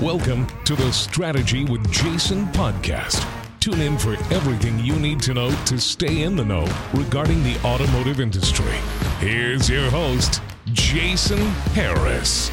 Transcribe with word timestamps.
Welcome 0.00 0.46
to 0.64 0.76
the 0.76 0.92
Strategy 0.92 1.64
with 1.64 1.90
Jason 1.90 2.44
podcast. 2.48 3.26
Tune 3.60 3.80
in 3.80 3.96
for 3.96 4.12
everything 4.30 4.78
you 4.80 4.94
need 4.96 5.20
to 5.20 5.32
know 5.32 5.50
to 5.64 5.78
stay 5.78 6.20
in 6.24 6.36
the 6.36 6.44
know 6.44 6.66
regarding 6.92 7.42
the 7.42 7.58
automotive 7.64 8.20
industry. 8.20 8.74
Here's 9.20 9.70
your 9.70 9.88
host, 9.88 10.42
Jason 10.74 11.38
Harris. 11.72 12.50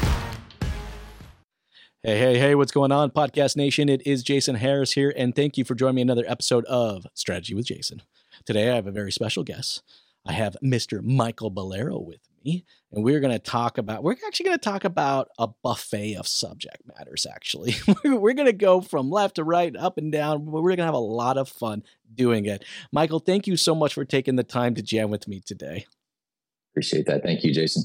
Hey, 2.02 2.18
hey, 2.18 2.38
hey, 2.38 2.54
what's 2.54 2.72
going 2.72 2.92
on, 2.92 3.10
Podcast 3.10 3.58
Nation? 3.58 3.90
It 3.90 4.06
is 4.06 4.22
Jason 4.22 4.54
Harris 4.54 4.92
here, 4.92 5.12
and 5.14 5.36
thank 5.36 5.58
you 5.58 5.64
for 5.64 5.74
joining 5.74 5.96
me 5.96 6.02
another 6.02 6.24
episode 6.26 6.64
of 6.64 7.06
Strategy 7.12 7.54
with 7.54 7.66
Jason. 7.66 8.00
Today, 8.46 8.70
I 8.70 8.76
have 8.76 8.86
a 8.86 8.90
very 8.90 9.12
special 9.12 9.44
guest. 9.44 9.82
I 10.24 10.32
have 10.32 10.56
Mr. 10.64 11.02
Michael 11.02 11.50
Bolero 11.50 11.98
with 11.98 12.20
me, 12.30 12.33
and 12.44 13.04
we're 13.04 13.20
going 13.20 13.32
to 13.32 13.38
talk 13.38 13.78
about, 13.78 14.02
we're 14.02 14.12
actually 14.26 14.44
going 14.44 14.58
to 14.58 14.64
talk 14.64 14.84
about 14.84 15.28
a 15.38 15.48
buffet 15.62 16.14
of 16.14 16.28
subject 16.28 16.82
matters, 16.96 17.26
actually. 17.32 17.74
we're 18.04 18.34
going 18.34 18.46
to 18.46 18.52
go 18.52 18.80
from 18.80 19.10
left 19.10 19.36
to 19.36 19.44
right, 19.44 19.74
up 19.76 19.98
and 19.98 20.12
down. 20.12 20.46
We're 20.46 20.62
going 20.62 20.78
to 20.78 20.84
have 20.84 20.94
a 20.94 20.98
lot 20.98 21.38
of 21.38 21.48
fun 21.48 21.82
doing 22.14 22.46
it. 22.46 22.64
Michael, 22.92 23.20
thank 23.20 23.46
you 23.46 23.56
so 23.56 23.74
much 23.74 23.94
for 23.94 24.04
taking 24.04 24.36
the 24.36 24.44
time 24.44 24.74
to 24.74 24.82
jam 24.82 25.10
with 25.10 25.26
me 25.26 25.40
today. 25.40 25.86
Appreciate 26.72 27.06
that. 27.06 27.22
Thank 27.22 27.44
you, 27.44 27.52
Jason. 27.54 27.84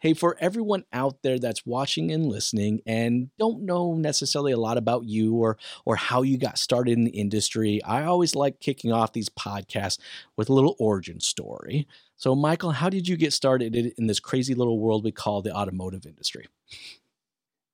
Hey, 0.00 0.14
for 0.14 0.36
everyone 0.40 0.84
out 0.92 1.22
there 1.22 1.38
that's 1.38 1.66
watching 1.66 2.10
and 2.12 2.26
listening 2.26 2.80
and 2.86 3.30
don't 3.38 3.62
know 3.62 3.94
necessarily 3.94 4.52
a 4.52 4.56
lot 4.56 4.78
about 4.78 5.04
you 5.04 5.34
or 5.34 5.58
or 5.84 5.96
how 5.96 6.22
you 6.22 6.38
got 6.38 6.58
started 6.58 6.92
in 6.92 7.04
the 7.04 7.10
industry, 7.10 7.82
I 7.84 8.04
always 8.04 8.34
like 8.34 8.60
kicking 8.60 8.92
off 8.92 9.12
these 9.12 9.28
podcasts 9.28 9.98
with 10.36 10.48
a 10.48 10.52
little 10.52 10.76
origin 10.78 11.20
story. 11.20 11.86
So, 12.16 12.34
Michael, 12.34 12.72
how 12.72 12.90
did 12.90 13.06
you 13.06 13.16
get 13.16 13.32
started 13.32 13.76
in 13.76 14.06
this 14.08 14.18
crazy 14.18 14.54
little 14.54 14.80
world 14.80 15.04
we 15.04 15.12
call 15.12 15.40
the 15.40 15.54
automotive 15.54 16.04
industry? 16.04 16.46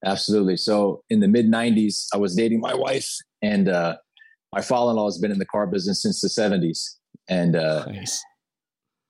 Absolutely. 0.04 0.58
So, 0.58 1.02
in 1.08 1.20
the 1.20 1.28
mid 1.28 1.46
90s, 1.46 2.08
I 2.12 2.18
was 2.18 2.36
dating 2.36 2.60
my 2.60 2.74
wife, 2.74 3.10
and 3.40 3.68
uh, 3.68 3.96
my 4.52 4.60
father 4.60 4.90
in 4.90 4.96
law 4.96 5.06
has 5.06 5.18
been 5.18 5.32
in 5.32 5.38
the 5.38 5.46
car 5.46 5.66
business 5.66 6.02
since 6.02 6.20
the 6.20 6.28
70s. 6.28 6.96
And 7.28 7.56
uh, 7.56 7.86
nice. 7.86 8.22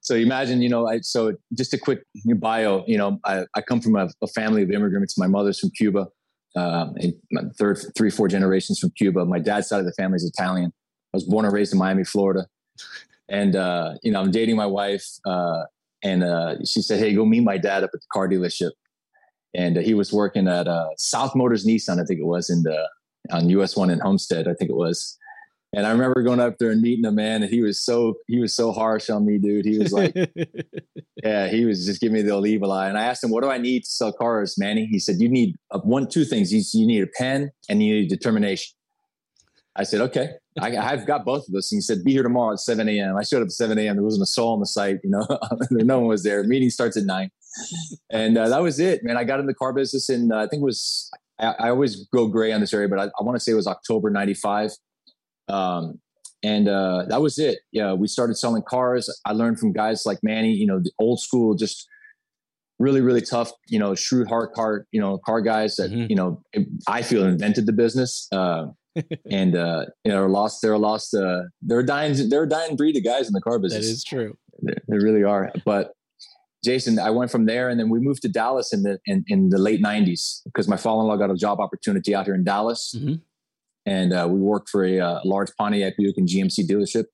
So, 0.05 0.15
imagine, 0.15 0.63
you 0.63 0.69
know, 0.69 0.87
I, 0.87 1.01
so 1.01 1.35
just 1.55 1.75
a 1.75 1.79
quick 1.79 2.03
bio, 2.37 2.85
you 2.87 2.97
know, 2.97 3.19
I, 3.25 3.45
I 3.55 3.61
come 3.61 3.81
from 3.81 3.97
a, 3.97 4.09
a, 4.23 4.27
family 4.29 4.63
of 4.63 4.71
immigrants. 4.71 5.19
My 5.19 5.27
mother's 5.27 5.59
from 5.59 5.71
Cuba, 5.71 6.07
um, 6.57 6.95
third, 7.59 7.79
three, 7.97 8.11
four 8.11 8.29
generations 8.29 8.79
from 8.79 8.91
Cuba. 8.91 9.25
My 9.25 9.39
dad's 9.39 9.69
side 9.69 9.81
of 9.81 9.87
the 9.87 9.95
family 9.95 10.17
is 10.17 10.25
Italian. 10.25 10.73
I 11.13 11.17
was 11.17 11.25
born 11.25 11.45
and 11.45 11.55
raised 11.55 11.73
in 11.73 11.79
Miami, 11.79 12.05
Florida 12.05 12.47
and 13.29 13.57
uh, 13.57 13.95
you 14.03 14.13
know 14.13 14.21
i'm 14.21 14.31
dating 14.31 14.57
my 14.57 14.67
wife 14.67 15.07
uh, 15.27 15.63
and 16.03 16.23
uh, 16.23 16.57
she 16.65 16.83
said 16.83 16.99
hey 16.99 17.15
go 17.15 17.25
meet 17.25 17.43
my 17.43 17.59
dad 17.59 17.85
up 17.85 17.91
at 17.95 18.01
the 18.01 18.07
car 18.13 18.29
dealership 18.29 18.73
and 19.55 19.79
uh, 19.79 19.81
he 19.81 19.95
was 19.95 20.13
working 20.13 20.49
at 20.49 20.69
uh, 20.69 20.89
south 20.97 21.35
motors 21.35 21.67
nissan 21.67 22.01
i 22.01 22.05
think 22.05 22.21
it 22.21 22.27
was 22.27 22.51
in 22.51 22.63
the 22.63 22.89
on 23.31 23.45
us 23.49 23.77
one 23.77 23.91
in 23.91 24.01
homestead 24.01 24.47
i 24.49 24.55
think 24.55 24.71
it 24.71 24.77
was 24.77 25.19
and 25.77 25.87
i 25.87 25.91
remember 25.91 26.23
going 26.23 26.41
up 26.41 26.59
there 26.59 26.71
and 26.71 26.81
meeting 26.81 27.05
a 27.05 27.13
man 27.13 27.43
and 27.43 27.51
he 27.51 27.63
was 27.63 27.81
so 27.81 28.15
he 28.27 28.41
was 28.41 28.55
so 28.55 28.73
harsh 28.73 29.11
on 29.11 29.25
me 29.25 29.39
dude 29.39 29.65
he 29.65 29.79
was 29.79 29.93
like 29.93 30.15
yeah 31.25 31.49
he 31.49 31.65
was 31.65 31.87
just 31.87 32.01
giving 32.01 32.15
me 32.15 32.23
the 32.23 32.45
evil 32.45 32.73
eye 32.73 32.89
and 32.89 32.99
i 32.99 33.05
asked 33.05 33.23
him 33.23 33.31
what 33.31 33.43
do 33.43 33.51
i 33.51 33.59
need 33.59 33.85
to 33.85 33.91
sell 33.91 34.13
cars 34.13 34.57
manny 34.59 34.87
he 34.87 34.99
said 34.99 35.17
you 35.19 35.29
need 35.29 35.57
one 35.83 36.09
two 36.09 36.25
things 36.25 36.53
you 36.53 36.87
need 36.87 37.03
a 37.03 37.07
pen 37.19 37.51
and 37.69 37.83
you 37.83 37.95
need 37.95 38.09
determination 38.09 38.75
I 39.77 39.83
said, 39.83 40.01
okay, 40.03 40.31
I, 40.61 40.71
have 40.71 41.05
got 41.05 41.25
both 41.25 41.49
of 41.49 41.53
those. 41.53 41.71
And 41.73 41.79
he 41.79 41.81
said, 41.81 42.05
be 42.05 42.13
here 42.13 42.23
tomorrow 42.23 42.53
at 42.53 42.61
7 42.61 42.89
a.m. 42.89 43.17
I 43.17 43.25
showed 43.25 43.43
up 43.43 43.47
at 43.47 43.53
7 43.53 43.77
a.m. 43.77 43.97
There 43.97 44.05
wasn't 44.05 44.23
a 44.23 44.27
soul 44.27 44.53
on 44.53 44.61
the 44.61 44.67
site, 44.67 44.99
you 45.03 45.11
know, 45.11 45.27
no 45.71 45.99
one 45.99 46.09
was 46.09 46.23
there. 46.23 46.45
Meeting 46.45 46.71
starts 46.71 46.97
at 46.97 47.05
nine. 47.05 47.31
And 48.11 48.39
uh, 48.39 48.49
that 48.49 48.63
was 48.63 48.79
it, 48.79 49.03
man. 49.03 49.17
I 49.17 49.25
got 49.25 49.41
in 49.41 49.47
the 49.47 49.55
car 49.55 49.73
business 49.73 50.09
and 50.09 50.33
uh, 50.33 50.39
I 50.39 50.47
think 50.47 50.63
it 50.63 50.65
was, 50.65 51.11
I, 51.41 51.55
I, 51.59 51.71
always 51.71 52.07
go 52.09 52.29
gray 52.29 52.53
on 52.53 52.61
this 52.61 52.73
area, 52.73 52.89
but 52.89 52.99
I, 53.01 53.05
I 53.05 53.23
want 53.23 53.37
to 53.37 53.41
say 53.41 53.53
it 53.53 53.57
was 53.57 53.67
October 53.67 54.11
95. 54.11 54.71
Um, 55.49 56.01
and 56.43 56.69
uh, 56.69 57.05
that 57.09 57.23
was 57.23 57.39
it. 57.39 57.61
Yeah, 57.73 57.95
we 57.95 58.07
started 58.07 58.37
selling 58.37 58.63
cars. 58.69 59.09
I 59.25 59.33
learned 59.33 59.59
from 59.59 59.73
guys 59.73 60.05
like 60.05 60.19
Manny, 60.23 60.53
you 60.53 60.67
know, 60.67 60.79
the 60.79 60.93
old 60.99 61.21
school, 61.21 61.55
just 61.55 61.89
really, 62.79 63.01
really 63.01 63.23
tough, 63.23 63.51
you 63.69 63.79
know, 63.79 63.95
shrewd, 63.95 64.29
hard 64.29 64.53
car, 64.53 64.87
you 64.93 65.01
know, 65.01 65.19
car 65.25 65.41
guys 65.41 65.77
that, 65.77 65.91
mm-hmm. 65.91 66.07
you 66.11 66.17
know, 66.17 66.43
I 66.87 67.03
feel 67.03 67.25
invented 67.25 67.67
the 67.67 67.73
business. 67.73 68.29
Uh, 68.31 68.67
and 69.31 69.57
uh, 69.57 69.87
you 70.05 70.13
know, 70.13 70.27
lost. 70.27 70.63
They're 70.63 70.79
lost. 70.79 71.15
Uh, 71.15 71.43
they're 71.63 71.81
a 71.81 71.87
dying. 71.87 72.29
They're 72.29 72.45
a 72.45 72.49
dying 72.49 72.77
breed 72.77 72.97
of 72.97 73.05
guys 73.05 73.27
in 73.27 73.33
the 73.33 73.41
car 73.41 73.59
business. 73.59 73.87
That 73.87 73.93
is 73.93 74.05
true. 74.05 74.37
They, 74.63 74.75
they, 74.89 74.99
really 74.99 75.25
are. 75.25 75.53
But 75.65 75.93
Jason, 76.65 76.99
I 76.99 77.11
went 77.11 77.31
from 77.31 77.47
there, 77.47 77.69
and 77.69 77.79
then 77.79 77.89
we 77.89 77.99
moved 77.99 78.23
to 78.23 78.29
Dallas 78.29 78.73
in 78.73 78.83
the 78.83 78.99
in, 79.07 79.25
in 79.27 79.49
the 79.49 79.59
late 79.59 79.83
'90s 79.83 80.43
because 80.45 80.69
my 80.69 80.77
father-in-law 80.77 81.17
got 81.17 81.31
a 81.31 81.35
job 81.35 81.61
opportunity 81.61 82.15
out 82.15 82.27
here 82.27 82.35
in 82.35 82.45
Dallas, 82.45 82.95
mm-hmm. 82.97 83.15
And 83.87 84.13
uh, 84.13 84.27
we 84.31 84.41
worked 84.41 84.69
for 84.69 84.85
a, 84.85 84.99
a 84.99 85.07
uh, 85.07 85.21
large 85.25 85.51
Pontiac 85.57 85.97
Buick 85.97 86.17
and 86.17 86.29
GMC 86.29 86.69
dealership. 86.69 87.05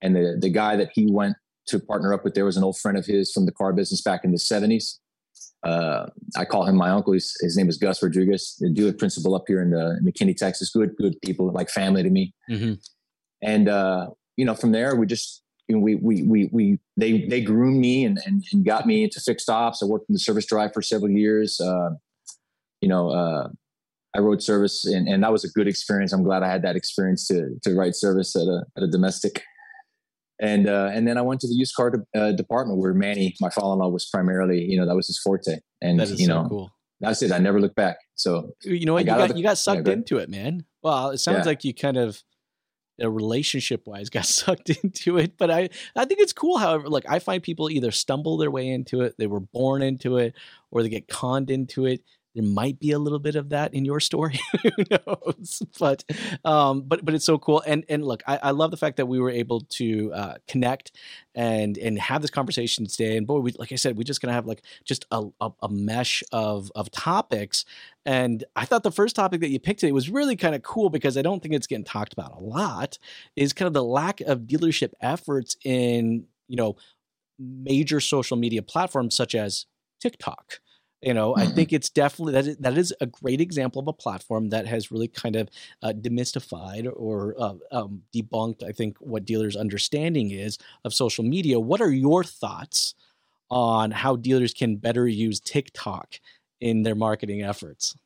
And 0.00 0.14
the 0.14 0.36
the 0.40 0.50
guy 0.50 0.76
that 0.76 0.90
he 0.94 1.10
went 1.10 1.36
to 1.66 1.78
partner 1.78 2.12
up 2.14 2.24
with 2.24 2.34
there 2.34 2.44
was 2.44 2.56
an 2.56 2.64
old 2.64 2.78
friend 2.78 2.96
of 2.96 3.06
his 3.06 3.32
from 3.32 3.46
the 3.46 3.52
car 3.52 3.72
business 3.72 4.00
back 4.00 4.24
in 4.24 4.32
the 4.32 4.38
'70s 4.38 4.98
uh, 5.64 6.06
I 6.36 6.44
call 6.44 6.66
him 6.66 6.76
my 6.76 6.90
uncle. 6.90 7.12
He's, 7.12 7.36
his 7.40 7.56
name 7.56 7.68
is 7.68 7.76
Gus 7.76 8.02
Rodriguez, 8.02 8.56
the 8.60 8.70
Buick 8.70 8.98
principal 8.98 9.34
up 9.34 9.44
here 9.46 9.60
in 9.60 9.70
the 9.70 9.98
McKinney, 10.02 10.36
Texas. 10.36 10.70
Good, 10.70 10.96
good 10.96 11.20
people, 11.22 11.50
like 11.52 11.68
family 11.68 12.02
to 12.02 12.10
me. 12.10 12.32
Mm-hmm. 12.50 12.74
And 13.42 13.68
uh, 13.68 14.08
you 14.36 14.44
know, 14.44 14.54
from 14.54 14.72
there, 14.72 14.94
we 14.96 15.06
just 15.06 15.42
you 15.66 15.76
know, 15.76 15.82
we 15.82 15.96
we 15.96 16.22
we 16.22 16.48
we 16.52 16.78
they 16.96 17.26
they 17.26 17.40
groomed 17.40 17.80
me 17.80 18.04
and, 18.04 18.18
and, 18.24 18.44
and 18.52 18.64
got 18.64 18.86
me 18.86 19.04
into 19.04 19.20
fixed 19.20 19.50
ops. 19.50 19.82
I 19.82 19.86
worked 19.86 20.08
in 20.08 20.12
the 20.12 20.18
service 20.18 20.46
drive 20.46 20.72
for 20.72 20.82
several 20.82 21.10
years. 21.10 21.60
Uh, 21.60 21.90
you 22.80 22.88
know, 22.88 23.10
uh, 23.10 23.48
I 24.16 24.20
rode 24.20 24.42
service, 24.42 24.84
and, 24.84 25.06
and 25.06 25.22
that 25.22 25.32
was 25.32 25.44
a 25.44 25.48
good 25.48 25.68
experience. 25.68 26.12
I'm 26.12 26.22
glad 26.22 26.42
I 26.42 26.48
had 26.48 26.62
that 26.62 26.76
experience 26.76 27.28
to 27.28 27.58
to 27.62 27.74
ride 27.74 27.94
service 27.94 28.34
at 28.36 28.46
a 28.46 28.64
at 28.76 28.82
a 28.82 28.88
domestic 28.88 29.42
and 30.40 30.68
uh, 30.68 30.90
and 30.92 31.06
then 31.06 31.18
I 31.18 31.22
went 31.22 31.40
to 31.40 31.48
the 31.48 31.54
used 31.54 31.74
car 31.74 31.90
de- 31.90 32.20
uh, 32.20 32.32
department 32.32 32.78
where 32.78 32.94
Manny, 32.94 33.34
my 33.40 33.50
father-in-law, 33.50 33.88
was 33.88 34.06
primarily, 34.06 34.62
you 34.62 34.78
know, 34.78 34.86
that 34.86 34.94
was 34.94 35.08
his 35.08 35.18
forte. 35.18 35.58
And 35.82 35.98
that 35.98 36.08
is 36.08 36.20
you 36.20 36.26
so 36.26 36.42
know, 36.42 36.48
cool. 36.48 36.72
That's 37.00 37.22
it. 37.22 37.32
I 37.32 37.38
never 37.38 37.60
looked 37.60 37.76
back. 37.76 37.98
So 38.14 38.52
you 38.62 38.86
know 38.86 38.94
what, 38.94 39.06
got 39.06 39.14
you 39.14 39.18
got, 39.18 39.28
the, 39.30 39.36
you 39.36 39.42
got 39.42 39.58
sucked 39.58 39.86
yeah, 39.86 39.94
into 39.94 40.18
it, 40.18 40.28
man. 40.28 40.64
Well, 40.82 41.10
it 41.10 41.18
sounds 41.18 41.38
yeah. 41.38 41.44
like 41.44 41.64
you 41.64 41.74
kind 41.74 41.96
of, 41.96 42.22
uh, 43.02 43.10
relationship 43.10 43.86
wise, 43.86 44.10
got 44.10 44.26
sucked 44.26 44.70
into 44.70 45.18
it. 45.18 45.36
But 45.38 45.50
I 45.50 45.70
I 45.96 46.04
think 46.04 46.20
it's 46.20 46.32
cool. 46.32 46.58
However, 46.58 46.88
like 46.88 47.04
I 47.08 47.18
find 47.18 47.42
people 47.42 47.68
either 47.68 47.90
stumble 47.90 48.36
their 48.36 48.50
way 48.50 48.68
into 48.68 49.02
it, 49.02 49.16
they 49.18 49.26
were 49.26 49.40
born 49.40 49.82
into 49.82 50.18
it, 50.18 50.34
or 50.70 50.82
they 50.82 50.88
get 50.88 51.08
conned 51.08 51.50
into 51.50 51.86
it 51.86 52.02
there 52.38 52.46
might 52.46 52.78
be 52.78 52.92
a 52.92 52.98
little 52.98 53.18
bit 53.18 53.34
of 53.34 53.48
that 53.48 53.74
in 53.74 53.84
your 53.84 53.98
story 54.00 54.38
who 54.62 54.70
knows? 54.90 55.62
But 55.78 56.04
um 56.44 56.82
but 56.82 57.04
but 57.04 57.14
it's 57.14 57.24
so 57.24 57.38
cool. 57.38 57.62
And 57.66 57.84
and 57.88 58.04
look 58.04 58.22
i, 58.26 58.38
I 58.44 58.50
love 58.52 58.70
the 58.70 58.76
fact 58.76 58.96
that 58.98 59.06
we 59.06 59.18
were 59.18 59.30
able 59.30 59.62
to 59.62 60.12
uh, 60.12 60.34
connect 60.46 60.92
and 61.34 61.76
and 61.78 61.98
have 61.98 62.22
this 62.22 62.30
conversation 62.30 62.86
today. 62.86 63.16
And 63.16 63.26
boy 63.26 63.40
we 63.40 63.52
like 63.52 63.72
i 63.72 63.76
said 63.76 63.96
we're 63.96 64.04
just 64.04 64.20
gonna 64.20 64.32
have 64.32 64.46
like 64.46 64.62
just 64.84 65.04
a, 65.10 65.24
a, 65.40 65.50
a 65.62 65.68
mesh 65.68 66.22
of 66.32 66.70
of 66.74 66.90
topics. 66.90 67.64
And 68.06 68.44
i 68.54 68.64
thought 68.64 68.84
the 68.84 68.92
first 68.92 69.16
topic 69.16 69.40
that 69.40 69.50
you 69.50 69.58
picked 69.58 69.80
today 69.80 69.92
was 69.92 70.08
really 70.08 70.36
kind 70.36 70.54
of 70.54 70.62
cool 70.62 70.90
because 70.90 71.16
i 71.16 71.22
don't 71.22 71.42
think 71.42 71.54
it's 71.54 71.66
getting 71.66 71.84
talked 71.84 72.12
about 72.12 72.40
a 72.40 72.44
lot 72.44 72.98
is 73.34 73.52
kind 73.52 73.66
of 73.66 73.72
the 73.72 73.84
lack 73.84 74.20
of 74.20 74.40
dealership 74.42 74.92
efforts 75.00 75.56
in 75.64 76.24
you 76.46 76.56
know 76.56 76.76
major 77.38 78.00
social 78.00 78.36
media 78.36 78.62
platforms 78.62 79.14
such 79.14 79.34
as 79.34 79.66
tiktok 80.00 80.60
you 81.02 81.14
know, 81.14 81.32
mm-hmm. 81.32 81.42
I 81.42 81.46
think 81.46 81.72
it's 81.72 81.90
definitely 81.90 82.32
that 82.34 82.46
is, 82.46 82.56
that 82.58 82.76
is 82.76 82.94
a 83.00 83.06
great 83.06 83.40
example 83.40 83.80
of 83.80 83.88
a 83.88 83.92
platform 83.92 84.50
that 84.50 84.66
has 84.66 84.90
really 84.90 85.08
kind 85.08 85.36
of 85.36 85.48
uh, 85.82 85.92
demystified 85.92 86.90
or 86.94 87.34
uh, 87.38 87.54
um, 87.70 88.02
debunked, 88.14 88.64
I 88.64 88.72
think, 88.72 88.98
what 88.98 89.24
dealers' 89.24 89.56
understanding 89.56 90.30
is 90.30 90.58
of 90.84 90.92
social 90.92 91.24
media. 91.24 91.60
What 91.60 91.80
are 91.80 91.90
your 91.90 92.24
thoughts 92.24 92.94
on 93.50 93.90
how 93.92 94.16
dealers 94.16 94.52
can 94.52 94.76
better 94.76 95.06
use 95.06 95.40
TikTok 95.40 96.20
in 96.60 96.82
their 96.82 96.94
marketing 96.94 97.42
efforts? 97.42 97.96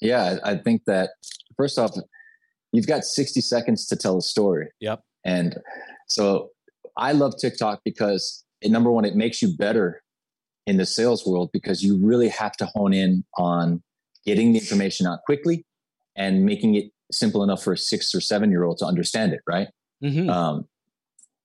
Yeah, 0.00 0.38
I 0.44 0.56
think 0.56 0.84
that 0.86 1.10
first 1.56 1.78
off, 1.78 1.96
you've 2.72 2.86
got 2.86 3.04
60 3.04 3.40
seconds 3.40 3.86
to 3.86 3.96
tell 3.96 4.18
a 4.18 4.22
story. 4.22 4.68
Yep. 4.80 5.02
And 5.24 5.56
so 6.06 6.50
I 6.96 7.12
love 7.12 7.34
TikTok 7.38 7.80
because 7.84 8.44
number 8.62 8.90
one, 8.90 9.04
it 9.04 9.16
makes 9.16 9.40
you 9.40 9.56
better 9.56 10.02
in 10.66 10.76
the 10.76 10.86
sales 10.86 11.26
world 11.26 11.50
because 11.52 11.82
you 11.82 11.96
really 12.04 12.28
have 12.28 12.56
to 12.56 12.66
hone 12.66 12.92
in 12.92 13.24
on 13.36 13.82
getting 14.24 14.52
the 14.52 14.58
information 14.58 15.06
out 15.06 15.20
quickly 15.24 15.64
and 16.16 16.44
making 16.44 16.74
it 16.74 16.86
simple 17.12 17.44
enough 17.44 17.62
for 17.62 17.72
a 17.72 17.78
six 17.78 18.14
or 18.14 18.20
seven 18.20 18.50
year 18.50 18.64
old 18.64 18.78
to 18.78 18.84
understand 18.84 19.32
it 19.32 19.40
right? 19.46 19.68
Mm-hmm. 20.02 20.28
um, 20.28 20.66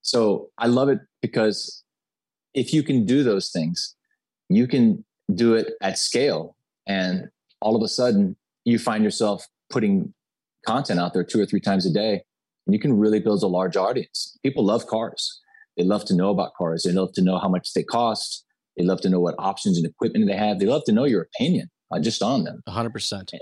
so 0.01 0.49
i 0.57 0.67
love 0.67 0.89
it 0.89 0.99
because 1.21 1.83
if 2.53 2.73
you 2.73 2.83
can 2.83 3.05
do 3.05 3.23
those 3.23 3.49
things 3.49 3.95
you 4.49 4.67
can 4.67 5.05
do 5.33 5.53
it 5.53 5.73
at 5.81 5.97
scale 5.97 6.57
and 6.85 7.29
all 7.61 7.77
of 7.77 7.81
a 7.81 7.87
sudden 7.87 8.35
you 8.65 8.77
find 8.77 9.03
yourself 9.03 9.47
putting 9.69 10.13
content 10.65 10.99
out 10.99 11.13
there 11.13 11.23
two 11.23 11.39
or 11.39 11.45
three 11.45 11.59
times 11.59 11.85
a 11.85 11.93
day 11.93 12.23
and 12.65 12.73
you 12.73 12.79
can 12.79 12.97
really 12.97 13.19
build 13.19 13.41
a 13.43 13.47
large 13.47 13.75
audience. 13.75 14.37
People 14.43 14.63
love 14.63 14.87
cars. 14.87 15.39
They 15.77 15.83
love 15.83 16.05
to 16.05 16.15
know 16.15 16.29
about 16.29 16.53
cars. 16.55 16.83
They 16.83 16.91
love 16.91 17.13
to 17.13 17.21
know 17.21 17.39
how 17.39 17.49
much 17.49 17.73
they 17.73 17.83
cost 17.83 18.45
they 18.77 18.83
love 18.83 19.01
to 19.01 19.09
know 19.09 19.19
what 19.19 19.35
options 19.37 19.77
and 19.77 19.85
equipment 19.85 20.27
they 20.27 20.35
have. 20.35 20.59
They 20.59 20.65
love 20.65 20.83
to 20.85 20.91
know 20.91 21.05
your 21.05 21.21
opinion, 21.21 21.69
uh, 21.91 21.99
just 21.99 22.21
on 22.21 22.43
them. 22.43 22.61
100%. 22.67 23.33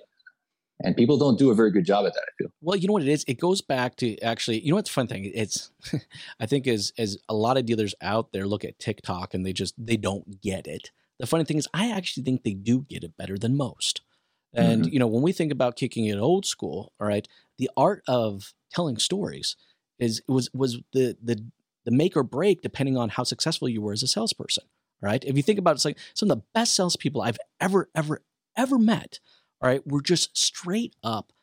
and 0.81 0.95
people 0.95 1.17
don't 1.17 1.37
do 1.37 1.51
a 1.51 1.55
very 1.55 1.71
good 1.71 1.85
job 1.85 2.05
at 2.05 2.13
that. 2.13 2.21
I 2.21 2.31
feel. 2.37 2.49
Well, 2.61 2.75
you 2.75 2.87
know 2.87 2.93
what 2.93 3.03
it 3.03 3.09
is. 3.09 3.25
It 3.27 3.39
goes 3.39 3.61
back 3.61 3.95
to 3.97 4.17
actually. 4.19 4.61
You 4.61 4.71
know 4.71 4.75
what's 4.75 4.89
the 4.89 4.93
fun 4.93 5.07
thing? 5.07 5.31
It's, 5.33 5.71
I 6.39 6.45
think 6.45 6.67
as 6.67 6.93
as 6.97 7.17
a 7.27 7.33
lot 7.33 7.57
of 7.57 7.65
dealers 7.65 7.95
out 8.01 8.31
there 8.31 8.47
look 8.47 8.63
at 8.63 8.79
TikTok 8.79 9.33
and 9.33 9.45
they 9.45 9.53
just 9.53 9.73
they 9.77 9.97
don't 9.97 10.41
get 10.41 10.67
it. 10.67 10.91
The 11.19 11.27
funny 11.27 11.43
thing 11.43 11.57
is, 11.57 11.67
I 11.73 11.91
actually 11.91 12.23
think 12.23 12.43
they 12.43 12.53
do 12.53 12.85
get 12.89 13.03
it 13.03 13.17
better 13.17 13.37
than 13.37 13.57
most. 13.57 14.01
And 14.53 14.83
mm-hmm. 14.83 14.93
you 14.93 14.99
know, 14.99 15.07
when 15.07 15.21
we 15.21 15.31
think 15.31 15.51
about 15.51 15.75
kicking 15.75 16.05
it 16.05 16.17
old 16.17 16.45
school, 16.45 16.93
all 16.99 17.07
right, 17.07 17.27
the 17.57 17.69
art 17.77 18.03
of 18.07 18.53
telling 18.71 18.97
stories 18.97 19.55
is 19.99 20.21
was 20.27 20.49
was 20.53 20.79
the 20.93 21.17
the 21.21 21.45
the 21.85 21.91
make 21.91 22.15
or 22.15 22.23
break 22.23 22.61
depending 22.61 22.97
on 22.97 23.09
how 23.09 23.23
successful 23.23 23.69
you 23.69 23.81
were 23.81 23.93
as 23.93 24.03
a 24.03 24.07
salesperson. 24.07 24.63
Right? 25.01 25.23
If 25.23 25.37
you 25.37 25.43
think 25.43 25.59
about 25.59 25.71
it, 25.71 25.75
it's 25.75 25.85
like 25.85 25.97
some 26.13 26.29
of 26.29 26.37
the 26.37 26.43
best 26.53 26.75
salespeople 26.75 27.21
I've 27.21 27.39
ever 27.61 27.89
ever 27.95 28.21
ever 28.57 28.77
met 28.77 29.19
all 29.61 29.69
right, 29.69 29.85
we're 29.85 30.01
just 30.01 30.37
straight 30.37 30.95
up 31.03 31.33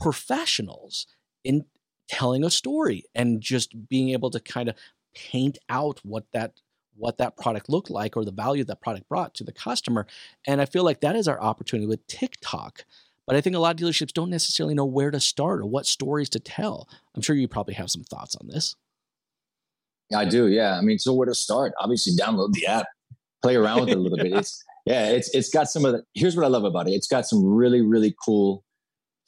professionals 0.00 1.06
in 1.42 1.64
telling 2.08 2.44
a 2.44 2.50
story 2.50 3.04
and 3.14 3.40
just 3.40 3.88
being 3.88 4.10
able 4.10 4.30
to 4.30 4.40
kind 4.40 4.68
of 4.68 4.76
paint 5.14 5.58
out 5.68 6.00
what 6.04 6.24
that 6.32 6.52
what 6.98 7.18
that 7.18 7.36
product 7.36 7.68
looked 7.68 7.90
like 7.90 8.16
or 8.16 8.24
the 8.24 8.32
value 8.32 8.64
that 8.64 8.80
product 8.80 9.06
brought 9.06 9.34
to 9.34 9.44
the 9.44 9.52
customer. 9.52 10.06
And 10.46 10.62
I 10.62 10.64
feel 10.64 10.82
like 10.82 11.00
that 11.02 11.14
is 11.14 11.28
our 11.28 11.38
opportunity 11.38 11.86
with 11.86 12.06
TikTok. 12.06 12.86
But 13.26 13.36
I 13.36 13.42
think 13.42 13.54
a 13.54 13.58
lot 13.58 13.74
of 13.74 13.86
dealerships 13.86 14.14
don't 14.14 14.30
necessarily 14.30 14.74
know 14.74 14.86
where 14.86 15.10
to 15.10 15.20
start 15.20 15.60
or 15.60 15.66
what 15.66 15.84
stories 15.84 16.30
to 16.30 16.40
tell. 16.40 16.88
I'm 17.14 17.20
sure 17.20 17.36
you 17.36 17.48
probably 17.48 17.74
have 17.74 17.90
some 17.90 18.02
thoughts 18.02 18.34
on 18.36 18.46
this. 18.46 18.76
I 20.14 20.24
do, 20.24 20.46
yeah. 20.46 20.78
I 20.78 20.80
mean, 20.80 20.98
so 20.98 21.12
where 21.12 21.26
to 21.26 21.34
start? 21.34 21.74
Obviously, 21.80 22.14
download 22.14 22.52
the 22.52 22.66
app, 22.66 22.86
play 23.42 23.56
around 23.56 23.80
with 23.80 23.88
it 23.90 23.96
a 23.96 24.00
little 24.00 24.18
bit. 24.18 24.32
It's 24.32 24.62
yeah, 24.86 25.08
it's 25.08 25.34
it's 25.34 25.50
got 25.50 25.68
some 25.68 25.84
of 25.84 25.92
the. 25.92 26.02
Here's 26.14 26.36
what 26.36 26.44
I 26.44 26.48
love 26.48 26.64
about 26.64 26.88
it. 26.88 26.92
It's 26.92 27.08
got 27.08 27.26
some 27.26 27.44
really 27.44 27.82
really 27.82 28.14
cool 28.24 28.64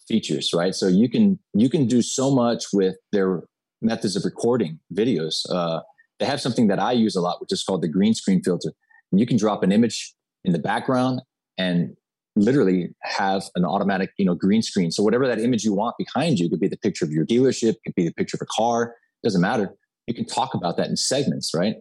features, 0.07 0.51
right? 0.55 0.75
So 0.75 0.89
you 0.89 1.09
can 1.09 1.39
you 1.55 1.69
can 1.69 1.87
do 1.87 2.03
so 2.03 2.35
much 2.35 2.65
with 2.73 2.97
their 3.13 3.43
methods 3.81 4.17
of 4.17 4.25
recording 4.25 4.81
videos. 4.93 5.49
Uh, 5.51 5.81
they 6.19 6.27
have 6.27 6.41
something 6.41 6.67
that 6.69 6.81
I 6.81 6.93
use 6.93 7.15
a 7.15 7.21
lot, 7.21 7.41
which 7.41 7.53
is 7.53 7.63
called 7.63 7.83
the 7.83 7.89
green 7.89 8.15
screen 8.15 8.43
filter. 8.43 8.73
And 9.13 9.21
you 9.21 9.27
can 9.27 9.37
drop 9.37 9.63
an 9.63 9.73
image 9.73 10.15
in 10.45 10.53
the 10.53 10.59
background 10.59 11.21
and 11.57 11.97
literally 12.37 12.95
have 13.03 13.45
an 13.55 13.65
automatic, 13.65 14.11
you 14.17 14.25
know, 14.25 14.35
green 14.35 14.63
screen. 14.63 14.91
So 14.91 15.03
whatever 15.03 15.27
that 15.27 15.41
image 15.41 15.65
you 15.65 15.75
want 15.75 15.97
behind 15.99 16.39
you 16.39 16.49
could 16.49 16.61
be 16.61 16.69
the 16.69 16.77
picture 16.77 17.05
of 17.05 17.11
your 17.11 17.27
dealership, 17.27 17.75
could 17.85 17.95
be 17.95 18.05
the 18.05 18.15
picture 18.15 18.37
of 18.37 18.43
a 18.43 18.47
car, 18.51 18.95
doesn't 19.23 19.41
matter. 19.41 19.75
You 20.07 20.15
can 20.15 20.27
talk 20.27 20.55
about 20.55 20.77
that 20.77 20.89
in 20.89 20.97
segments, 20.97 21.53
right? 21.55 21.77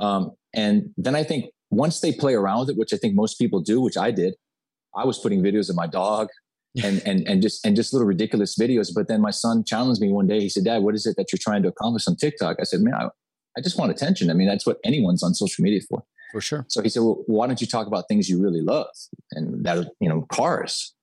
Um, 0.00 0.32
and 0.54 0.90
then 0.96 1.14
I 1.14 1.22
think 1.22 1.46
once 1.70 2.00
they 2.00 2.12
play 2.12 2.34
around 2.34 2.60
with 2.60 2.70
it, 2.70 2.76
which 2.76 2.92
I 2.92 2.96
think 2.96 3.14
most 3.14 3.38
people 3.38 3.60
do, 3.60 3.80
which 3.80 3.96
I 3.96 4.10
did, 4.10 4.34
I 4.94 5.04
was 5.04 5.18
putting 5.18 5.42
videos 5.42 5.70
of 5.70 5.76
my 5.76 5.86
dog 5.86 6.28
and 6.82 7.02
and 7.06 7.26
and 7.26 7.42
just 7.42 7.64
and 7.64 7.74
just 7.74 7.92
little 7.92 8.06
ridiculous 8.06 8.56
videos. 8.58 8.90
But 8.94 9.08
then 9.08 9.20
my 9.20 9.30
son 9.30 9.64
challenged 9.64 10.00
me 10.00 10.10
one 10.10 10.26
day. 10.26 10.40
He 10.40 10.48
said, 10.48 10.64
"Dad, 10.64 10.82
what 10.82 10.94
is 10.94 11.06
it 11.06 11.16
that 11.16 11.32
you're 11.32 11.38
trying 11.40 11.62
to 11.62 11.68
accomplish 11.68 12.06
on 12.06 12.16
TikTok?" 12.16 12.56
I 12.60 12.64
said, 12.64 12.80
"Man, 12.80 12.94
I, 12.94 13.08
I 13.56 13.60
just 13.60 13.78
want 13.78 13.90
attention. 13.90 14.30
I 14.30 14.34
mean, 14.34 14.48
that's 14.48 14.66
what 14.66 14.78
anyone's 14.84 15.22
on 15.22 15.34
social 15.34 15.62
media 15.62 15.80
for." 15.88 16.02
For 16.32 16.40
sure. 16.40 16.64
So 16.68 16.82
he 16.82 16.88
said, 16.88 17.02
"Well, 17.02 17.22
why 17.26 17.46
don't 17.46 17.60
you 17.60 17.66
talk 17.66 17.86
about 17.86 18.04
things 18.08 18.28
you 18.28 18.40
really 18.40 18.60
love?" 18.60 18.88
And 19.32 19.64
that 19.64 19.90
you 20.00 20.08
know, 20.08 20.22
cars. 20.32 20.94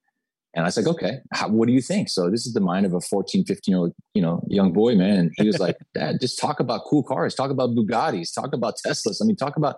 And 0.54 0.64
I 0.64 0.70
was 0.70 0.78
like, 0.78 0.88
okay, 0.88 1.20
how, 1.34 1.50
what 1.50 1.68
do 1.68 1.74
you 1.74 1.82
think? 1.82 2.10
So 2.10 2.32
this 2.32 2.48
is 2.48 2.54
the 2.54 2.62
mind 2.62 2.88
of 2.88 2.94
a 2.96 3.00
14, 3.00 3.46
15 3.46 3.72
year 3.72 3.78
old, 3.78 3.94
you 4.16 4.24
know, 4.24 4.44
young 4.48 4.74
boy, 4.74 4.96
man. 4.96 5.20
And 5.20 5.32
he 5.36 5.46
was 5.46 5.60
like, 5.60 5.78
Dad, 5.94 6.20
just 6.20 6.40
talk 6.40 6.60
about 6.60 6.82
cool 6.88 7.04
cars, 7.04 7.36
talk 7.36 7.52
about 7.52 7.72
Bugattis, 7.72 8.34
talk 8.34 8.54
about 8.54 8.74
Teslas. 8.84 9.22
I 9.22 9.26
mean, 9.26 9.36
talk 9.36 9.56
about 9.56 9.76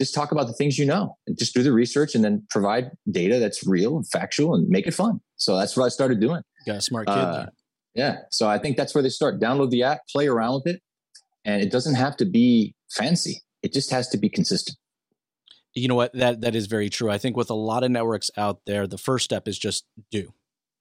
just 0.00 0.14
talk 0.14 0.32
about 0.32 0.46
the 0.46 0.52
things 0.54 0.78
you 0.78 0.86
know 0.86 1.16
and 1.26 1.38
just 1.38 1.54
do 1.54 1.62
the 1.62 1.72
research 1.72 2.14
and 2.14 2.24
then 2.24 2.44
provide 2.48 2.90
data 3.10 3.38
that's 3.38 3.66
real 3.66 3.96
and 3.96 4.08
factual 4.08 4.54
and 4.54 4.66
make 4.68 4.86
it 4.86 4.94
fun. 4.94 5.20
So 5.36 5.58
that's 5.58 5.76
what 5.76 5.84
I 5.84 5.88
started 5.88 6.20
doing. 6.20 6.42
Got 6.66 6.76
a 6.76 6.80
smart 6.80 7.06
kid. 7.06 7.12
Uh, 7.12 7.46
yeah. 7.94 8.16
So 8.30 8.48
I 8.48 8.58
think 8.58 8.76
that's 8.76 8.94
where 8.94 9.02
they 9.02 9.10
start. 9.10 9.40
Download 9.40 9.70
the 9.70 9.82
app, 9.82 10.00
play 10.10 10.26
around 10.26 10.54
with 10.54 10.74
it. 10.74 10.82
And 11.44 11.62
it 11.62 11.70
doesn't 11.70 11.96
have 11.96 12.16
to 12.18 12.24
be 12.24 12.74
fancy. 12.90 13.42
It 13.62 13.72
just 13.72 13.90
has 13.90 14.08
to 14.08 14.18
be 14.18 14.28
consistent. 14.28 14.78
You 15.74 15.88
know 15.88 15.94
what? 15.94 16.12
That 16.14 16.40
that 16.40 16.56
is 16.56 16.66
very 16.66 16.90
true. 16.90 17.10
I 17.10 17.18
think 17.18 17.36
with 17.36 17.50
a 17.50 17.54
lot 17.54 17.84
of 17.84 17.90
networks 17.90 18.30
out 18.36 18.60
there, 18.66 18.86
the 18.86 18.98
first 18.98 19.24
step 19.24 19.46
is 19.46 19.58
just 19.58 19.84
do. 20.10 20.32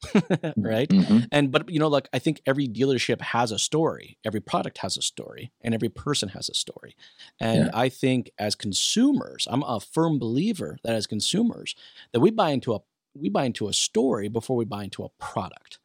right 0.58 0.90
mm-hmm. 0.90 1.20
and 1.32 1.52
but 1.52 1.70
you 1.70 1.80
know 1.80 1.88
like 1.88 2.08
i 2.14 2.20
think 2.20 2.42
every 2.46 2.68
dealership 2.68 3.20
has 3.20 3.52
a 3.52 3.60
story 3.60 4.18
every 4.26 4.40
product 4.40 4.78
has 4.78 4.96
a 4.96 5.02
story 5.02 5.52
and 5.62 5.74
every 5.74 5.90
person 5.90 6.30
has 6.30 6.48
a 6.48 6.54
story 6.54 6.96
and 7.40 7.66
yeah. 7.66 7.72
i 7.74 7.90
think 7.90 8.32
as 8.38 8.56
consumers 8.56 9.46
i'm 9.52 9.64
a 9.64 9.80
firm 9.80 10.18
believer 10.18 10.78
that 10.84 10.96
as 10.96 11.06
consumers 11.06 11.76
that 12.14 12.22
we 12.22 12.32
buy 12.32 12.52
into 12.52 12.74
a 12.74 12.80
we 13.14 13.28
buy 13.28 13.44
into 13.44 13.68
a 13.68 13.74
story 13.74 14.30
before 14.30 14.56
we 14.56 14.66
buy 14.66 14.86
into 14.86 15.04
a 15.04 15.10
product 15.20 15.80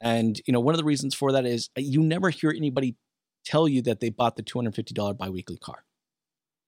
and 0.00 0.40
you 0.46 0.52
know 0.52 0.60
one 0.60 0.74
of 0.74 0.78
the 0.78 0.84
reasons 0.84 1.14
for 1.14 1.30
that 1.30 1.46
is 1.46 1.70
uh, 1.78 1.80
you 1.80 2.02
never 2.02 2.30
hear 2.30 2.50
anybody 2.50 2.96
tell 3.44 3.68
you 3.68 3.80
that 3.82 4.00
they 4.00 4.10
bought 4.10 4.36
the 4.36 4.42
$250 4.42 5.16
biweekly 5.16 5.58
car 5.58 5.84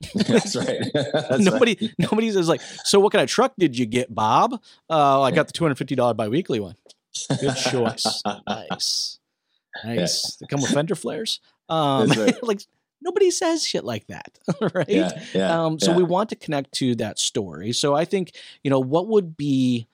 That's 0.15 0.57
right. 0.57 0.83
That's 0.95 1.41
nobody, 1.41 1.77
right. 1.81 2.47
like, 2.47 2.61
so 2.85 3.01
what 3.01 3.13
kind 3.13 3.23
of 3.23 3.31
truck 3.31 3.55
did 3.59 3.79
you 3.79 3.87
get, 3.87 4.15
Bob? 4.15 4.61
Uh, 4.91 5.23
I 5.23 5.31
got 5.31 5.47
the 5.47 5.53
two 5.53 5.65
hundred 5.65 5.77
fifty 5.77 5.95
dollar 5.95 6.15
biweekly 6.15 6.61
one. 6.61 6.77
Good 7.41 7.57
choice. 7.57 8.23
nice, 8.47 9.19
nice. 9.85 10.37
Yeah. 10.41 10.47
They 10.47 10.47
come 10.49 10.63
with 10.63 10.73
fender 10.73 10.95
flares. 10.95 11.41
Um, 11.69 12.09
right. 12.11 12.43
like 12.43 12.61
nobody 13.01 13.31
says 13.31 13.67
shit 13.67 13.85
like 13.85 14.07
that, 14.09 14.39
right? 14.75 14.89
Yeah, 14.89 15.23
yeah, 15.33 15.65
um, 15.65 15.79
so 15.79 15.93
we 15.93 16.03
want 16.03 16.31
to 16.31 16.37
connect 16.37 16.73
to 16.75 16.95
that 16.97 17.19
story. 17.19 17.73
So 17.73 17.95
I 17.95 18.05
think 18.05 18.33
you 18.63 18.71
know 18.71 18.81
what 18.81 19.09
would 19.09 19.37
be 19.37 19.87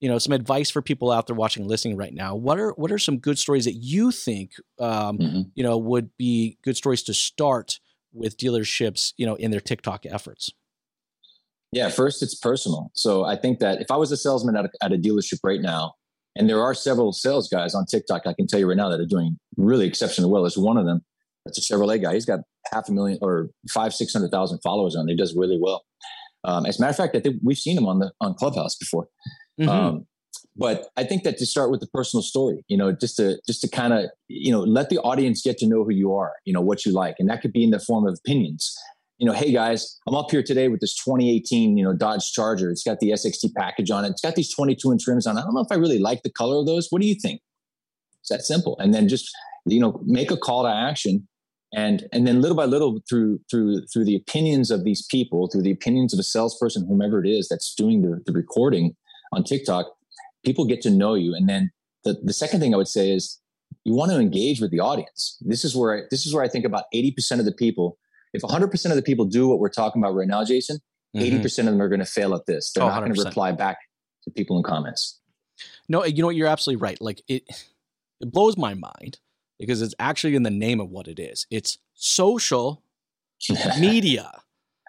you 0.00 0.08
know 0.08 0.18
some 0.18 0.32
advice 0.32 0.70
for 0.70 0.80
people 0.82 1.10
out 1.10 1.26
there 1.26 1.36
watching 1.36 1.66
listening 1.66 1.96
right 1.96 2.14
now 2.14 2.36
what 2.36 2.60
are 2.60 2.70
what 2.74 2.92
are 2.92 3.00
some 3.00 3.18
good 3.18 3.36
stories 3.36 3.64
that 3.64 3.72
you 3.72 4.12
think 4.12 4.52
um, 4.78 5.18
mm-hmm. 5.18 5.40
you 5.56 5.64
know 5.64 5.76
would 5.76 6.16
be 6.16 6.56
good 6.62 6.76
stories 6.76 7.02
to 7.02 7.12
start 7.12 7.80
with 8.12 8.36
dealerships, 8.36 9.12
you 9.16 9.26
know, 9.26 9.34
in 9.34 9.50
their 9.50 9.60
TikTok 9.60 10.06
efforts? 10.06 10.52
Yeah, 11.72 11.90
first 11.90 12.22
it's 12.22 12.34
personal. 12.34 12.90
So 12.94 13.24
I 13.24 13.36
think 13.36 13.58
that 13.58 13.80
if 13.80 13.90
I 13.90 13.96
was 13.96 14.10
a 14.10 14.16
salesman 14.16 14.56
at 14.56 14.66
a, 14.66 14.70
at 14.82 14.92
a 14.92 14.96
dealership 14.96 15.40
right 15.42 15.60
now, 15.60 15.94
and 16.38 16.48
there 16.48 16.62
are 16.62 16.72
several 16.72 17.12
sales 17.12 17.48
guys 17.48 17.74
on 17.74 17.84
TikTok, 17.84 18.22
I 18.26 18.32
can 18.32 18.46
tell 18.46 18.60
you 18.60 18.68
right 18.68 18.76
now 18.76 18.88
that 18.88 19.00
are 19.00 19.06
doing 19.06 19.38
really 19.56 19.86
exceptionally 19.86 20.30
well. 20.30 20.42
There's 20.42 20.56
one 20.56 20.78
of 20.78 20.86
them 20.86 21.04
that's 21.44 21.58
a 21.58 21.60
Chevrolet 21.60 22.00
guy. 22.00 22.14
He's 22.14 22.24
got 22.24 22.40
half 22.72 22.88
a 22.88 22.92
million 22.92 23.18
or 23.20 23.48
five, 23.70 23.92
six 23.92 24.12
hundred 24.12 24.30
thousand 24.30 24.60
followers 24.60 24.94
on. 24.94 25.08
He 25.08 25.16
does 25.16 25.34
really 25.36 25.58
well. 25.60 25.84
Um, 26.44 26.64
as 26.64 26.78
a 26.78 26.82
matter 26.82 26.90
of 26.90 26.96
fact, 26.96 27.16
I 27.16 27.20
think 27.20 27.36
we've 27.42 27.58
seen 27.58 27.76
him 27.76 27.86
on 27.86 27.98
the 27.98 28.12
on 28.20 28.34
Clubhouse 28.34 28.76
before. 28.76 29.08
Mm-hmm. 29.60 29.68
Um, 29.68 30.06
but 30.54 30.88
I 30.96 31.04
think 31.04 31.24
that 31.24 31.38
to 31.38 31.46
start 31.46 31.70
with 31.70 31.80
the 31.80 31.88
personal 31.88 32.22
story, 32.22 32.64
you 32.68 32.76
know, 32.76 32.92
just 32.92 33.16
to 33.16 33.40
just 33.46 33.60
to 33.62 33.68
kind 33.68 33.92
of 33.92 34.04
you 34.28 34.52
know 34.52 34.60
let 34.60 34.90
the 34.90 34.98
audience 34.98 35.42
get 35.42 35.58
to 35.58 35.66
know 35.66 35.82
who 35.82 35.92
you 35.92 36.14
are, 36.14 36.34
you 36.44 36.52
know, 36.52 36.60
what 36.60 36.86
you 36.86 36.92
like, 36.92 37.16
and 37.18 37.28
that 37.28 37.42
could 37.42 37.52
be 37.52 37.64
in 37.64 37.70
the 37.70 37.80
form 37.80 38.06
of 38.06 38.16
opinions. 38.24 38.76
You 39.18 39.26
know, 39.26 39.32
hey 39.32 39.52
guys, 39.52 39.98
I'm 40.06 40.14
up 40.14 40.30
here 40.30 40.42
today 40.42 40.68
with 40.68 40.80
this 40.80 40.94
2018, 40.94 41.76
you 41.76 41.84
know, 41.84 41.92
Dodge 41.92 42.32
Charger. 42.32 42.70
It's 42.70 42.84
got 42.84 43.00
the 43.00 43.10
SXT 43.10 43.54
package 43.56 43.90
on 43.90 44.04
it. 44.04 44.10
It's 44.10 44.20
got 44.20 44.36
these 44.36 44.54
22 44.54 44.92
inch 44.92 45.06
rims 45.06 45.26
on. 45.26 45.36
it. 45.36 45.40
I 45.40 45.42
don't 45.42 45.54
know 45.54 45.60
if 45.60 45.72
I 45.72 45.74
really 45.74 45.98
like 45.98 46.22
the 46.22 46.30
color 46.30 46.60
of 46.60 46.66
those. 46.66 46.86
What 46.90 47.02
do 47.02 47.08
you 47.08 47.16
think? 47.16 47.40
It's 48.20 48.28
that 48.30 48.42
simple. 48.42 48.78
And 48.78 48.94
then 48.94 49.08
just 49.08 49.28
you 49.66 49.80
know 49.80 50.00
make 50.04 50.30
a 50.30 50.36
call 50.36 50.62
to 50.62 50.70
action 50.70 51.26
and 51.74 52.06
and 52.12 52.26
then 52.26 52.40
little 52.40 52.56
by 52.56 52.64
little 52.64 53.00
through 53.08 53.40
through 53.50 53.86
through 53.92 54.04
the 54.04 54.16
opinions 54.16 54.70
of 54.70 54.84
these 54.84 55.04
people 55.10 55.48
through 55.48 55.62
the 55.62 55.72
opinions 55.72 56.14
of 56.14 56.20
a 56.20 56.22
salesperson 56.22 56.86
whomever 56.86 57.22
it 57.22 57.28
is 57.28 57.48
that's 57.48 57.74
doing 57.74 58.00
the, 58.00 58.22
the 58.24 58.32
recording 58.32 58.96
on 59.32 59.44
tiktok 59.44 59.86
people 60.44 60.64
get 60.64 60.80
to 60.82 60.90
know 60.90 61.14
you. 61.14 61.34
And 61.34 61.48
then 61.48 61.70
the, 62.04 62.18
the 62.22 62.32
second 62.32 62.60
thing 62.60 62.74
I 62.74 62.76
would 62.76 62.88
say 62.88 63.10
is 63.10 63.40
you 63.84 63.94
want 63.94 64.10
to 64.12 64.18
engage 64.18 64.60
with 64.60 64.70
the 64.70 64.80
audience. 64.80 65.36
This 65.40 65.64
is 65.64 65.76
where 65.76 65.98
I, 65.98 66.00
this 66.10 66.26
is 66.26 66.34
where 66.34 66.44
I 66.44 66.48
think 66.48 66.64
about 66.64 66.84
80% 66.94 67.38
of 67.38 67.44
the 67.44 67.52
people, 67.52 67.98
if 68.32 68.42
100% 68.42 68.90
of 68.90 68.96
the 68.96 69.02
people 69.02 69.24
do 69.24 69.48
what 69.48 69.58
we're 69.58 69.68
talking 69.68 70.02
about 70.02 70.14
right 70.14 70.28
now, 70.28 70.44
Jason, 70.44 70.78
mm-hmm. 71.16 71.36
80% 71.36 71.58
of 71.60 71.64
them 71.66 71.82
are 71.82 71.88
going 71.88 72.00
to 72.00 72.06
fail 72.06 72.34
at 72.34 72.46
this. 72.46 72.72
They're 72.72 72.84
oh, 72.84 72.88
not 72.88 73.00
going 73.00 73.14
to 73.14 73.22
reply 73.22 73.52
back 73.52 73.78
to 74.24 74.30
people 74.30 74.56
in 74.56 74.62
comments. 74.62 75.20
No, 75.88 76.04
you 76.04 76.22
know 76.22 76.26
what? 76.26 76.36
You're 76.36 76.48
absolutely 76.48 76.82
right. 76.82 77.00
Like 77.00 77.22
it, 77.28 77.44
it 78.20 78.32
blows 78.32 78.56
my 78.56 78.74
mind 78.74 79.18
because 79.58 79.82
it's 79.82 79.94
actually 79.98 80.34
in 80.34 80.42
the 80.42 80.50
name 80.50 80.80
of 80.80 80.90
what 80.90 81.08
it 81.08 81.18
is. 81.18 81.46
It's 81.50 81.78
social 81.94 82.82
media. 83.80 84.30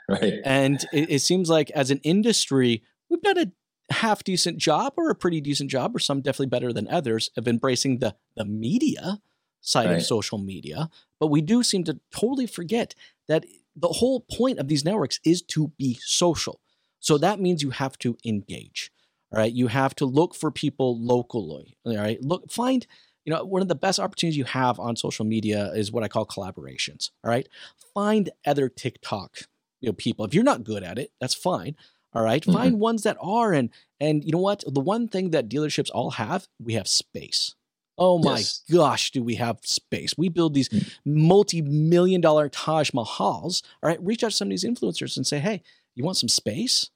Right. 0.08 0.36
And 0.44 0.84
it, 0.92 1.10
it, 1.10 1.20
seems 1.20 1.50
like 1.50 1.70
as 1.72 1.92
an 1.92 2.00
industry, 2.04 2.84
we've 3.10 3.22
done 3.22 3.38
a 3.38 3.94
half 3.94 4.24
decent 4.24 4.58
job 4.58 4.94
or 4.98 5.10
a 5.10 5.16
pretty 5.16 5.42
decent 5.42 5.70
job, 5.70 5.96
or 5.96 6.00
some 6.00 6.22
definitely 6.22 6.48
better 6.48 6.74
than 6.74 6.88
others, 6.88 7.30
of 7.38 7.48
embracing 7.48 8.00
the 8.00 8.16
the 8.36 8.46
media 8.46 9.20
side 9.62 9.88
right. 9.88 9.98
of 9.98 10.04
social 10.04 10.38
media. 10.38 10.90
But 11.20 11.28
we 11.28 11.42
do 11.42 11.64
seem 11.64 11.84
to 11.86 12.00
totally 12.12 12.48
forget 12.48 12.96
that 13.28 13.46
the 13.76 13.88
whole 13.88 14.22
point 14.22 14.60
of 14.60 14.68
these 14.68 14.84
networks 14.86 15.20
is 15.24 15.42
to 15.44 15.70
be 15.78 16.00
social. 16.02 16.60
So 17.00 17.18
that 17.18 17.40
means 17.40 17.62
you 17.62 17.70
have 17.72 17.98
to 18.00 18.18
engage. 18.26 18.92
All 19.32 19.40
right. 19.40 19.52
You 19.52 19.68
have 19.68 19.96
to 19.96 20.06
look 20.06 20.36
for 20.36 20.52
people 20.52 21.00
locally. 21.00 21.78
All 21.86 21.96
right. 21.96 22.22
Look, 22.22 22.52
find, 22.52 22.86
you 23.26 23.34
know, 23.34 23.44
one 23.46 23.62
of 23.62 23.68
the 23.68 23.76
best 23.76 24.00
opportunities 24.00 24.38
you 24.38 24.46
have 24.46 24.80
on 24.80 24.96
social 24.96 25.26
media 25.26 25.72
is 25.74 25.92
what 25.92 26.04
I 26.04 26.08
call 26.08 26.26
collaborations. 26.26 27.12
All 27.24 27.30
right. 27.30 27.48
Find 27.94 28.30
other 28.46 28.70
TikTok, 28.70 29.42
you 29.82 29.90
know, 29.90 29.94
people. 29.94 30.26
If 30.26 30.34
you're 30.34 30.44
not 30.44 30.64
good 30.64 30.84
at 30.84 30.98
it, 30.98 31.12
that's 31.22 31.36
fine 31.36 31.76
All 32.14 32.24
right? 32.24 32.42
mm-hmm. 32.42 32.54
Find 32.54 32.80
ones 32.80 33.04
that 33.04 33.18
are 33.22 33.54
and 33.54 33.70
and 34.00 34.24
you 34.24 34.32
know 34.32 34.40
what? 34.40 34.64
The 34.66 34.80
one 34.80 35.08
thing 35.08 35.32
that 35.32 35.50
dealerships 35.50 35.90
all 35.94 36.12
have, 36.12 36.48
we 36.60 36.74
have 36.74 36.88
space. 36.88 37.56
Oh 38.00 38.18
my 38.18 38.38
yes. 38.38 38.64
gosh, 38.72 39.12
do 39.12 39.24
we 39.24 39.36
have 39.36 39.60
space? 39.64 40.14
We 40.18 40.30
build 40.30 40.54
these 40.54 40.70
mm. 40.70 40.90
multi-million 41.06 42.22
dollar 42.22 42.50
Taj 42.50 42.92
Mahals. 42.92 43.64
All 43.84 43.90
right, 43.90 44.04
reach 44.04 44.24
out 44.24 44.32
to 44.32 44.36
some 44.36 44.48
of 44.48 44.52
these 44.52 44.64
influencers 44.64 45.18
and 45.18 45.28
say, 45.28 45.40
"Hey, 45.40 45.62
you 45.96 46.04
want 46.04 46.18
some 46.18 46.30
space? 46.30 46.90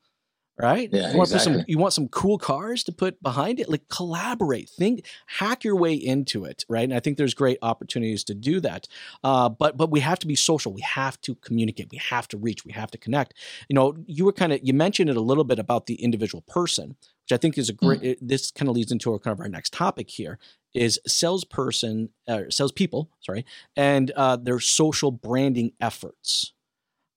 right? 0.57 0.89
Yeah, 0.91 1.11
you 1.11 1.17
want 1.17 1.31
exactly. 1.31 1.59
some 1.59 1.65
you 1.67 1.77
want 1.77 1.93
some 1.93 2.07
cool 2.09 2.37
cars 2.37 2.83
to 2.85 2.91
put 2.91 3.21
behind 3.23 3.59
it? 3.59 3.69
Like 3.69 3.87
collaborate, 3.89 4.69
think, 4.69 5.05
hack 5.25 5.63
your 5.63 5.75
way 5.75 5.93
into 5.93 6.45
it, 6.45 6.63
right? 6.69 6.83
And 6.83 6.93
I 6.93 6.99
think 6.99 7.17
there's 7.17 7.33
great 7.33 7.57
opportunities 7.61 8.23
to 8.25 8.33
do 8.33 8.59
that. 8.61 8.87
Uh, 9.23 9.49
but 9.49 9.77
but 9.77 9.89
we 9.89 9.99
have 10.01 10.19
to 10.19 10.27
be 10.27 10.35
social. 10.35 10.73
We 10.73 10.81
have 10.81 11.19
to 11.21 11.35
communicate. 11.35 11.89
We 11.91 11.97
have 11.97 12.27
to 12.29 12.37
reach. 12.37 12.65
We 12.65 12.71
have 12.73 12.91
to 12.91 12.97
connect. 12.97 13.33
You 13.67 13.75
know, 13.75 13.95
you 14.05 14.25
were 14.25 14.33
kind 14.33 14.53
of 14.53 14.59
you 14.63 14.73
mentioned 14.73 15.09
it 15.09 15.17
a 15.17 15.21
little 15.21 15.43
bit 15.43 15.59
about 15.59 15.87
the 15.87 15.95
individual 15.95 16.41
person, 16.41 16.89
which 17.23 17.31
I 17.31 17.37
think 17.37 17.57
is 17.57 17.69
a 17.69 17.73
great. 17.73 18.01
Mm. 18.01 18.17
This 18.21 18.51
kind 18.51 18.69
of 18.69 18.75
leads 18.75 18.91
into 18.91 19.11
our 19.11 19.19
kind 19.19 19.33
of 19.33 19.39
our 19.39 19.49
next 19.49 19.73
topic 19.73 20.09
here 20.09 20.39
is 20.73 20.99
salesperson, 21.05 22.09
uh, 22.27 22.43
salespeople, 22.49 23.09
sorry, 23.21 23.45
and 23.75 24.11
uh, 24.15 24.35
their 24.35 24.59
social 24.59 25.11
branding 25.11 25.71
efforts 25.79 26.53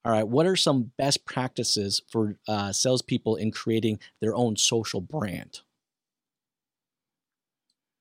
all 0.07 0.13
right, 0.13 0.29
what 0.29 0.47
are 0.47 0.55
some 0.55 0.93
best 0.97 1.25
practices 1.25 2.01
for 2.13 2.39
uh, 2.47 2.71
salespeople 2.71 3.35
in 3.35 3.51
creating 3.51 3.99
their 4.21 4.37
own 4.37 4.55
social 4.55 5.01
brand? 5.01 5.63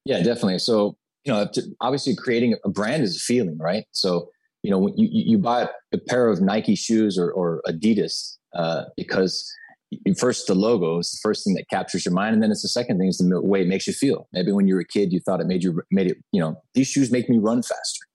Yeah, 0.05 0.17
definitely. 0.17 0.59
So, 0.59 0.97
you 1.23 1.33
know, 1.33 1.49
obviously 1.81 2.15
creating 2.15 2.57
a 2.63 2.69
brand 2.69 3.01
is 3.01 3.17
a 3.17 3.19
feeling, 3.21 3.57
right? 3.57 3.85
So, 3.89 4.29
you 4.61 4.69
know, 4.69 4.77
when 4.77 4.95
you, 4.95 5.09
you 5.11 5.39
buy 5.39 5.67
a 5.93 5.97
pair 5.97 6.27
of 6.27 6.41
Nike 6.41 6.75
shoes 6.75 7.17
or, 7.17 7.31
or 7.31 7.63
Adidas 7.67 8.37
uh, 8.53 8.83
because 8.95 9.51
first 10.17 10.47
the 10.47 10.55
logo 10.55 10.99
is 10.99 11.11
the 11.11 11.19
first 11.21 11.43
thing 11.43 11.53
that 11.55 11.69
captures 11.69 12.05
your 12.05 12.13
mind, 12.13 12.33
and 12.33 12.43
then 12.43 12.51
it's 12.51 12.61
the 12.61 12.67
second 12.67 12.97
thing 12.97 13.07
is 13.07 13.17
the 13.17 13.41
way 13.41 13.61
it 13.61 13.67
makes 13.67 13.87
you 13.87 13.93
feel. 13.93 14.27
Maybe 14.33 14.51
when 14.51 14.67
you 14.67 14.75
were 14.75 14.81
a 14.81 14.85
kid, 14.85 15.13
you 15.13 15.19
thought 15.19 15.41
it 15.41 15.47
made 15.47 15.63
you 15.63 15.81
made 15.91 16.07
it. 16.07 16.17
You 16.31 16.41
know, 16.41 16.61
these 16.73 16.87
shoes 16.87 17.11
make 17.11 17.29
me 17.29 17.37
run 17.37 17.61
faster, 17.61 18.05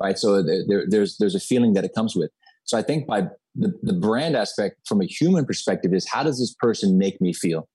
right? 0.00 0.18
So 0.18 0.42
there, 0.42 0.84
there's 0.88 1.16
there's 1.18 1.34
a 1.34 1.40
feeling 1.40 1.74
that 1.74 1.84
it 1.84 1.92
comes 1.94 2.14
with. 2.16 2.30
So 2.64 2.76
I 2.76 2.82
think 2.82 3.06
by 3.06 3.28
the, 3.54 3.72
the 3.82 3.92
brand 3.92 4.36
aspect 4.36 4.76
from 4.86 5.00
a 5.00 5.06
human 5.06 5.44
perspective 5.46 5.94
is 5.94 6.08
how 6.08 6.22
does 6.22 6.38
this 6.38 6.54
person 6.54 6.98
make 6.98 7.20
me 7.20 7.32
feel? 7.32 7.68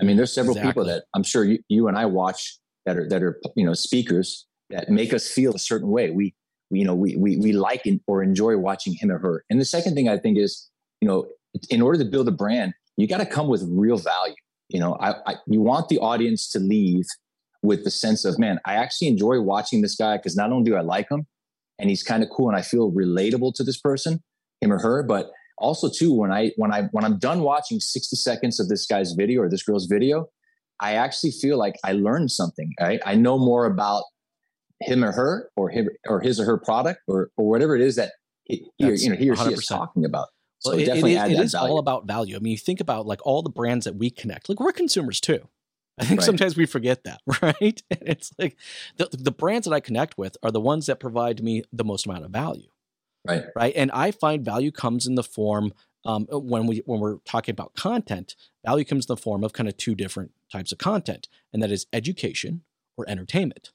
I 0.00 0.04
mean, 0.04 0.16
there's 0.16 0.32
several 0.32 0.56
exactly. 0.56 0.70
people 0.70 0.84
that 0.86 1.04
I'm 1.14 1.22
sure 1.22 1.44
you, 1.44 1.58
you 1.68 1.88
and 1.88 1.96
I 1.96 2.06
watch 2.06 2.58
that 2.86 2.96
are 2.96 3.08
that 3.08 3.22
are 3.22 3.40
you 3.56 3.64
know 3.64 3.74
speakers 3.74 4.46
that 4.70 4.88
make 4.88 5.12
us 5.12 5.28
feel 5.28 5.54
a 5.54 5.58
certain 5.58 5.88
way. 5.88 6.10
We, 6.10 6.34
we 6.70 6.80
you 6.80 6.84
know 6.84 6.94
we 6.94 7.16
we 7.16 7.36
we 7.36 7.52
like 7.52 7.86
or 8.06 8.22
enjoy 8.22 8.56
watching 8.56 8.94
him 8.94 9.10
or 9.10 9.18
her. 9.18 9.44
And 9.50 9.60
the 9.60 9.64
second 9.64 9.94
thing 9.94 10.08
I 10.08 10.18
think 10.18 10.38
is 10.38 10.70
you 11.00 11.08
know 11.08 11.26
in 11.68 11.82
order 11.82 11.98
to 11.98 12.04
build 12.04 12.28
a 12.28 12.32
brand, 12.32 12.72
you 12.96 13.06
got 13.06 13.18
to 13.18 13.26
come 13.26 13.48
with 13.48 13.64
real 13.68 13.96
value. 13.96 14.34
You 14.68 14.80
know, 14.80 14.96
I, 15.00 15.14
I 15.26 15.34
you 15.46 15.60
want 15.60 15.88
the 15.88 15.98
audience 15.98 16.48
to 16.50 16.58
leave 16.58 17.06
with 17.62 17.84
the 17.84 17.90
sense 17.90 18.24
of 18.24 18.38
man, 18.38 18.58
I 18.64 18.74
actually 18.74 19.08
enjoy 19.08 19.40
watching 19.40 19.82
this 19.82 19.94
guy 19.94 20.16
because 20.16 20.36
not 20.36 20.50
only 20.50 20.70
do 20.70 20.76
I 20.76 20.80
like 20.80 21.08
him 21.10 21.26
and 21.78 21.88
he's 21.88 22.02
kind 22.02 22.22
of 22.22 22.28
cool 22.30 22.48
and 22.48 22.56
I 22.56 22.62
feel 22.62 22.90
relatable 22.90 23.54
to 23.54 23.64
this 23.64 23.78
person, 23.78 24.22
him 24.60 24.72
or 24.72 24.78
her. 24.78 25.02
But 25.02 25.30
also 25.58 25.88
too, 25.88 26.12
when 26.12 26.32
I 26.32 26.50
when 26.56 26.72
I 26.72 26.88
when 26.90 27.04
I'm 27.04 27.18
done 27.18 27.42
watching 27.42 27.80
60 27.80 28.16
seconds 28.16 28.58
of 28.58 28.68
this 28.68 28.86
guy's 28.86 29.12
video 29.12 29.42
or 29.42 29.48
this 29.48 29.62
girl's 29.62 29.86
video, 29.86 30.26
I 30.80 30.94
actually 30.94 31.30
feel 31.30 31.56
like 31.56 31.76
I 31.84 31.92
learned 31.92 32.30
something. 32.30 32.72
Right? 32.80 33.00
I 33.06 33.14
know 33.14 33.38
more 33.38 33.66
about 33.66 34.02
him 34.80 35.04
or 35.04 35.12
her 35.12 35.50
or 35.56 35.70
him 35.70 35.88
or 36.08 36.20
his 36.20 36.40
or 36.40 36.44
her 36.44 36.58
product 36.58 37.00
or 37.06 37.30
or 37.36 37.48
whatever 37.48 37.76
it 37.76 37.82
is 37.82 37.96
that 37.96 38.12
he, 38.44 38.66
he 38.78 38.90
or, 38.90 38.94
you 38.94 39.10
know 39.10 39.16
he 39.16 39.30
or 39.30 39.36
100%. 39.36 39.48
she 39.48 39.54
is 39.54 39.66
talking 39.66 40.04
about. 40.04 40.28
So 40.62 40.70
well, 40.70 40.78
it, 40.78 40.84
definitely 40.86 41.16
it 41.16 41.32
is, 41.32 41.38
it 41.38 41.42
is 41.42 41.54
all 41.56 41.78
about 41.78 42.06
value. 42.06 42.36
I 42.36 42.38
mean, 42.38 42.52
you 42.52 42.56
think 42.56 42.80
about 42.80 43.04
like 43.04 43.20
all 43.26 43.42
the 43.42 43.50
brands 43.50 43.84
that 43.84 43.96
we 43.96 44.10
connect. 44.10 44.48
Like 44.48 44.60
we're 44.60 44.72
consumers 44.72 45.20
too. 45.20 45.48
I 45.98 46.04
think 46.04 46.20
right. 46.20 46.26
sometimes 46.26 46.56
we 46.56 46.66
forget 46.66 47.04
that, 47.04 47.20
right? 47.42 47.82
And 47.90 48.08
it's 48.08 48.32
like 48.38 48.56
the, 48.96 49.08
the 49.12 49.32
brands 49.32 49.66
that 49.66 49.74
I 49.74 49.80
connect 49.80 50.16
with 50.16 50.36
are 50.42 50.52
the 50.52 50.60
ones 50.60 50.86
that 50.86 51.00
provide 51.00 51.42
me 51.42 51.64
the 51.72 51.84
most 51.84 52.06
amount 52.06 52.24
of 52.24 52.30
value. 52.30 52.68
Right. 53.26 53.44
Right. 53.56 53.72
And 53.76 53.90
I 53.90 54.10
find 54.12 54.44
value 54.44 54.70
comes 54.70 55.06
in 55.06 55.16
the 55.16 55.22
form 55.22 55.72
um, 56.04 56.26
when 56.30 56.66
we 56.66 56.82
when 56.86 57.00
we're 57.00 57.18
talking 57.18 57.52
about 57.52 57.74
content, 57.74 58.34
value 58.64 58.84
comes 58.84 59.06
in 59.06 59.14
the 59.14 59.20
form 59.20 59.44
of 59.44 59.52
kind 59.52 59.68
of 59.68 59.76
two 59.76 59.94
different 59.94 60.32
types 60.50 60.72
of 60.72 60.78
content, 60.78 61.28
and 61.52 61.62
that 61.62 61.70
is 61.70 61.86
education 61.92 62.62
or 62.96 63.08
entertainment. 63.08 63.70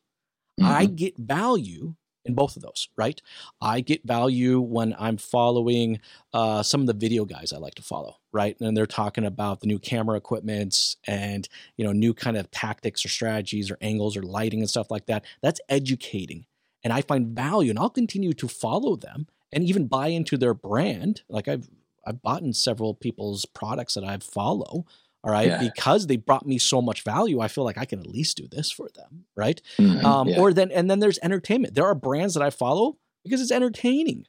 Mm-hmm. 0.60 0.70
I 0.70 0.86
get 0.88 1.17
value 1.17 1.96
in 2.27 2.36
both 2.36 2.55
of 2.55 2.62
those, 2.62 2.89
right? 2.98 3.22
I 3.62 3.81
get 3.81 4.05
value 4.05 4.60
when 4.60 4.96
I'm 5.00 5.17
following 5.17 6.00
uh, 6.34 6.62
some 6.62 6.81
of 6.81 6.88
the 6.88 6.93
video 6.93 7.25
guys 7.25 7.53
I 7.53 7.57
like 7.57 7.75
to 7.75 7.81
follow, 7.81 8.17
right? 8.31 8.60
And 8.60 8.75
they're 8.75 8.86
talking 8.86 9.25
about 9.25 9.62
the 9.62 9.67
new 9.67 9.79
camera 9.79 10.17
equipments 10.17 10.98
and 11.07 11.48
you 11.77 11.86
know 11.86 11.93
new 11.93 12.13
kind 12.13 12.38
of 12.38 12.51
tactics 12.51 13.05
or 13.05 13.10
strategies 13.10 13.72
or 13.72 13.77
angles 13.81 14.17
or 14.17 14.24
lighting 14.24 14.60
and 14.60 14.69
stuff 14.69 14.91
like 14.91 15.05
that. 15.07 15.25
That's 15.41 15.62
educating, 15.69 16.46
and 16.84 16.93
I 16.93 17.01
find 17.01 17.36
value, 17.36 17.69
and 17.69 17.79
I'll 17.79 17.89
continue 17.89 18.34
to 18.34 18.48
follow 18.48 18.96
them 18.96 19.27
and 19.51 19.63
even 19.63 19.88
buy 19.88 20.07
into 20.07 20.38
their 20.38 20.53
brand. 20.53 21.22
Like 21.29 21.48
I've 21.48 21.69
I've 22.05 22.22
bought 22.22 22.41
in 22.41 22.53
several 22.53 22.93
people's 22.93 23.46
products 23.46 23.96
that 23.96 24.03
I 24.03 24.17
follow. 24.17 24.86
All 25.24 25.31
right, 25.31 25.47
yeah. 25.47 25.59
because 25.59 26.07
they 26.07 26.15
brought 26.15 26.45
me 26.45 26.57
so 26.57 26.81
much 26.81 27.03
value, 27.03 27.41
I 27.41 27.47
feel 27.47 27.63
like 27.63 27.77
I 27.77 27.86
can 27.86 28.00
at 28.00 28.07
least 28.07 28.38
do 28.38 28.47
this 28.47 28.71
for 28.71 28.88
them, 28.95 29.25
right? 29.36 29.62
Mm-hmm, 29.77 30.05
um, 30.05 30.27
yeah. 30.29 30.39
Or 30.39 30.53
then, 30.53 30.71
and 30.71 30.89
then 30.89 31.00
there's 31.00 31.19
entertainment. 31.21 31.74
There 31.74 31.86
are 31.86 31.95
brands 31.95 32.33
that 32.36 32.43
I 32.43 32.50
follow 32.50 32.97
because 33.24 33.41
it's 33.41 33.51
entertaining. 33.51 34.25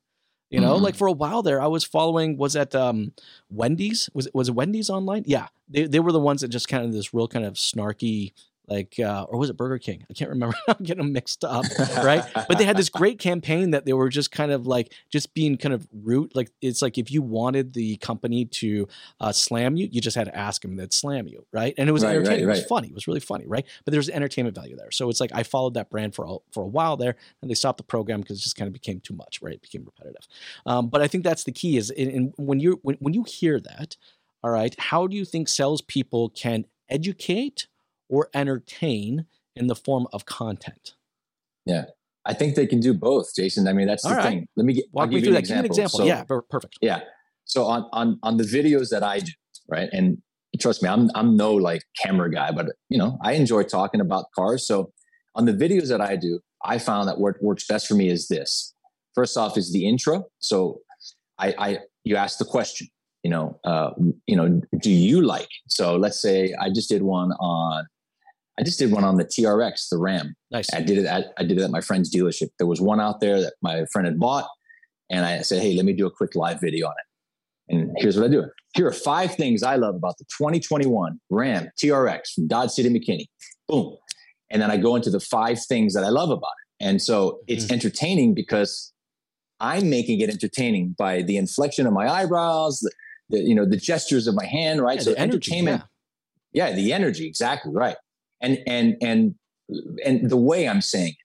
You 0.50 0.60
know, 0.60 0.76
mm-hmm. 0.76 0.84
like 0.84 0.94
for 0.94 1.06
a 1.06 1.12
while 1.12 1.42
there, 1.42 1.60
I 1.60 1.66
was 1.66 1.84
following. 1.84 2.38
Was 2.38 2.54
that 2.54 2.74
um, 2.74 3.12
Wendy's? 3.50 4.08
Was 4.14 4.28
it 4.28 4.34
was 4.34 4.48
it 4.48 4.54
Wendy's 4.54 4.88
online? 4.88 5.24
Yeah, 5.26 5.48
they 5.68 5.84
they 5.84 6.00
were 6.00 6.10
the 6.10 6.18
ones 6.18 6.40
that 6.40 6.48
just 6.48 6.68
kind 6.68 6.86
of 6.86 6.92
this 6.92 7.12
real 7.12 7.28
kind 7.28 7.44
of 7.44 7.54
snarky 7.54 8.32
like 8.68 8.98
uh, 9.00 9.26
or 9.28 9.38
was 9.38 9.50
it 9.50 9.56
Burger 9.56 9.78
King? 9.78 10.04
I 10.10 10.12
can't 10.12 10.30
remember. 10.30 10.54
I'm 10.68 10.76
getting 10.82 11.02
them 11.02 11.12
mixed 11.12 11.44
up, 11.44 11.64
right? 12.02 12.24
but 12.34 12.58
they 12.58 12.64
had 12.64 12.76
this 12.76 12.88
great 12.88 13.18
campaign 13.18 13.70
that 13.70 13.84
they 13.84 13.92
were 13.92 14.08
just 14.08 14.30
kind 14.30 14.52
of 14.52 14.66
like 14.66 14.92
just 15.10 15.34
being 15.34 15.56
kind 15.56 15.74
of 15.74 15.86
root. 15.92 16.34
Like 16.34 16.50
it's 16.60 16.82
like 16.82 16.98
if 16.98 17.10
you 17.10 17.22
wanted 17.22 17.72
the 17.72 17.96
company 17.96 18.44
to 18.44 18.88
uh, 19.20 19.32
slam 19.32 19.76
you, 19.76 19.88
you 19.90 20.00
just 20.00 20.16
had 20.16 20.26
to 20.26 20.36
ask 20.36 20.62
them 20.62 20.76
that 20.76 20.92
slam 20.92 21.26
you, 21.26 21.46
right? 21.52 21.74
And 21.78 21.88
it 21.88 21.92
was 21.92 22.04
right, 22.04 22.16
entertaining. 22.16 22.46
Right, 22.46 22.52
right. 22.52 22.58
It 22.58 22.62
was 22.62 22.68
funny. 22.68 22.88
It 22.88 22.94
was 22.94 23.06
really 23.06 23.20
funny, 23.20 23.46
right? 23.46 23.64
But 23.84 23.92
there's 23.92 24.08
entertainment 24.08 24.54
value 24.54 24.76
there. 24.76 24.90
So 24.90 25.08
it's 25.08 25.20
like 25.20 25.30
I 25.34 25.42
followed 25.42 25.74
that 25.74 25.90
brand 25.90 26.14
for 26.14 26.24
a, 26.26 26.36
for 26.52 26.62
a 26.62 26.68
while 26.68 26.96
there, 26.96 27.16
and 27.40 27.50
they 27.50 27.54
stopped 27.54 27.78
the 27.78 27.84
program 27.84 28.20
because 28.20 28.38
it 28.38 28.42
just 28.42 28.56
kind 28.56 28.66
of 28.66 28.72
became 28.72 29.00
too 29.00 29.14
much, 29.14 29.40
right? 29.42 29.54
It 29.54 29.62
became 29.62 29.84
repetitive. 29.84 30.26
Um, 30.66 30.88
but 30.88 31.00
I 31.00 31.08
think 31.08 31.24
that's 31.24 31.44
the 31.44 31.52
key 31.52 31.76
is 31.76 31.90
in, 31.90 32.10
in 32.10 32.32
when 32.36 32.60
you 32.60 32.80
when, 32.82 32.96
when 33.00 33.14
you 33.14 33.24
hear 33.24 33.60
that, 33.60 33.96
all 34.42 34.50
right, 34.50 34.74
how 34.78 35.06
do 35.06 35.16
you 35.16 35.24
think 35.24 35.48
salespeople 35.48 36.30
can 36.30 36.64
educate? 36.88 37.66
Or 38.08 38.28
entertain 38.34 39.26
in 39.54 39.66
the 39.66 39.74
form 39.74 40.06
of 40.12 40.26
content? 40.26 40.94
Yeah. 41.66 41.84
I 42.24 42.34
think 42.34 42.56
they 42.56 42.66
can 42.66 42.80
do 42.80 42.92
both, 42.92 43.34
Jason. 43.34 43.66
I 43.66 43.72
mean, 43.72 43.86
that's 43.86 44.02
the 44.02 44.10
right. 44.10 44.22
thing. 44.22 44.48
Let 44.56 44.66
me 44.66 44.74
get, 44.74 44.84
walk 44.92 45.08
me 45.08 45.22
through 45.22 45.32
that. 45.32 45.46
Give 45.46 45.58
an 45.58 45.64
example. 45.64 46.00
So, 46.00 46.04
yeah, 46.04 46.24
perfect. 46.24 46.78
Yeah. 46.82 47.00
So 47.44 47.64
on 47.64 47.88
on 47.92 48.18
on 48.22 48.36
the 48.36 48.44
videos 48.44 48.90
that 48.90 49.02
I 49.02 49.20
do, 49.20 49.32
right? 49.68 49.88
And 49.92 50.18
trust 50.60 50.82
me, 50.82 50.90
I'm 50.90 51.10
I'm 51.14 51.36
no 51.36 51.54
like 51.54 51.82
camera 52.02 52.30
guy, 52.30 52.52
but 52.52 52.66
you 52.90 52.98
know, 52.98 53.18
I 53.22 53.32
enjoy 53.32 53.62
talking 53.62 54.02
about 54.02 54.26
cars. 54.34 54.66
So 54.66 54.92
on 55.34 55.46
the 55.46 55.52
videos 55.52 55.88
that 55.88 56.02
I 56.02 56.16
do, 56.16 56.40
I 56.64 56.78
found 56.78 57.08
that 57.08 57.18
what 57.18 57.42
works 57.42 57.66
best 57.66 57.86
for 57.86 57.94
me 57.94 58.10
is 58.10 58.28
this. 58.28 58.74
First 59.14 59.38
off, 59.38 59.56
is 59.56 59.72
the 59.72 59.88
intro. 59.88 60.24
So 60.38 60.80
I, 61.38 61.54
I 61.58 61.78
you 62.04 62.16
ask 62.16 62.38
the 62.38 62.44
question, 62.44 62.88
you 63.22 63.30
know, 63.30 63.58
uh, 63.64 63.90
you 64.26 64.36
know, 64.36 64.60
do 64.80 64.90
you 64.90 65.22
like? 65.22 65.48
So 65.68 65.96
let's 65.96 66.20
say 66.20 66.54
I 66.60 66.68
just 66.68 66.90
did 66.90 67.02
one 67.02 67.32
on 67.32 67.86
I 68.58 68.64
just 68.64 68.78
did 68.78 68.90
one 68.90 69.04
on 69.04 69.16
the 69.16 69.24
TRX, 69.24 69.88
the 69.88 69.98
Ram. 69.98 70.34
Nice. 70.50 70.72
I 70.74 70.80
did 70.80 70.98
it. 70.98 71.06
At, 71.06 71.32
I 71.38 71.44
did 71.44 71.58
it 71.58 71.62
at 71.62 71.70
my 71.70 71.80
friend's 71.80 72.12
dealership. 72.12 72.48
There 72.58 72.66
was 72.66 72.80
one 72.80 73.00
out 73.00 73.20
there 73.20 73.40
that 73.40 73.54
my 73.62 73.84
friend 73.92 74.04
had 74.04 74.18
bought, 74.18 74.48
and 75.08 75.24
I 75.24 75.42
said, 75.42 75.62
"Hey, 75.62 75.76
let 75.76 75.84
me 75.84 75.92
do 75.92 76.06
a 76.06 76.10
quick 76.10 76.34
live 76.34 76.60
video 76.60 76.88
on 76.88 76.94
it." 76.98 77.74
And 77.74 77.92
here's 77.98 78.16
what 78.16 78.26
I 78.26 78.28
do. 78.28 78.44
Here 78.74 78.86
are 78.86 78.92
five 78.92 79.34
things 79.34 79.62
I 79.62 79.76
love 79.76 79.94
about 79.94 80.18
the 80.18 80.24
2021 80.36 81.20
Ram 81.30 81.68
TRX 81.82 82.32
from 82.34 82.48
Dodge 82.48 82.70
City 82.70 82.88
McKinney. 82.88 83.26
Boom. 83.68 83.96
And 84.50 84.60
then 84.60 84.70
I 84.70 84.76
go 84.76 84.96
into 84.96 85.10
the 85.10 85.20
five 85.20 85.62
things 85.64 85.94
that 85.94 86.02
I 86.02 86.08
love 86.08 86.30
about 86.30 86.50
it. 86.50 86.86
And 86.86 87.02
so 87.02 87.40
it's 87.46 87.64
mm-hmm. 87.64 87.74
entertaining 87.74 88.34
because 88.34 88.92
I'm 89.60 89.90
making 89.90 90.20
it 90.20 90.30
entertaining 90.30 90.94
by 90.96 91.22
the 91.22 91.36
inflection 91.36 91.86
of 91.86 91.92
my 91.92 92.08
eyebrows, 92.08 92.80
the, 92.80 92.92
the 93.28 93.38
you 93.40 93.54
know 93.54 93.66
the 93.66 93.76
gestures 93.76 94.26
of 94.26 94.34
my 94.34 94.46
hand, 94.46 94.80
right? 94.80 94.96
Yeah, 94.96 95.02
so 95.02 95.10
energy, 95.12 95.22
entertainment. 95.22 95.82
Yeah. 96.52 96.68
yeah, 96.68 96.74
the 96.74 96.92
energy, 96.92 97.26
exactly 97.26 97.72
right 97.72 97.96
and 98.40 98.58
and 98.66 98.96
and 99.02 99.34
and 100.04 100.30
the 100.30 100.36
way 100.36 100.68
I'm 100.68 100.80
saying 100.80 101.10
it. 101.18 101.24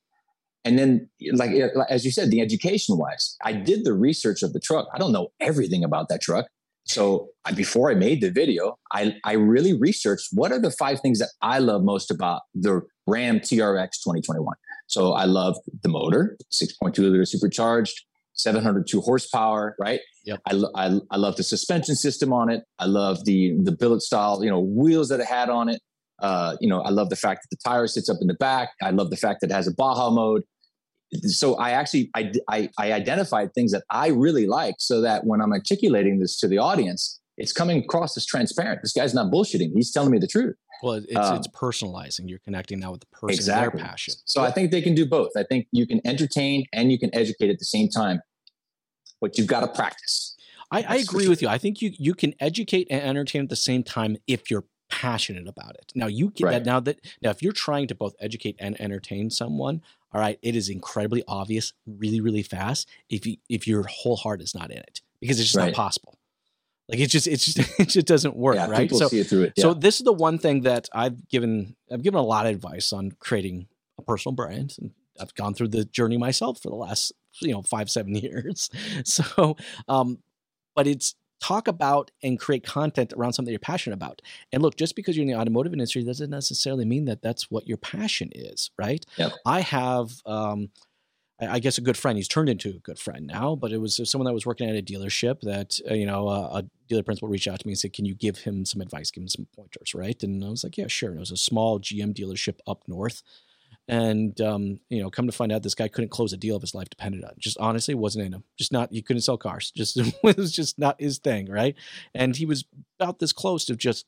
And 0.66 0.80
then, 0.80 1.10
like 1.34 1.52
as 1.90 2.06
you 2.06 2.12
said, 2.12 2.32
the 2.32 2.40
education 2.40 2.98
wise, 2.98 3.36
I 3.44 3.52
did 3.52 3.84
the 3.84 3.94
research 3.94 4.44
of 4.44 4.54
the 4.54 4.62
truck. 4.62 4.88
I 4.94 4.98
don't 4.98 5.12
know 5.12 5.28
everything 5.42 5.84
about 5.84 6.08
that 6.10 6.22
truck. 6.22 6.48
So 6.86 7.30
I, 7.46 7.52
before 7.52 7.92
I 7.92 7.96
made 7.96 8.22
the 8.22 8.30
video, 8.30 8.78
I, 8.92 9.16
I 9.24 9.34
really 9.34 9.74
researched 9.74 10.30
what 10.32 10.52
are 10.52 10.60
the 10.60 10.72
five 10.72 11.00
things 11.02 11.20
that 11.20 11.30
I 11.42 11.60
love 11.60 11.84
most 11.84 12.12
about 12.12 12.42
the 12.54 12.82
Ram 13.08 13.40
TRX 13.40 14.02
2021. 14.04 14.56
So 14.88 15.14
I 15.14 15.26
love 15.26 15.56
the 15.82 15.90
motor, 15.90 16.38
6.2 16.52 16.98
liter 16.98 17.26
supercharged. 17.26 18.06
702 18.36 19.02
horsepower, 19.02 19.76
right? 19.80 20.00
Yep. 20.26 20.42
I, 20.48 20.64
I, 20.76 21.00
I 21.12 21.18
love 21.18 21.36
the 21.36 21.44
suspension 21.44 21.96
system 21.96 22.34
on 22.34 22.50
it. 22.50 22.64
I 22.80 22.86
love 22.86 23.26
the 23.26 23.56
the 23.62 23.72
billet 23.72 24.02
style, 24.02 24.44
you 24.44 24.50
know, 24.50 24.60
wheels 24.60 25.10
that 25.10 25.20
it 25.20 25.28
had 25.28 25.50
on 25.50 25.70
it. 25.70 25.82
Uh, 26.20 26.56
you 26.62 26.70
know, 26.70 26.82
I 26.82 26.90
love 26.90 27.10
the 27.10 27.16
fact 27.16 27.44
that 27.44 27.50
the 27.50 27.62
tire 27.64 27.88
sits 27.88 28.10
up 28.10 28.18
in 28.22 28.28
the 28.28 28.34
back. 28.36 28.70
I 28.82 28.92
love 28.92 29.10
the 29.10 29.18
fact 29.18 29.42
that 29.42 29.50
it 29.50 29.54
has 29.54 29.68
a 29.68 29.74
Baja 29.74 30.10
mode. 30.10 30.44
So 31.24 31.56
I 31.56 31.72
actually 31.72 32.10
I, 32.16 32.32
I, 32.50 32.70
I 32.80 32.92
identified 32.94 33.54
things 33.54 33.72
that 33.72 33.84
I 33.90 34.08
really 34.08 34.48
like, 34.48 34.76
so 34.80 35.02
that 35.02 35.26
when 35.26 35.42
I'm 35.42 35.52
articulating 35.52 36.20
this 36.20 36.40
to 36.40 36.48
the 36.48 36.58
audience, 36.58 37.20
it's 37.38 37.52
coming 37.52 37.80
across 37.80 38.18
as 38.18 38.26
transparent. 38.26 38.82
This 38.82 38.94
guy's 38.94 39.14
not 39.14 39.32
bullshitting. 39.32 39.72
He's 39.74 39.92
telling 39.92 40.12
me 40.12 40.18
the 40.18 40.28
truth. 40.28 40.56
Well, 40.82 40.96
it's 40.96 41.16
um, 41.16 41.38
it's 41.38 41.48
personalizing. 41.48 42.30
You're 42.30 42.40
connecting 42.40 42.80
now 42.80 42.92
with 42.92 43.02
the 43.02 43.08
person, 43.08 43.36
exactly. 43.36 43.80
their 43.80 43.88
passion. 43.88 44.16
So 44.26 44.44
I 44.44 44.52
think 44.52 44.72
they 44.72 44.82
can 44.82 44.96
do 44.96 45.06
both. 45.06 45.32
I 45.38 45.44
think 45.44 45.68
you 45.72 45.88
can 45.88 46.02
entertain 46.06 46.66
and 46.74 46.92
you 46.92 47.00
can 47.00 47.14
educate 47.16 47.50
at 47.50 47.60
the 47.60 47.66
same 47.66 47.90
time, 47.90 48.22
but 49.22 49.38
you've 49.38 49.48
got 49.48 49.62
to 49.62 49.68
practice. 49.68 50.36
I, 50.72 50.84
I 50.88 50.96
agree 50.98 51.28
with 51.30 51.42
you. 51.42 51.48
I 51.48 51.58
think 51.58 51.82
you 51.82 51.92
you 51.98 52.16
can 52.16 52.34
educate 52.40 52.88
and 52.90 53.02
entertain 53.02 53.44
at 53.44 53.50
the 53.50 53.56
same 53.56 53.84
time 53.84 54.18
if 54.28 54.50
you're 54.50 54.66
passionate 55.02 55.48
about 55.48 55.76
it. 55.76 55.92
Now 55.96 56.08
you 56.08 56.30
get 56.30 56.46
right. 56.46 56.52
that 56.52 56.66
now 56.66 56.80
that 56.82 57.00
now 57.22 57.32
if 57.32 57.42
you're 57.42 57.54
trying 57.54 57.88
to 57.88 57.96
both 57.96 58.16
educate 58.20 58.56
and 58.60 58.80
entertain 58.80 59.30
someone, 59.30 59.82
all 60.14 60.22
right, 60.22 60.38
it 60.42 60.56
is 60.56 60.70
incredibly 60.70 61.24
obvious 61.28 61.74
really 61.86 62.22
really 62.22 62.44
fast 62.44 62.88
if 63.10 63.26
you 63.26 63.38
if 63.50 63.68
your 63.68 63.84
whole 63.84 64.16
heart 64.16 64.42
is 64.42 64.54
not 64.54 64.72
in 64.72 64.78
it 64.78 65.02
because 65.20 65.40
it's 65.40 65.50
just 65.50 65.58
right. 65.58 65.68
not 65.68 65.76
possible. 65.76 66.18
Like 66.90 67.00
it 67.00 67.08
just 67.08 67.28
it's 67.28 67.46
just 67.46 67.58
it 67.80 67.90
just 67.90 68.08
doesn't 68.08 68.36
work, 68.36 68.56
yeah, 68.56 68.70
right? 68.70 68.82
People 68.82 69.00
so, 69.00 69.08
see 69.08 69.20
it 69.20 69.28
through 69.28 69.44
it. 69.44 69.54
Yeah. 69.56 69.64
So 69.64 69.74
this 69.74 70.00
is 70.00 70.04
the 70.04 70.14
one 70.14 70.38
thing 70.38 70.62
that 70.62 70.90
I've 70.94 71.28
given 71.28 71.76
I've 71.92 72.04
given 72.04 72.20
a 72.20 72.24
lot 72.24 72.46
of 72.46 72.54
advice 72.54 72.94
on 72.94 73.12
creating 73.20 73.68
a 73.98 74.02
personal 74.04 74.36
brand 74.36 74.76
and 74.80 74.92
I've 75.20 75.34
gone 75.36 75.54
through 75.54 75.70
the 75.70 75.86
journey 75.86 76.18
myself 76.18 76.62
for 76.62 76.70
the 76.70 76.76
last 76.76 77.14
you 77.42 77.52
know 77.52 77.62
five 77.62 77.90
seven 77.90 78.16
years 78.16 78.70
so 79.04 79.58
um 79.88 80.20
but 80.76 80.88
it's 80.88 81.16
talk 81.40 81.68
about 81.68 82.12
and 82.22 82.40
create 82.40 82.64
content 82.64 83.14
around 83.18 83.34
something 83.34 83.52
you're 83.52 83.60
passionate 83.60 83.96
about. 83.96 84.22
And 84.52 84.62
look, 84.62 84.78
just 84.78 84.96
because 84.96 85.18
you're 85.18 85.24
in 85.24 85.32
the 85.32 85.38
automotive 85.38 85.74
industry 85.74 86.04
doesn't 86.04 86.30
necessarily 86.30 86.86
mean 86.86 87.06
that 87.06 87.22
that's 87.22 87.52
what 87.52 87.68
your 87.68 87.78
passion 87.78 88.30
is, 88.34 88.72
right? 88.78 89.06
Yep. 89.18 89.34
I 89.46 89.62
have, 89.62 90.22
um, 90.26 90.70
I 91.40 91.60
guess, 91.60 91.78
a 91.78 91.82
good 91.82 91.98
friend. 91.98 92.18
He's 92.18 92.28
turned 92.28 92.48
into 92.48 92.70
a 92.70 92.80
good 92.80 93.00
friend 93.00 93.28
now, 93.28 93.56
but 93.56 93.72
it 93.72 93.80
was 93.80 94.00
someone 94.10 94.26
that 94.26 94.34
was 94.34 94.46
working 94.46 94.70
at 94.70 94.76
a 94.76 94.82
dealership 94.82 95.42
that, 95.42 95.80
uh, 95.90 95.94
you 95.94 96.06
know, 96.06 96.28
uh, 96.28 96.62
a 96.62 96.64
dealer 96.88 97.04
principal 97.04 97.28
reached 97.28 97.48
out 97.48 97.60
to 97.60 97.68
me 97.68 97.74
and 97.74 97.80
said, 97.80 97.94
Can 97.94 98.06
you 98.06 98.16
give 98.16 98.40
him 98.40 98.66
some 98.66 98.82
advice, 98.82 99.12
give 99.12 99.24
him 99.24 99.28
some 99.28 99.48
pointers, 99.56 99.94
right? 99.94 100.22
And 100.24 100.44
I 100.44 100.50
was 100.50 100.64
like, 100.64 100.78
Yeah, 100.78 100.88
sure. 100.88 101.10
And 101.10 101.18
it 101.18 101.20
was 101.20 101.32
a 101.32 101.38
small 101.38 101.80
GM 101.80 102.14
dealership 102.14 102.60
up 102.68 102.84
north. 102.88 103.24
And 103.88 104.40
um, 104.40 104.80
you 104.90 105.02
know, 105.02 105.10
come 105.10 105.26
to 105.26 105.32
find 105.34 105.52
out, 105.52 105.64
this 105.64 105.76
guy 105.76 105.88
couldn't 105.88 106.12
close 106.12 106.32
a 106.32 106.38
deal 106.38 106.56
if 106.56 106.62
his 106.62 106.76
life 106.76 106.90
depended 106.90 107.24
on 107.24 107.32
it. 107.32 107.40
Just 107.40 107.58
honestly, 107.58 107.94
wasn't 107.94 108.26
in 108.26 108.34
him. 108.34 108.44
Just 108.58 108.72
not. 108.72 108.92
He 108.92 109.02
couldn't 109.02 109.24
sell 109.24 109.38
cars. 109.38 109.72
Just 109.76 109.98
it 109.98 110.16
was 110.24 110.52
just 110.52 110.80
not 110.80 111.02
his 111.02 111.18
thing, 111.18 111.50
right? 111.50 111.76
And 112.14 112.36
he 112.36 112.46
was 112.46 112.66
about 113.00 113.20
this 113.20 113.34
close 113.34 113.66
to 113.66 113.76
just 113.76 114.06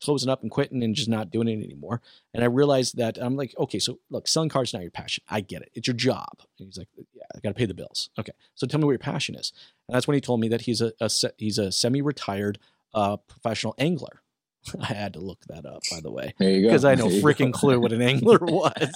closing 0.00 0.30
up 0.30 0.42
and 0.42 0.50
quitting 0.50 0.82
and 0.82 0.94
just 0.94 1.08
not 1.08 1.30
doing 1.30 1.48
it 1.48 1.62
anymore. 1.64 2.00
And 2.32 2.42
I 2.42 2.46
realized 2.46 2.96
that 2.96 3.18
I'm 3.20 3.36
like, 3.36 3.54
okay, 3.58 3.78
so 3.78 3.98
look, 4.10 4.26
selling 4.26 4.48
cars 4.48 4.70
is 4.70 4.74
not 4.74 4.82
your 4.82 4.90
passion. 4.90 5.22
I 5.28 5.40
get 5.40 5.62
it. 5.62 5.70
It's 5.74 5.86
your 5.86 5.96
job. 5.96 6.38
And 6.58 6.68
he's 6.68 6.78
like, 6.78 6.88
yeah, 7.12 7.24
I 7.34 7.40
got 7.40 7.50
to 7.50 7.54
pay 7.54 7.66
the 7.66 7.74
bills. 7.74 8.10
Okay, 8.18 8.32
so 8.54 8.66
tell 8.66 8.80
me 8.80 8.86
what 8.86 8.92
your 8.92 8.98
passion 8.98 9.34
is. 9.34 9.52
And 9.88 9.94
that's 9.94 10.08
when 10.08 10.14
he 10.14 10.20
told 10.20 10.40
me 10.40 10.48
that 10.48 10.62
he's 10.62 10.80
a, 10.80 10.92
a 11.00 11.10
he's 11.36 11.58
a 11.58 11.70
semi-retired 11.70 12.58
uh, 12.94 13.16
professional 13.18 13.74
angler. 13.78 14.22
I 14.80 14.92
had 14.92 15.14
to 15.14 15.20
look 15.20 15.40
that 15.48 15.66
up, 15.66 15.82
by 15.90 16.00
the 16.00 16.10
way. 16.10 16.34
There 16.38 16.50
you 16.50 16.62
go. 16.62 16.68
Because 16.68 16.84
I 16.84 16.94
no 16.94 17.08
freaking 17.08 17.52
clue 17.52 17.80
what 17.80 17.92
an 17.92 18.02
angler 18.02 18.38
was. 18.42 18.92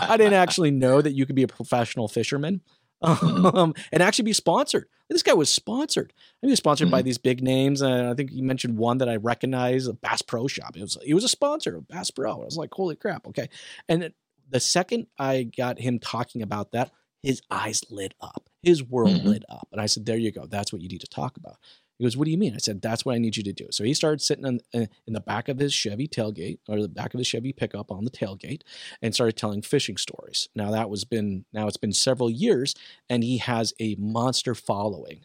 I 0.00 0.16
didn't 0.16 0.34
actually 0.34 0.70
know 0.70 1.00
that 1.00 1.12
you 1.12 1.26
could 1.26 1.36
be 1.36 1.42
a 1.42 1.48
professional 1.48 2.08
fisherman 2.08 2.60
mm-hmm. 3.02 3.46
um, 3.46 3.74
and 3.92 4.02
actually 4.02 4.24
be 4.24 4.32
sponsored. 4.32 4.86
This 5.08 5.22
guy 5.22 5.34
was 5.34 5.48
sponsored. 5.48 6.12
He 6.42 6.48
was 6.48 6.58
sponsored 6.58 6.86
mm-hmm. 6.86 6.92
by 6.92 7.02
these 7.02 7.18
big 7.18 7.42
names. 7.42 7.80
And 7.80 8.08
I 8.08 8.14
think 8.14 8.30
you 8.32 8.42
mentioned 8.42 8.76
one 8.76 8.98
that 8.98 9.08
I 9.08 9.16
recognize, 9.16 9.86
a 9.86 9.94
Bass 9.94 10.22
Pro 10.22 10.46
Shop. 10.46 10.76
It 10.76 10.82
was 10.82 10.98
he 11.02 11.14
was 11.14 11.24
a 11.24 11.28
sponsor 11.28 11.76
of 11.76 11.88
Bass 11.88 12.10
Pro. 12.10 12.32
I 12.32 12.44
was 12.44 12.56
like, 12.56 12.70
holy 12.72 12.96
crap, 12.96 13.26
okay. 13.28 13.48
And 13.88 14.12
the 14.50 14.60
second 14.60 15.06
I 15.18 15.44
got 15.44 15.78
him 15.78 15.98
talking 15.98 16.42
about 16.42 16.72
that, 16.72 16.90
his 17.22 17.42
eyes 17.50 17.82
lit 17.90 18.14
up. 18.20 18.48
His 18.62 18.82
world 18.82 19.10
mm-hmm. 19.10 19.28
lit 19.28 19.44
up. 19.48 19.68
And 19.72 19.80
I 19.80 19.86
said, 19.86 20.06
there 20.06 20.16
you 20.16 20.30
go. 20.30 20.46
That's 20.46 20.72
what 20.72 20.82
you 20.82 20.88
need 20.88 21.00
to 21.00 21.08
talk 21.08 21.36
about. 21.36 21.56
He 21.98 22.04
goes, 22.04 22.16
"What 22.16 22.26
do 22.26 22.30
you 22.30 22.38
mean?" 22.38 22.54
I 22.54 22.58
said, 22.58 22.80
"That's 22.80 23.04
what 23.04 23.14
I 23.14 23.18
need 23.18 23.36
you 23.36 23.42
to 23.42 23.52
do." 23.52 23.66
So 23.70 23.84
he 23.84 23.92
started 23.92 24.20
sitting 24.20 24.60
in, 24.72 24.88
in 25.06 25.12
the 25.12 25.20
back 25.20 25.48
of 25.48 25.58
his 25.58 25.74
Chevy 25.74 26.06
tailgate 26.06 26.58
or 26.68 26.80
the 26.80 26.88
back 26.88 27.12
of 27.12 27.18
his 27.18 27.26
Chevy 27.26 27.52
pickup 27.52 27.90
on 27.90 28.04
the 28.04 28.10
tailgate 28.10 28.62
and 29.02 29.14
started 29.14 29.36
telling 29.36 29.62
fishing 29.62 29.96
stories. 29.96 30.48
Now 30.54 30.70
that 30.70 30.90
was 30.90 31.04
been 31.04 31.44
now 31.52 31.66
it's 31.66 31.76
been 31.76 31.92
several 31.92 32.30
years, 32.30 32.74
and 33.08 33.24
he 33.24 33.38
has 33.38 33.74
a 33.80 33.96
monster 33.96 34.54
following. 34.54 35.24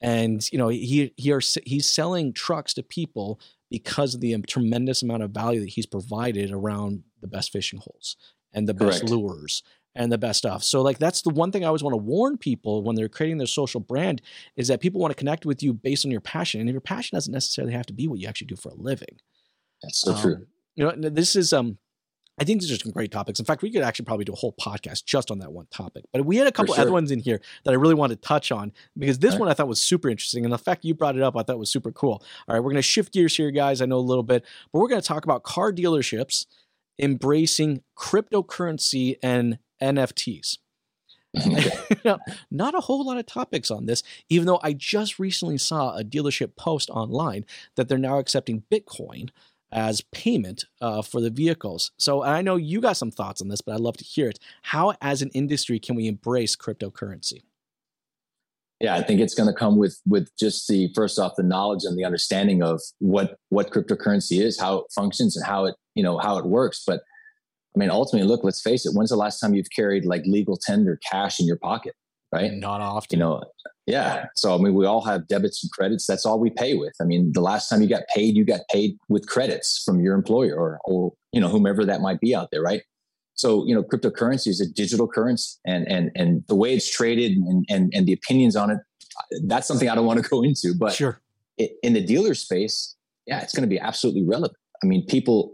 And 0.00 0.46
you 0.50 0.58
know 0.58 0.68
he 0.68 1.12
he 1.16 1.32
are, 1.32 1.42
he's 1.64 1.86
selling 1.86 2.32
trucks 2.32 2.74
to 2.74 2.82
people 2.82 3.40
because 3.70 4.14
of 4.14 4.20
the 4.20 4.34
um, 4.34 4.42
tremendous 4.42 5.02
amount 5.02 5.22
of 5.22 5.30
value 5.30 5.60
that 5.60 5.68
he's 5.68 5.86
provided 5.86 6.50
around 6.50 7.04
the 7.20 7.28
best 7.28 7.52
fishing 7.52 7.78
holes 7.78 8.16
and 8.52 8.68
the 8.68 8.74
best 8.74 9.02
Correct. 9.02 9.10
lures 9.10 9.62
and 9.94 10.12
the 10.12 10.18
best 10.18 10.38
stuff. 10.38 10.62
So 10.62 10.82
like 10.82 10.98
that's 10.98 11.22
the 11.22 11.30
one 11.30 11.52
thing 11.52 11.64
I 11.64 11.68
always 11.68 11.82
want 11.82 11.94
to 11.94 11.98
warn 11.98 12.38
people 12.38 12.82
when 12.82 12.96
they're 12.96 13.08
creating 13.08 13.38
their 13.38 13.46
social 13.46 13.80
brand 13.80 14.22
is 14.56 14.68
that 14.68 14.80
people 14.80 15.00
want 15.00 15.10
to 15.10 15.16
connect 15.16 15.44
with 15.44 15.62
you 15.62 15.72
based 15.72 16.04
on 16.04 16.10
your 16.10 16.20
passion. 16.20 16.60
And 16.60 16.70
your 16.70 16.80
passion 16.80 17.16
doesn't 17.16 17.32
necessarily 17.32 17.72
have 17.72 17.86
to 17.86 17.92
be 17.92 18.08
what 18.08 18.18
you 18.18 18.28
actually 18.28 18.46
do 18.46 18.56
for 18.56 18.70
a 18.70 18.74
living. 18.74 19.18
That's 19.82 19.98
so 19.98 20.14
um, 20.14 20.20
true. 20.20 20.46
You 20.76 20.84
know, 20.84 21.10
this 21.10 21.36
is 21.36 21.52
um 21.52 21.78
I 22.38 22.44
think 22.44 22.62
these 22.62 22.72
are 22.72 22.76
some 22.76 22.92
great 22.92 23.12
topics. 23.12 23.38
In 23.38 23.44
fact, 23.44 23.60
we 23.60 23.70
could 23.70 23.82
actually 23.82 24.06
probably 24.06 24.24
do 24.24 24.32
a 24.32 24.36
whole 24.36 24.54
podcast 24.58 25.04
just 25.04 25.30
on 25.30 25.40
that 25.40 25.52
one 25.52 25.66
topic. 25.70 26.04
But 26.10 26.24
we 26.24 26.38
had 26.38 26.46
a 26.46 26.52
couple 26.52 26.74
sure. 26.74 26.80
other 26.80 26.92
ones 26.92 27.10
in 27.10 27.18
here 27.18 27.38
that 27.64 27.72
I 27.72 27.74
really 27.74 27.94
wanted 27.94 28.22
to 28.22 28.26
touch 28.26 28.50
on 28.50 28.72
because 28.96 29.18
this 29.18 29.32
right. 29.32 29.40
one 29.40 29.48
I 29.50 29.52
thought 29.52 29.68
was 29.68 29.82
super 29.82 30.08
interesting. 30.08 30.44
And 30.44 30.52
the 30.52 30.56
fact 30.56 30.86
you 30.86 30.94
brought 30.94 31.16
it 31.16 31.22
up, 31.22 31.36
I 31.36 31.42
thought 31.42 31.58
was 31.58 31.70
super 31.70 31.92
cool. 31.92 32.22
All 32.48 32.54
right, 32.54 32.60
we're 32.60 32.70
going 32.70 32.76
to 32.76 32.82
shift 32.82 33.12
gears 33.12 33.36
here, 33.36 33.50
guys. 33.50 33.82
I 33.82 33.84
know 33.84 33.98
a 33.98 34.00
little 34.00 34.22
bit, 34.22 34.46
but 34.72 34.78
we're 34.78 34.88
going 34.88 35.02
to 35.02 35.06
talk 35.06 35.24
about 35.24 35.42
car 35.42 35.70
dealerships 35.70 36.46
embracing 36.98 37.82
cryptocurrency 37.96 39.16
and 39.22 39.58
NFTs. 39.82 40.58
not 42.50 42.74
a 42.74 42.80
whole 42.80 43.06
lot 43.06 43.18
of 43.18 43.26
topics 43.26 43.70
on 43.70 43.86
this, 43.86 44.02
even 44.28 44.46
though 44.46 44.60
I 44.62 44.72
just 44.72 45.18
recently 45.18 45.58
saw 45.58 45.96
a 45.96 46.02
dealership 46.02 46.56
post 46.56 46.90
online 46.90 47.44
that 47.76 47.88
they're 47.88 47.98
now 47.98 48.18
accepting 48.18 48.64
Bitcoin 48.70 49.30
as 49.72 50.00
payment 50.12 50.64
uh, 50.80 51.02
for 51.02 51.20
the 51.20 51.30
vehicles. 51.30 51.92
So 51.96 52.24
I 52.24 52.42
know 52.42 52.56
you 52.56 52.80
got 52.80 52.96
some 52.96 53.12
thoughts 53.12 53.40
on 53.40 53.48
this, 53.48 53.60
but 53.60 53.74
I'd 53.74 53.80
love 53.80 53.96
to 53.98 54.04
hear 54.04 54.28
it. 54.28 54.40
How, 54.62 54.94
as 55.00 55.22
an 55.22 55.30
industry, 55.30 55.78
can 55.78 55.94
we 55.94 56.08
embrace 56.08 56.56
cryptocurrency? 56.56 57.42
Yeah, 58.80 58.94
I 58.94 59.02
think 59.02 59.20
it's 59.20 59.34
going 59.34 59.46
to 59.46 59.54
come 59.54 59.76
with 59.76 60.00
with 60.06 60.30
just 60.38 60.66
the 60.66 60.90
first 60.94 61.18
off 61.18 61.36
the 61.36 61.42
knowledge 61.42 61.84
and 61.84 61.98
the 61.98 62.04
understanding 62.04 62.62
of 62.62 62.80
what 62.98 63.36
what 63.50 63.70
cryptocurrency 63.70 64.42
is, 64.42 64.58
how 64.58 64.78
it 64.78 64.86
functions, 64.94 65.36
and 65.36 65.44
how 65.44 65.66
it 65.66 65.74
you 65.94 66.02
know 66.02 66.16
how 66.16 66.38
it 66.38 66.46
works. 66.46 66.82
But 66.86 67.02
I 67.74 67.78
mean, 67.78 67.90
ultimately, 67.90 68.28
look, 68.28 68.42
let's 68.42 68.60
face 68.60 68.84
it. 68.84 68.92
When's 68.94 69.10
the 69.10 69.16
last 69.16 69.38
time 69.38 69.54
you've 69.54 69.70
carried 69.70 70.04
like 70.04 70.22
legal 70.26 70.56
tender 70.56 70.98
cash 71.08 71.38
in 71.38 71.46
your 71.46 71.56
pocket? 71.56 71.94
Right? 72.32 72.52
Not 72.52 72.80
often. 72.80 73.18
You 73.18 73.24
know, 73.24 73.42
yeah. 73.86 74.26
So 74.36 74.54
I 74.54 74.58
mean, 74.58 74.74
we 74.74 74.86
all 74.86 75.04
have 75.04 75.26
debits 75.26 75.64
and 75.64 75.72
credits. 75.72 76.06
That's 76.06 76.24
all 76.24 76.38
we 76.38 76.50
pay 76.50 76.74
with. 76.74 76.94
I 77.00 77.04
mean, 77.04 77.32
the 77.32 77.40
last 77.40 77.68
time 77.68 77.82
you 77.82 77.88
got 77.88 78.02
paid, 78.14 78.36
you 78.36 78.44
got 78.44 78.60
paid 78.70 78.96
with 79.08 79.26
credits 79.26 79.82
from 79.82 80.00
your 80.00 80.14
employer 80.14 80.54
or 80.56 80.80
or 80.84 81.12
you 81.32 81.40
know 81.40 81.48
whomever 81.48 81.84
that 81.84 82.00
might 82.00 82.20
be 82.20 82.34
out 82.34 82.50
there, 82.52 82.62
right? 82.62 82.82
So 83.34 83.66
you 83.66 83.74
know, 83.74 83.82
cryptocurrency 83.82 84.48
is 84.48 84.60
a 84.60 84.66
digital 84.66 85.08
currency, 85.08 85.58
and 85.64 85.88
and 85.88 86.10
and 86.14 86.44
the 86.46 86.54
way 86.54 86.74
it's 86.74 86.88
traded 86.88 87.32
and 87.32 87.64
and 87.68 87.92
and 87.94 88.06
the 88.06 88.12
opinions 88.12 88.54
on 88.54 88.70
it, 88.70 88.78
that's 89.46 89.66
something 89.66 89.88
I 89.88 89.94
don't 89.94 90.06
want 90.06 90.22
to 90.22 90.28
go 90.28 90.42
into. 90.42 90.74
But 90.78 90.92
sure, 90.92 91.20
in 91.58 91.94
the 91.94 92.04
dealer 92.04 92.34
space, 92.34 92.94
yeah, 93.26 93.40
it's 93.40 93.54
going 93.54 93.62
to 93.62 93.68
be 93.68 93.80
absolutely 93.80 94.24
relevant. 94.24 94.56
I 94.82 94.86
mean, 94.86 95.04
people 95.06 95.52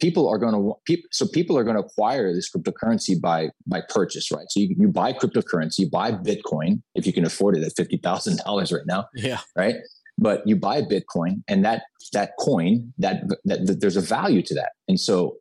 people 0.00 0.28
are 0.28 0.38
going 0.38 0.54
to 0.54 0.96
so 1.10 1.26
people 1.26 1.56
are 1.56 1.64
going 1.64 1.76
to 1.76 1.82
acquire 1.82 2.32
this 2.34 2.50
cryptocurrency 2.50 3.20
by 3.20 3.48
by 3.66 3.80
purchase 3.88 4.30
right? 4.30 4.46
So 4.50 4.60
you, 4.60 4.74
you 4.78 4.88
buy 4.88 5.12
cryptocurrency 5.12 5.80
you 5.80 5.90
buy 5.90 6.12
bitcoin 6.12 6.82
if 6.94 7.06
you 7.06 7.12
can 7.12 7.24
afford 7.24 7.56
it 7.56 7.62
at 7.62 7.72
$50000 7.74 8.72
right 8.72 8.86
now 8.86 9.06
yeah. 9.14 9.40
right? 9.56 9.76
But 10.16 10.46
you 10.46 10.56
buy 10.56 10.82
bitcoin 10.82 11.42
and 11.48 11.64
that 11.64 11.82
that 12.12 12.32
coin 12.38 12.92
that, 12.98 13.22
that, 13.44 13.66
that 13.66 13.80
there's 13.80 13.96
a 13.96 14.00
value 14.00 14.42
to 14.42 14.54
that. 14.54 14.70
And 14.88 14.98
so 14.98 15.36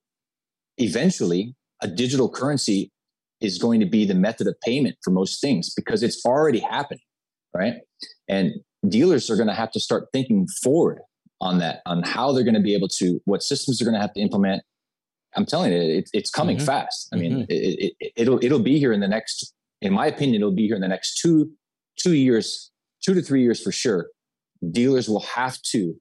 eventually 0.78 1.56
a 1.82 1.88
digital 1.88 2.30
currency 2.30 2.92
is 3.40 3.58
going 3.58 3.80
to 3.80 3.86
be 3.86 4.04
the 4.06 4.16
method 4.16 4.48
of 4.48 4.56
payment 4.62 4.98
for 5.04 5.12
most 5.12 5.40
things 5.40 5.74
because 5.76 6.04
it's 6.04 6.26
already 6.26 6.60
happening 6.60 7.00
right? 7.58 7.76
And 8.28 8.54
dealers 8.88 9.30
are 9.30 9.36
going 9.36 9.48
to 9.48 9.54
have 9.54 9.72
to 9.72 9.80
start 9.80 10.08
thinking 10.14 10.48
forward 10.62 11.00
on 11.42 11.60
that 11.60 11.82
on 11.86 12.04
how 12.04 12.32
they're 12.32 12.44
going 12.44 12.54
to 12.54 12.60
be 12.60 12.74
able 12.74 12.88
to 12.88 13.22
what 13.26 13.44
systems 13.44 13.78
they're 13.78 13.86
going 13.86 13.96
to 13.96 14.02
have 14.02 14.14
to 14.14 14.20
implement 14.20 14.64
i'm 15.36 15.46
telling 15.46 15.72
you 15.72 15.80
it, 15.80 16.10
it's 16.14 16.30
coming 16.30 16.58
mm-hmm. 16.58 16.66
fast 16.66 17.08
i 17.14 17.16
mean 17.16 17.34
mm-hmm. 17.34 17.46
it, 17.50 17.94
it, 18.00 18.12
it'll 18.16 18.44
it'll 18.44 18.60
be 18.60 18.80
here 18.80 18.92
in 18.92 19.00
the 19.00 19.08
next 19.08 19.54
in 19.82 19.94
my 19.94 20.08
opinion 20.08 20.42
it'll 20.42 20.52
be 20.52 20.68
here 20.68 20.76
in 20.76 20.82
the 20.82 20.88
next 20.88 21.20
two 21.20 21.52
two 21.98 22.14
years 22.14 22.72
two 23.02 23.14
to 23.14 23.22
three 23.22 23.42
years 23.42 23.62
for 23.62 23.72
sure 23.72 24.08
dealers 24.72 25.08
will 25.08 25.22
have 25.22 25.62
to 25.62 25.94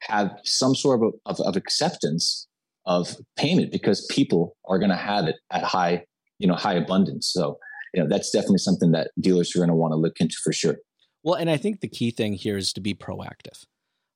have 0.00 0.36
some 0.42 0.74
sort 0.74 1.02
of, 1.02 1.14
of, 1.24 1.40
of 1.46 1.56
acceptance 1.56 2.46
of 2.84 3.16
payment 3.36 3.72
because 3.72 4.04
people 4.10 4.56
are 4.68 4.78
going 4.78 4.90
to 4.90 4.96
have 4.96 5.26
it 5.26 5.36
at 5.50 5.62
high 5.62 6.04
you 6.38 6.46
know 6.48 6.54
high 6.54 6.74
abundance 6.74 7.30
so 7.32 7.58
you 7.94 8.02
know, 8.02 8.08
that's 8.08 8.30
definitely 8.30 8.58
something 8.58 8.90
that 8.90 9.12
dealers 9.20 9.54
are 9.54 9.60
going 9.60 9.68
to 9.68 9.74
want 9.74 9.92
to 9.92 9.96
look 9.96 10.20
into 10.20 10.36
for 10.42 10.52
sure. 10.52 10.76
Well, 11.22 11.36
and 11.36 11.48
I 11.48 11.56
think 11.56 11.80
the 11.80 11.88
key 11.88 12.10
thing 12.10 12.34
here 12.34 12.56
is 12.56 12.72
to 12.74 12.80
be 12.80 12.92
proactive 12.92 13.64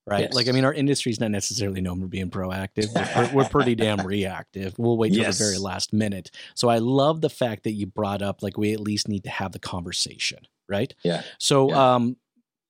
right? 0.08 0.22
Yes. 0.22 0.34
Like, 0.34 0.48
I 0.48 0.52
mean, 0.52 0.64
our 0.64 0.72
industry 0.72 1.10
is 1.10 1.20
not 1.20 1.30
necessarily 1.30 1.80
known 1.80 2.00
for 2.00 2.06
being 2.06 2.30
proactive. 2.30 2.88
We're, 3.16 3.42
we're 3.42 3.48
pretty 3.48 3.74
damn 3.76 4.04
reactive. 4.06 4.74
We'll 4.78 4.96
wait 4.96 5.12
till 5.12 5.22
yes. 5.22 5.38
the 5.38 5.44
very 5.44 5.58
last 5.58 5.92
minute. 5.92 6.30
So 6.54 6.68
I 6.68 6.78
love 6.78 7.20
the 7.20 7.30
fact 7.30 7.64
that 7.64 7.72
you 7.72 7.86
brought 7.86 8.22
up 8.22 8.42
like 8.42 8.56
we 8.56 8.72
at 8.72 8.80
least 8.80 9.08
need 9.08 9.24
to 9.24 9.30
have 9.30 9.52
the 9.52 9.58
conversation, 9.58 10.40
right? 10.68 10.94
Yeah. 11.02 11.22
So, 11.38 11.70
yeah. 11.70 11.94
um, 11.94 12.16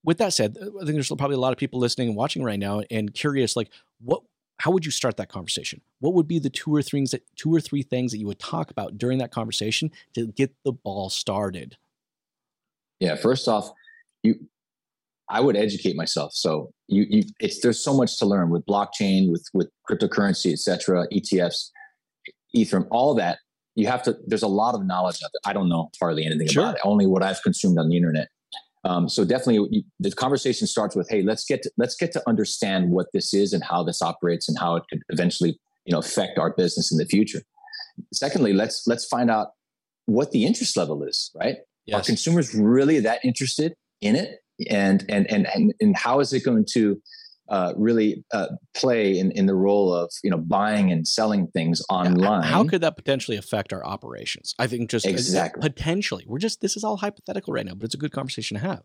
with 0.04 0.18
that 0.18 0.32
said, 0.32 0.56
I 0.58 0.84
think 0.84 0.94
there's 0.94 1.08
probably 1.08 1.36
a 1.36 1.40
lot 1.40 1.52
of 1.52 1.58
people 1.58 1.80
listening 1.80 2.08
and 2.08 2.16
watching 2.16 2.42
right 2.42 2.58
now 2.58 2.82
and 2.90 3.12
curious, 3.12 3.56
like, 3.56 3.70
what, 4.00 4.22
how 4.58 4.70
would 4.70 4.84
you 4.84 4.90
start 4.90 5.16
that 5.18 5.28
conversation? 5.28 5.80
What 6.00 6.14
would 6.14 6.26
be 6.26 6.38
the 6.38 6.50
two 6.50 6.74
or 6.74 6.82
three 6.82 7.00
things 7.00 7.12
that 7.12 7.22
two 7.36 7.54
or 7.54 7.60
three 7.60 7.82
things 7.82 8.12
that 8.12 8.18
you 8.18 8.26
would 8.26 8.38
talk 8.38 8.70
about 8.70 8.98
during 8.98 9.18
that 9.18 9.30
conversation 9.30 9.90
to 10.14 10.26
get 10.28 10.52
the 10.64 10.72
ball 10.72 11.10
started? 11.10 11.76
Yeah. 13.00 13.14
First 13.16 13.46
off, 13.46 13.70
you 14.22 14.48
I 15.30 15.40
would 15.40 15.56
educate 15.56 15.96
myself. 15.96 16.32
So 16.32 16.70
you, 16.86 17.06
you 17.08 17.22
it's 17.40 17.60
there's 17.60 17.82
so 17.82 17.94
much 17.94 18.18
to 18.18 18.26
learn 18.26 18.50
with 18.50 18.64
blockchain, 18.66 19.30
with 19.30 19.46
with 19.52 19.68
cryptocurrency, 19.88 20.52
etc., 20.52 21.06
ETFs, 21.12 21.70
Ethereum, 22.56 22.86
all 22.90 23.14
that. 23.14 23.38
You 23.74 23.86
have 23.86 24.02
to. 24.04 24.16
There's 24.26 24.42
a 24.42 24.48
lot 24.48 24.74
of 24.74 24.84
knowledge 24.84 25.16
out 25.24 25.30
there. 25.32 25.50
I 25.50 25.52
don't 25.52 25.68
know 25.68 25.90
hardly 26.00 26.24
anything 26.24 26.48
sure. 26.48 26.64
about 26.64 26.76
it. 26.76 26.80
Only 26.84 27.06
what 27.06 27.22
I've 27.22 27.42
consumed 27.42 27.78
on 27.78 27.88
the 27.88 27.96
internet. 27.96 28.28
Um, 28.84 29.08
so 29.08 29.24
definitely, 29.24 29.84
the 30.00 30.10
conversation 30.12 30.66
starts 30.66 30.96
with, 30.96 31.08
"Hey, 31.08 31.22
let's 31.22 31.44
get 31.44 31.62
to, 31.62 31.70
let's 31.76 31.94
get 31.94 32.12
to 32.12 32.22
understand 32.26 32.90
what 32.90 33.06
this 33.12 33.34
is 33.34 33.52
and 33.52 33.62
how 33.62 33.82
this 33.82 34.00
operates 34.02 34.48
and 34.48 34.58
how 34.58 34.76
it 34.76 34.84
could 34.88 35.02
eventually, 35.10 35.58
you 35.84 35.92
know, 35.92 35.98
affect 35.98 36.38
our 36.38 36.54
business 36.54 36.90
in 36.90 36.98
the 36.98 37.04
future." 37.04 37.42
Secondly, 38.12 38.52
let's 38.52 38.86
let's 38.86 39.04
find 39.04 39.30
out 39.30 39.48
what 40.06 40.32
the 40.32 40.46
interest 40.46 40.76
level 40.76 41.02
is. 41.02 41.30
Right? 41.34 41.58
Yes. 41.86 42.00
Are 42.00 42.04
consumers 42.04 42.54
really 42.54 42.98
that 43.00 43.24
interested 43.24 43.74
in 44.00 44.16
it? 44.16 44.40
And 44.70 45.04
and 45.08 45.30
and 45.30 45.46
and, 45.54 45.74
and 45.80 45.96
how 45.96 46.20
is 46.20 46.32
it 46.32 46.44
going 46.44 46.64
to 46.72 47.00
uh, 47.48 47.72
really 47.76 48.24
uh, 48.32 48.48
play 48.74 49.18
in, 49.18 49.30
in 49.32 49.46
the 49.46 49.54
role 49.54 49.92
of 49.92 50.12
you 50.22 50.30
know 50.30 50.36
buying 50.36 50.92
and 50.92 51.08
selling 51.08 51.46
things 51.48 51.82
online. 51.88 52.42
How 52.42 52.64
could 52.64 52.82
that 52.82 52.96
potentially 52.96 53.36
affect 53.36 53.72
our 53.72 53.84
operations? 53.84 54.54
I 54.58 54.66
think 54.66 54.90
just 54.90 55.06
exactly 55.06 55.62
potentially. 55.62 56.24
We're 56.26 56.38
just 56.38 56.60
this 56.60 56.76
is 56.76 56.84
all 56.84 56.98
hypothetical 56.98 57.54
right 57.54 57.64
now, 57.64 57.74
but 57.74 57.84
it's 57.86 57.94
a 57.94 57.98
good 57.98 58.12
conversation 58.12 58.56
to 58.56 58.66
have. 58.66 58.82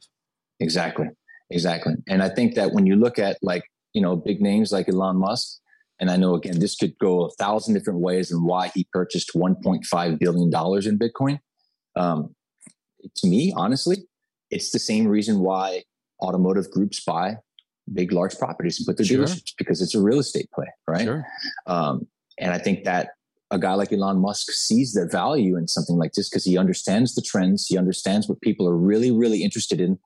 Exactly, 0.60 1.08
exactly. 1.50 1.96
And 2.08 2.24
I 2.24 2.30
think 2.30 2.56
that 2.56 2.72
when 2.72 2.86
you 2.86 2.96
look 2.96 3.20
at 3.20 3.38
like 3.42 3.64
you 3.94 4.02
know 4.02 4.16
big 4.16 4.42
names 4.42 4.72
like 4.72 4.88
Elon 4.88 5.18
Musk, 5.18 5.60
and 6.00 6.10
I 6.10 6.16
know 6.16 6.36
again 6.36 6.60
this 6.60 6.76
could 6.76 6.98
go 7.00 7.26
a 7.26 7.32
thousand 7.32 7.74
different 7.74 8.00
ways 8.00 8.32
and 8.32 8.46
why 8.46 8.72
he 8.74 8.88
purchased 8.94 9.32
1.5 9.36 10.20
billion 10.20 10.50
dollars 10.50 10.88
in 10.88 10.98
Bitcoin. 10.98 11.40
Um, 11.98 12.34
to 13.18 13.28
me, 13.28 13.54
honestly, 13.58 14.06
it's 14.54 14.72
the 14.72 14.80
same 14.80 15.08
reason 15.08 15.40
why 15.40 15.84
automotive 16.22 16.70
groups 16.72 17.04
buy 17.04 17.38
big, 17.92 18.12
large 18.12 18.38
properties 18.38 18.80
and 18.80 18.86
put 18.86 18.98
their 18.98 19.06
sure. 19.06 19.26
dealerships 19.26 19.54
because 19.58 19.82
it's 19.82 19.96
a 19.96 20.02
real 20.02 20.20
estate 20.20 20.50
play, 20.54 20.68
right? 20.88 21.04
Sure. 21.04 21.26
Um, 21.68 22.08
and 22.40 22.52
I 22.52 22.58
think 22.58 22.86
that 22.86 23.10
a 23.52 23.60
guy 23.60 23.74
like 23.74 23.92
Elon 23.92 24.20
Musk 24.20 24.52
sees 24.52 24.94
the 24.94 25.06
value 25.06 25.58
in 25.58 25.68
something 25.68 25.98
like 25.98 26.14
this 26.14 26.30
because 26.30 26.46
he 26.46 26.58
understands 26.58 27.14
the 27.14 27.22
trends, 27.22 27.68
he 27.68 27.78
understands 27.78 28.28
what 28.28 28.42
people 28.42 28.68
are 28.68 28.78
really, 28.78 29.12
really 29.12 29.44
interested 29.44 29.82
in. 29.82 30.00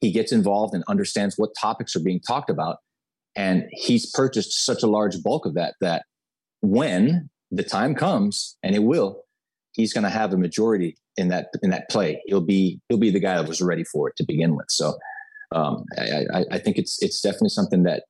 He 0.00 0.12
gets 0.12 0.30
involved 0.30 0.74
and 0.74 0.84
understands 0.88 1.36
what 1.38 1.50
topics 1.58 1.96
are 1.96 2.00
being 2.00 2.20
talked 2.20 2.50
about. 2.50 2.78
And 3.34 3.64
he's 3.70 4.10
purchased 4.10 4.64
such 4.64 4.82
a 4.82 4.86
large 4.86 5.22
bulk 5.22 5.46
of 5.46 5.54
that 5.54 5.74
that 5.80 6.04
when 6.60 7.30
the 7.50 7.62
time 7.62 7.94
comes, 7.94 8.56
and 8.62 8.74
it 8.74 8.82
will, 8.82 9.22
he's 9.72 9.92
going 9.92 10.04
to 10.04 10.10
have 10.10 10.32
a 10.32 10.36
majority 10.36 10.96
in 11.16 11.28
that 11.28 11.48
in 11.62 11.70
that 11.70 11.88
play. 11.90 12.22
He'll 12.26 12.40
be 12.40 12.80
he'll 12.88 12.98
be 12.98 13.10
the 13.10 13.20
guy 13.20 13.36
that 13.36 13.48
was 13.48 13.60
ready 13.60 13.84
for 13.84 14.08
it 14.08 14.16
to 14.16 14.24
begin 14.24 14.56
with. 14.56 14.66
So 14.70 14.94
um, 15.54 15.84
I, 15.98 16.44
I, 16.50 16.58
think 16.58 16.78
it's 16.78 17.02
it's 17.02 17.20
definitely 17.20 17.50
something 17.50 17.82
that 17.82 18.04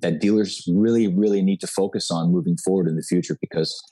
that 0.00 0.18
dealers 0.18 0.64
really 0.66 1.08
really 1.08 1.42
need 1.42 1.60
to 1.60 1.66
focus 1.66 2.10
on 2.10 2.32
moving 2.32 2.56
forward 2.56 2.88
in 2.88 2.96
the 2.96 3.02
future 3.02 3.36
because 3.40 3.82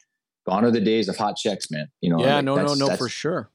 gone 0.48 0.64
are 0.64 0.70
the 0.70 0.80
days 0.80 1.08
of 1.08 1.16
hot 1.16 1.36
checks, 1.36 1.70
man. 1.70 1.88
You 2.00 2.10
know, 2.10 2.20
yeah, 2.20 2.36
like 2.36 2.44
no, 2.44 2.56
no, 2.56 2.74
no, 2.74 2.96
for 2.96 3.08
sure. 3.08 3.50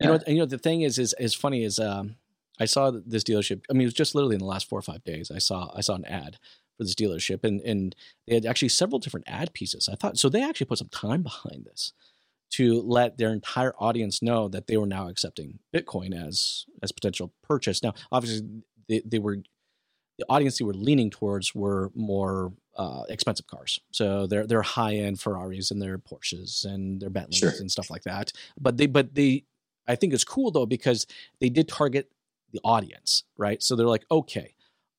You 0.00 0.08
know, 0.08 0.18
you 0.26 0.38
know 0.38 0.44
the 0.44 0.58
thing 0.58 0.82
is, 0.82 0.98
is 0.98 1.14
as 1.14 1.32
funny 1.32 1.64
as 1.64 1.78
um, 1.78 2.16
I 2.60 2.66
saw 2.66 2.90
this 2.90 3.24
dealership. 3.24 3.62
I 3.70 3.72
mean, 3.72 3.82
it 3.82 3.86
was 3.86 3.94
just 3.94 4.14
literally 4.14 4.34
in 4.34 4.40
the 4.40 4.46
last 4.46 4.68
four 4.68 4.78
or 4.78 4.82
five 4.82 5.02
days. 5.04 5.30
I 5.30 5.38
saw 5.38 5.70
I 5.74 5.80
saw 5.80 5.94
an 5.94 6.04
ad 6.04 6.38
for 6.76 6.84
this 6.84 6.94
dealership, 6.94 7.44
and 7.44 7.62
and 7.62 7.96
they 8.26 8.34
had 8.34 8.44
actually 8.44 8.68
several 8.68 8.98
different 8.98 9.26
ad 9.26 9.54
pieces. 9.54 9.88
I 9.90 9.94
thought 9.94 10.18
so. 10.18 10.28
They 10.28 10.42
actually 10.42 10.66
put 10.66 10.78
some 10.78 10.88
time 10.88 11.22
behind 11.22 11.64
this 11.64 11.92
to 12.50 12.80
let 12.82 13.18
their 13.18 13.32
entire 13.32 13.74
audience 13.78 14.22
know 14.22 14.48
that 14.48 14.66
they 14.66 14.76
were 14.76 14.86
now 14.86 15.08
accepting 15.08 15.58
Bitcoin 15.74 16.14
as 16.14 16.64
as 16.82 16.92
potential 16.92 17.32
purchase. 17.42 17.82
Now, 17.82 17.94
obviously, 18.12 18.62
they, 18.88 19.02
they 19.04 19.18
were 19.18 19.38
the 20.18 20.26
audience 20.28 20.58
they 20.58 20.64
were 20.64 20.74
leaning 20.74 21.10
towards 21.10 21.54
were 21.54 21.90
more 21.94 22.52
uh, 22.76 23.02
expensive 23.08 23.46
cars. 23.46 23.80
So 23.90 24.26
they're 24.26 24.46
they're 24.46 24.62
high 24.62 24.94
end 24.94 25.20
Ferraris 25.20 25.70
and 25.70 25.80
their 25.80 25.98
Porsches 25.98 26.64
and 26.64 27.00
their 27.00 27.10
Bentleys 27.10 27.38
sure. 27.38 27.52
and 27.58 27.70
stuff 27.70 27.90
like 27.90 28.04
that. 28.04 28.32
But 28.60 28.76
they 28.76 28.86
but 28.86 29.14
they 29.14 29.44
I 29.86 29.96
think 29.96 30.12
it's 30.12 30.24
cool 30.24 30.50
though 30.50 30.66
because 30.66 31.06
they 31.40 31.48
did 31.48 31.68
target 31.68 32.10
the 32.52 32.60
audience, 32.64 33.24
right? 33.36 33.62
So 33.62 33.76
they're 33.76 33.86
like, 33.86 34.06
okay, 34.10 34.54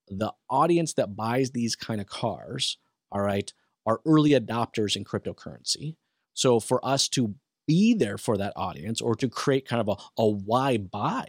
the 0.10 0.34
audience 0.50 0.94
that 0.94 1.16
buys 1.16 1.52
these 1.52 1.76
kind 1.76 2.00
of 2.00 2.08
cars, 2.08 2.78
all 3.12 3.22
right, 3.22 3.52
are 3.86 4.02
early 4.06 4.32
adopters 4.32 4.96
in 4.96 5.04
cryptocurrency. 5.04 5.96
So 6.38 6.60
for 6.60 6.80
us 6.86 7.10
to 7.10 7.34
be 7.68 7.96
there 7.96 8.20
for 8.20 8.38
that 8.38 8.54
audience 8.56 9.02
or 9.02 9.16
to 9.16 9.28
create 9.28 9.68
kind 9.68 9.82
of 9.82 9.90
a, 9.90 10.22
a 10.22 10.28
why 10.28 10.78
buy 10.78 11.26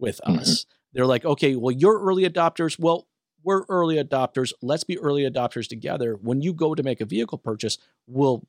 with 0.00 0.20
mm-hmm. 0.26 0.40
us, 0.40 0.66
they're 0.92 1.06
like, 1.06 1.24
okay, 1.24 1.54
well, 1.54 1.70
you're 1.70 2.00
early 2.00 2.28
adopters. 2.28 2.76
Well, 2.76 3.06
we're 3.44 3.62
early 3.68 3.94
adopters. 3.94 4.52
Let's 4.60 4.82
be 4.82 4.98
early 4.98 5.22
adopters 5.22 5.68
together. 5.68 6.18
When 6.20 6.42
you 6.42 6.52
go 6.52 6.74
to 6.74 6.82
make 6.82 7.00
a 7.00 7.04
vehicle 7.04 7.38
purchase, 7.38 7.78
we'll 8.08 8.44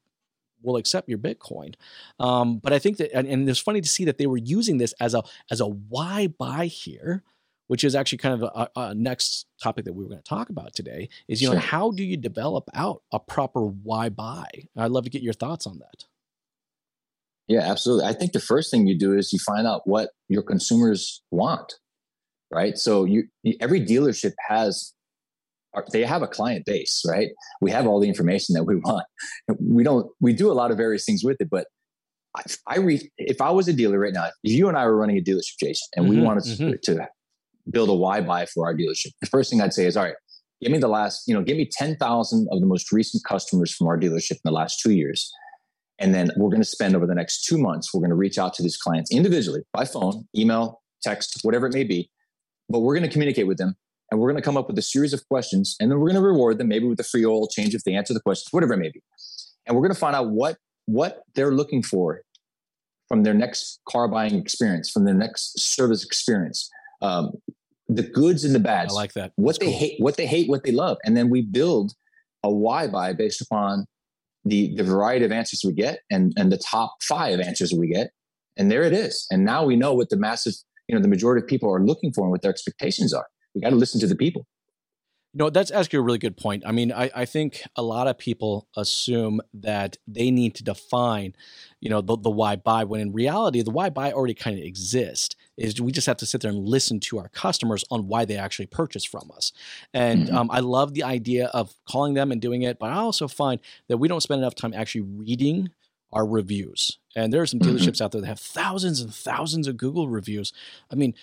we'll 0.63 0.77
accept 0.77 1.07
your 1.07 1.19
Bitcoin. 1.19 1.75
Um, 2.19 2.57
but 2.57 2.73
I 2.73 2.79
think 2.79 2.97
that, 2.97 3.15
and, 3.15 3.27
and, 3.27 3.49
it's 3.49 3.59
funny 3.59 3.81
to 3.81 3.87
see 3.87 4.05
that 4.05 4.19
they 4.19 4.27
were 4.27 4.37
using 4.37 4.77
this 4.79 4.93
as 4.99 5.13
a 5.13 5.23
as 5.51 5.61
a 5.61 5.67
why 5.67 6.27
buy 6.27 6.65
here, 6.65 7.23
which 7.71 7.85
is 7.85 7.95
actually 7.95 8.17
kind 8.17 8.43
of 8.43 8.51
a, 8.53 8.69
a 8.75 8.93
next 8.93 9.45
topic 9.63 9.85
that 9.85 9.93
we 9.93 10.03
were 10.03 10.09
going 10.09 10.21
to 10.21 10.27
talk 10.27 10.49
about 10.49 10.73
today. 10.73 11.07
Is 11.29 11.41
you 11.41 11.47
sure. 11.47 11.55
know 11.55 11.61
how 11.61 11.91
do 11.91 12.03
you 12.03 12.17
develop 12.17 12.65
out 12.73 13.01
a 13.13 13.19
proper 13.19 13.61
why 13.61 14.09
buy? 14.09 14.49
I'd 14.75 14.91
love 14.91 15.05
to 15.05 15.09
get 15.09 15.21
your 15.21 15.31
thoughts 15.31 15.65
on 15.65 15.79
that. 15.79 16.03
Yeah, 17.47 17.61
absolutely. 17.61 18.07
I 18.07 18.11
think 18.11 18.33
the 18.33 18.41
first 18.41 18.71
thing 18.71 18.87
you 18.87 18.99
do 18.99 19.17
is 19.17 19.31
you 19.31 19.39
find 19.39 19.65
out 19.65 19.83
what 19.85 20.09
your 20.27 20.43
consumers 20.43 21.23
want, 21.31 21.75
right? 22.51 22.77
So 22.77 23.05
you 23.05 23.29
every 23.61 23.79
dealership 23.79 24.33
has 24.49 24.93
they 25.93 26.03
have 26.03 26.23
a 26.23 26.27
client 26.27 26.65
base, 26.65 27.03
right? 27.07 27.29
We 27.61 27.71
have 27.71 27.87
all 27.87 28.01
the 28.01 28.09
information 28.09 28.53
that 28.55 28.65
we 28.65 28.75
want. 28.75 29.05
We 29.61 29.85
don't 29.85 30.11
we 30.19 30.33
do 30.33 30.51
a 30.51 30.57
lot 30.61 30.71
of 30.71 30.77
various 30.77 31.05
things 31.05 31.23
with 31.23 31.37
it, 31.39 31.49
but 31.49 31.67
I, 32.35 32.41
I 32.67 32.77
read 32.79 33.09
if 33.17 33.39
I 33.39 33.51
was 33.51 33.69
a 33.69 33.73
dealer 33.73 33.97
right 33.97 34.13
now, 34.13 34.25
if 34.43 34.51
you 34.51 34.67
and 34.67 34.77
I 34.77 34.85
were 34.87 34.97
running 34.97 35.17
a 35.17 35.21
dealership, 35.21 35.55
Jason, 35.57 35.87
and 35.95 36.05
mm-hmm, 36.05 36.15
we 36.15 36.21
wanted 36.21 36.43
mm-hmm. 36.43 36.73
to 36.83 37.07
build 37.71 37.89
a 37.89 37.93
why 37.93 38.21
buy 38.21 38.45
for 38.45 38.65
our 38.65 38.75
dealership, 38.75 39.11
the 39.21 39.27
first 39.27 39.49
thing 39.49 39.61
I'd 39.61 39.73
say 39.73 39.85
is, 39.85 39.97
all 39.97 40.03
right, 40.03 40.15
give 40.61 40.71
me 40.71 40.77
the 40.77 40.87
last, 40.87 41.27
you 41.27 41.33
know, 41.33 41.41
give 41.41 41.57
me 41.57 41.69
10,000 41.71 42.47
of 42.51 42.59
the 42.59 42.65
most 42.65 42.91
recent 42.91 43.23
customers 43.23 43.73
from 43.73 43.87
our 43.87 43.97
dealership 43.97 44.31
in 44.33 44.41
the 44.45 44.51
last 44.51 44.79
two 44.79 44.91
years 44.91 45.31
and 46.01 46.15
then 46.15 46.31
we're 46.35 46.49
going 46.49 46.61
to 46.61 46.67
spend 46.67 46.95
over 46.95 47.05
the 47.05 47.13
next 47.13 47.43
two 47.45 47.59
months, 47.59 47.93
we're 47.93 47.99
going 47.99 48.09
to 48.09 48.15
reach 48.15 48.39
out 48.39 48.55
to 48.55 48.63
these 48.63 48.75
clients 48.75 49.11
individually 49.11 49.61
by 49.71 49.85
phone, 49.85 50.27
email, 50.35 50.81
text, 51.03 51.39
whatever 51.43 51.67
it 51.67 51.73
may 51.75 51.83
be. 51.83 52.09
But 52.69 52.79
we're 52.79 52.95
going 52.95 53.07
to 53.07 53.11
communicate 53.11 53.45
with 53.45 53.59
them 53.59 53.75
and 54.09 54.19
we're 54.19 54.31
going 54.31 54.41
to 54.41 54.45
come 54.45 54.57
up 54.57 54.67
with 54.67 54.77
a 54.79 54.81
series 54.81 55.13
of 55.13 55.25
questions 55.27 55.75
and 55.79 55.91
then 55.91 55.99
we're 55.99 56.07
going 56.07 56.19
to 56.19 56.27
reward 56.27 56.57
them 56.57 56.69
maybe 56.69 56.87
with 56.87 56.99
a 56.99 57.03
free 57.03 57.23
oil 57.23 57.47
change 57.47 57.75
if 57.75 57.83
they 57.83 57.93
answer 57.93 58.15
the 58.15 58.19
questions, 58.19 58.47
whatever 58.51 58.73
it 58.73 58.77
may 58.77 58.89
be. 58.89 59.03
And 59.67 59.75
we're 59.75 59.83
going 59.83 59.93
to 59.93 59.99
find 59.99 60.15
out 60.15 60.31
what, 60.31 60.57
what 60.87 61.21
they're 61.35 61.51
looking 61.51 61.83
for 61.83 62.21
from 63.07 63.21
their 63.21 63.35
next 63.35 63.79
car 63.87 64.07
buying 64.07 64.33
experience, 64.33 64.89
from 64.89 65.05
their 65.05 65.13
next 65.13 65.59
service 65.59 66.03
experience. 66.03 66.67
Um, 67.03 67.33
the 67.95 68.03
goods 68.03 68.43
and 68.43 68.55
the 68.55 68.59
bads. 68.59 68.93
I 68.93 68.95
like 68.95 69.13
that. 69.13 69.33
What 69.35 69.53
That's 69.53 69.59
they 69.59 69.71
cool. 69.71 69.79
hate, 69.79 69.95
what 69.99 70.17
they 70.17 70.25
hate, 70.25 70.49
what 70.49 70.63
they 70.63 70.71
love. 70.71 70.97
And 71.03 71.15
then 71.15 71.29
we 71.29 71.41
build 71.41 71.93
a 72.43 72.49
why 72.49 72.87
buy 72.87 73.13
based 73.13 73.41
upon 73.41 73.85
the 74.45 74.73
the 74.75 74.83
variety 74.83 75.25
of 75.25 75.31
answers 75.31 75.61
we 75.65 75.73
get 75.73 75.99
and 76.09 76.33
and 76.35 76.51
the 76.51 76.57
top 76.57 76.95
five 77.03 77.39
answers 77.39 77.73
we 77.73 77.87
get 77.87 78.09
and 78.57 78.71
there 78.71 78.81
it 78.81 78.93
is 78.93 79.27
and 79.29 79.45
now 79.45 79.63
we 79.63 79.75
know 79.75 79.93
what 79.93 80.09
the 80.09 80.17
massive 80.17 80.53
you 80.87 80.95
know 80.95 81.01
the 81.01 81.07
majority 81.07 81.43
of 81.43 81.47
people 81.47 81.71
are 81.71 81.83
looking 81.83 82.11
for 82.11 82.23
and 82.23 82.31
what 82.31 82.41
their 82.41 82.49
expectations 82.49 83.13
are 83.13 83.27
we 83.53 83.61
got 83.61 83.69
to 83.69 83.75
listen 83.75 83.99
to 83.99 84.07
the 84.07 84.15
people 84.15 84.47
no, 85.33 85.49
that's 85.49 85.71
actually 85.71 85.99
a 85.99 86.01
really 86.01 86.17
good 86.17 86.35
point. 86.35 86.63
I 86.65 86.73
mean, 86.73 86.91
I, 86.91 87.09
I 87.15 87.25
think 87.25 87.63
a 87.77 87.81
lot 87.81 88.07
of 88.07 88.17
people 88.17 88.67
assume 88.75 89.39
that 89.53 89.95
they 90.05 90.29
need 90.29 90.55
to 90.55 90.63
define, 90.63 91.35
you 91.79 91.89
know, 91.89 92.01
the, 92.01 92.17
the 92.17 92.29
why 92.29 92.57
buy 92.57 92.83
when 92.83 92.99
in 92.99 93.13
reality, 93.13 93.61
the 93.61 93.71
why 93.71 93.89
buy 93.89 94.11
already 94.11 94.33
kind 94.33 94.57
of 94.59 94.65
exists. 94.65 95.35
Is 95.57 95.81
we 95.81 95.91
just 95.91 96.07
have 96.07 96.17
to 96.17 96.25
sit 96.25 96.41
there 96.41 96.51
and 96.51 96.67
listen 96.67 96.99
to 97.01 97.19
our 97.19 97.27
customers 97.29 97.83
on 97.91 98.07
why 98.07 98.25
they 98.25 98.37
actually 98.37 98.67
purchase 98.67 99.03
from 99.03 99.29
us. 99.35 99.51
And 99.93 100.27
mm-hmm. 100.27 100.35
um, 100.35 100.49
I 100.51 100.59
love 100.59 100.93
the 100.93 101.03
idea 101.03 101.47
of 101.47 101.75
calling 101.87 102.13
them 102.13 102.31
and 102.31 102.41
doing 102.41 102.61
it, 102.61 102.79
but 102.79 102.91
I 102.91 102.95
also 102.95 103.27
find 103.27 103.59
that 103.87 103.97
we 103.97 104.07
don't 104.07 104.21
spend 104.21 104.39
enough 104.39 104.55
time 104.55 104.73
actually 104.73 105.01
reading 105.01 105.69
our 106.13 106.25
reviews. 106.25 106.99
And 107.15 107.31
there 107.31 107.41
are 107.41 107.45
some 107.45 107.59
mm-hmm. 107.59 107.75
dealerships 107.75 107.95
mm-hmm. 107.95 108.03
out 108.03 108.11
there 108.11 108.21
that 108.21 108.27
have 108.27 108.39
thousands 108.39 109.01
and 109.01 109.13
thousands 109.13 109.67
of 109.67 109.77
Google 109.77 110.07
reviews. 110.07 110.53
I 110.91 110.95
mean, 110.95 111.13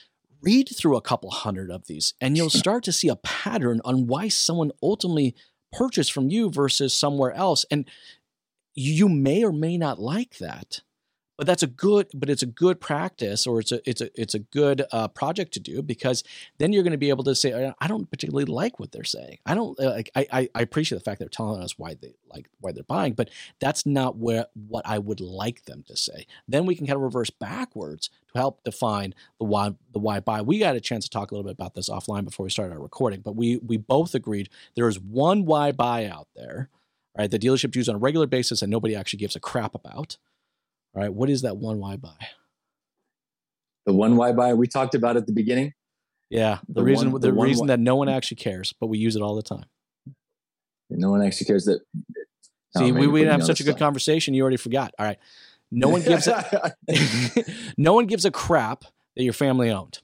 read 0.41 0.69
through 0.75 0.97
a 0.97 1.03
couple 1.03 1.31
hundred 1.31 1.71
of 1.71 1.87
these 1.87 2.15
and 2.21 2.37
you'll 2.37 2.51
start 2.51 2.85
to 2.85 2.93
see 2.93 3.09
a 3.09 3.17
pattern 3.17 3.81
on 3.85 4.07
why 4.07 4.29
someone 4.29 4.73
ultimately 4.83 5.35
purchased 5.73 6.13
from 6.13 6.31
you 6.31 6.51
versus 6.51 6.95
somewhere 6.95 7.33
else. 7.33 7.65
And 7.71 7.89
you 8.75 9.09
may 9.09 9.45
or 9.45 9.53
may 9.53 9.77
not 9.77 9.99
like 9.99 10.39
that 10.39 10.83
but 11.39 11.47
that's 11.47 11.63
a 11.63 11.69
good 11.69 12.09
but 12.13 12.29
it's 12.29 12.43
a 12.43 12.47
good 12.47 12.81
practice 12.81 13.47
or 13.47 13.61
it's 13.61 13.73
a 13.73 13.89
it's 13.89 14.01
a 14.01 14.21
it's 14.21 14.35
a 14.35 14.41
good 14.41 14.83
uh, 14.93 15.09
project 15.09 15.53
to 15.55 15.61
do 15.61 15.81
because 15.81 16.25
then 16.59 16.73
you're 16.73 16.83
going 16.83 16.91
to 16.91 16.99
be 16.99 17.09
able 17.09 17.25
to 17.25 17.35
say 17.35 17.73
i 17.81 17.87
don't 17.87 18.11
particularly 18.11 18.45
like 18.45 18.79
what 18.81 18.93
they're 18.93 19.05
saying. 19.05 19.39
I 19.47 19.55
don't 19.55 19.79
uh, 19.79 19.91
like 19.91 20.11
I, 20.15 20.49
I 20.55 20.61
appreciate 20.61 20.99
the 20.99 21.05
fact 21.05 21.21
they're 21.21 21.29
telling 21.29 21.63
us 21.63 21.79
why 21.79 21.95
they 21.95 22.15
like 22.29 22.49
why 22.61 22.73
they're 22.73 22.83
buying 22.83 23.15
but 23.15 23.31
that's 23.61 23.87
not 23.87 24.17
where 24.17 24.47
what 24.69 24.87
i 24.87 24.99
would 24.99 25.21
like 25.21 25.65
them 25.65 25.85
to 25.87 25.97
say. 25.97 26.27
Then 26.49 26.67
we 26.67 26.75
can 26.75 26.87
kind 26.87 26.97
of 26.97 27.03
reverse 27.03 27.31
backwards 27.31 28.11
to 28.33 28.39
help 28.39 28.65
define 28.65 29.15
the 29.39 29.47
why 29.47 29.75
the 29.93 30.01
why 30.01 30.21
buy. 30.21 30.43
We 30.43 30.59
got 30.59 30.77
a 30.77 30.81
chance 30.81 31.05
to 31.05 31.11
talk 31.11 31.31
a 31.31 31.35
little 31.35 31.49
bit 31.49 31.55
about 31.55 31.75
this 31.75 31.89
offline 31.89 32.25
before 32.25 32.45
we 32.45 32.51
started 32.51 32.75
our 32.75 32.83
recording 32.83 33.21
but 33.21 33.37
we 33.37 33.59
we 33.59 33.77
both 33.77 34.15
agreed 34.15 34.49
there 34.75 34.89
is 34.89 34.99
one 34.99 35.45
why 35.45 35.71
buy 35.71 36.07
out 36.07 36.27
there 36.35 36.69
right 37.17 37.31
the 37.31 37.39
dealership 37.39 37.77
use 37.77 37.89
on 37.89 37.95
a 37.95 37.99
regular 37.99 38.27
basis 38.27 38.61
and 38.61 38.71
nobody 38.71 38.97
actually 38.97 39.19
gives 39.19 39.37
a 39.37 39.41
crap 39.41 39.75
about 39.75 40.17
all 40.95 41.03
right, 41.03 41.13
what 41.13 41.31
is 41.31 41.43
that 41.43 41.57
one 41.57 41.79
why 41.79 41.97
buy? 41.97 42.29
The 43.87 43.93
one 43.93 44.17
why 44.17 44.33
buy 44.33 44.55
we 44.55 44.67
talked 44.67 44.95
about 44.95 45.17
at 45.17 45.27
the 45.27 45.33
beginning. 45.33 45.75
Yeah, 46.31 46.59
the, 46.69 46.75
the 46.75 46.83
reason 46.83 47.13
one, 47.13 47.21
the, 47.21 47.29
the 47.29 47.33
reason 47.33 47.69
that 47.69 47.81
no 47.81 47.97
one 47.97 48.09
actually 48.09 48.37
cares, 48.37 48.75
but 48.79 48.89
we 48.89 48.99
use 48.99 49.17
it 49.17 49.23
all 49.23 49.35
the 49.35 49.43
time. 49.43 49.65
No 50.91 51.11
one 51.11 51.23
actually 51.23 51.47
cares 51.47 51.65
that. 51.65 51.81
See, 52.77 52.91
oh, 52.91 52.93
we, 52.93 53.07
we 53.07 53.23
have 53.23 53.45
such 53.45 53.61
a 53.61 53.65
good 53.65 53.79
conversation. 53.79 54.35
You 54.35 54.43
already 54.43 54.57
forgot. 54.59 54.95
All 54.99 55.07
right, 55.07 55.19
no 55.71 55.89
one 55.89 56.03
gives 56.03 56.27
a, 56.27 56.75
no 57.79 57.95
one 57.95 58.07
gives 58.07 58.25
a 58.25 58.31
crap 58.31 58.85
that 59.17 59.25
your 59.25 59.33
family 59.33 59.71
owned. 59.71 60.01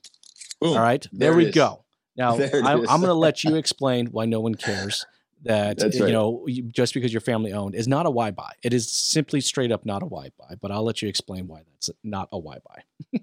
Boom, 0.61 0.77
all 0.77 0.83
right, 0.83 1.07
there, 1.12 1.31
there 1.31 1.37
we 1.37 1.47
is. 1.47 1.55
go. 1.55 1.85
Now 2.16 2.38
I, 2.38 2.73
I'm 2.73 2.87
going 2.87 3.03
to 3.03 3.14
let 3.14 3.44
you 3.44 3.57
explain 3.57 4.07
why 4.07 4.25
no 4.25 4.40
one 4.40 4.55
cares 4.55 5.05
that 5.44 5.83
right. 5.83 5.94
you 5.94 6.12
know 6.12 6.46
just 6.70 6.94
because 6.94 7.12
your 7.12 7.20
family 7.20 7.52
owned 7.52 7.74
is 7.74 7.88
not 7.88 8.07
a 8.07 8.11
why 8.11 8.30
buy. 8.30 8.52
It 8.62 8.72
is 8.72 8.90
simply 8.90 9.40
straight 9.40 9.72
up 9.72 9.85
not 9.85 10.02
a 10.02 10.07
why 10.07 10.30
buy. 10.38 10.54
But 10.61 10.70
I'll 10.70 10.85
let 10.85 11.02
you 11.02 11.09
explain 11.09 11.46
why 11.46 11.62
that's 11.70 11.90
not 12.02 12.28
a 12.33 12.38
why 12.38 12.59
buy. 12.66 13.20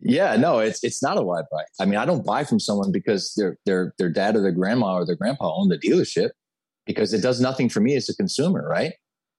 yeah, 0.00 0.36
no, 0.36 0.58
it's 0.58 0.82
it's 0.84 1.02
not 1.02 1.18
a 1.18 1.22
why 1.22 1.42
buy. 1.50 1.64
I 1.80 1.86
mean, 1.86 1.98
I 1.98 2.04
don't 2.04 2.24
buy 2.24 2.44
from 2.44 2.60
someone 2.60 2.92
because 2.92 3.34
their 3.34 3.58
their 3.66 3.94
their 3.98 4.10
dad 4.10 4.36
or 4.36 4.42
their 4.42 4.52
grandma 4.52 4.94
or 4.94 5.06
their 5.06 5.16
grandpa 5.16 5.54
owned 5.54 5.70
the 5.70 5.78
dealership 5.78 6.30
because 6.86 7.14
it 7.14 7.22
does 7.22 7.40
nothing 7.40 7.68
for 7.68 7.80
me 7.80 7.96
as 7.96 8.08
a 8.08 8.16
consumer, 8.16 8.66
right? 8.68 8.92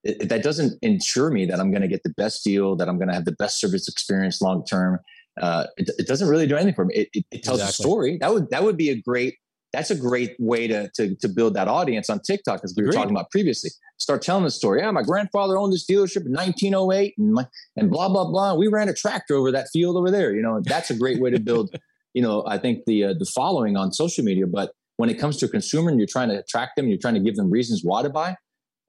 It, 0.04 0.30
that 0.30 0.44
doesn't 0.44 0.78
ensure 0.82 1.32
me 1.32 1.46
that 1.46 1.60
I'm 1.60 1.72
going 1.72 1.82
to 1.82 1.88
get 1.88 2.04
the 2.04 2.12
best 2.12 2.44
deal, 2.44 2.76
that 2.76 2.88
I'm 2.88 2.98
going 2.98 3.08
to 3.08 3.14
have 3.14 3.26
the 3.26 3.32
best 3.34 3.60
service 3.60 3.88
experience 3.88 4.42
long 4.42 4.66
term. 4.66 5.00
Uh, 5.42 5.66
it, 5.78 5.90
it, 5.98 6.08
doesn't 6.08 6.30
really 6.30 6.48
do 6.48 6.56
anything 6.56 6.74
for 6.74 6.86
me. 6.86 6.96
It, 6.96 7.10
it, 7.14 7.26
it 7.32 7.44
tells 7.44 7.60
exactly. 7.60 7.84
a 7.84 7.88
story. 7.88 8.18
That 8.20 8.34
would 8.34 8.50
that 8.52 8.64
would 8.64 8.78
be 8.78 8.90
a 8.90 8.96
great 8.96 9.36
that's 9.76 9.92
a 9.92 9.96
great 9.96 10.38
way 10.40 10.68
to, 10.68 10.90
to, 10.96 11.16
to 11.16 11.28
build 11.28 11.54
that 11.56 11.68
audience 11.68 12.10
on 12.10 12.22
TikTok, 12.22 12.62
as 12.64 12.74
we 12.78 12.86
were 12.86 12.94
talking 12.94 13.12
about 13.12 13.30
previously. 13.30 13.72
Start 13.98 14.22
telling 14.22 14.46
the 14.46 14.52
story. 14.52 14.80
Yeah, 14.80 14.90
my 14.92 15.04
grandfather 15.04 15.58
owned 15.58 15.74
this 15.74 15.86
dealership 15.86 16.26
in 16.26 16.32
1908 16.32 17.14
and, 17.18 17.34
my, 17.34 17.46
and 17.76 17.92
blah, 17.92 18.08
blah, 18.08 18.24
blah. 18.24 18.54
We 18.54 18.68
ran 18.68 18.88
a 18.88 18.94
tractor 18.94 19.36
over 19.36 19.52
that 19.52 19.68
field 19.74 19.98
over 19.98 20.10
there. 20.10 20.34
You 20.34 20.42
know, 20.42 20.62
that's 20.64 20.92
a 20.92 20.96
great 20.96 21.20
way 21.20 21.30
to 21.30 21.42
build, 21.42 21.76
you 22.14 22.22
know, 22.22 22.46
I 22.48 22.58
think 22.58 22.86
the, 22.86 23.04
uh, 23.04 23.14
the 23.20 23.26
following 23.26 23.76
on 23.76 23.92
social 23.92 24.24
media. 24.24 24.48
But 24.48 24.72
when 24.96 25.10
it 25.10 25.20
comes 25.20 25.36
to 25.38 25.46
a 25.46 25.50
consumer 25.50 25.90
and 25.90 26.00
you're 26.00 26.08
trying 26.10 26.30
to 26.30 26.40
attract 26.40 26.78
them, 26.78 26.88
you're 26.88 26.98
trying 26.98 27.16
to 27.16 27.20
give 27.20 27.36
them 27.36 27.52
reasons 27.52 27.82
why 27.84 28.02
to 28.02 28.10
buy. 28.10 28.38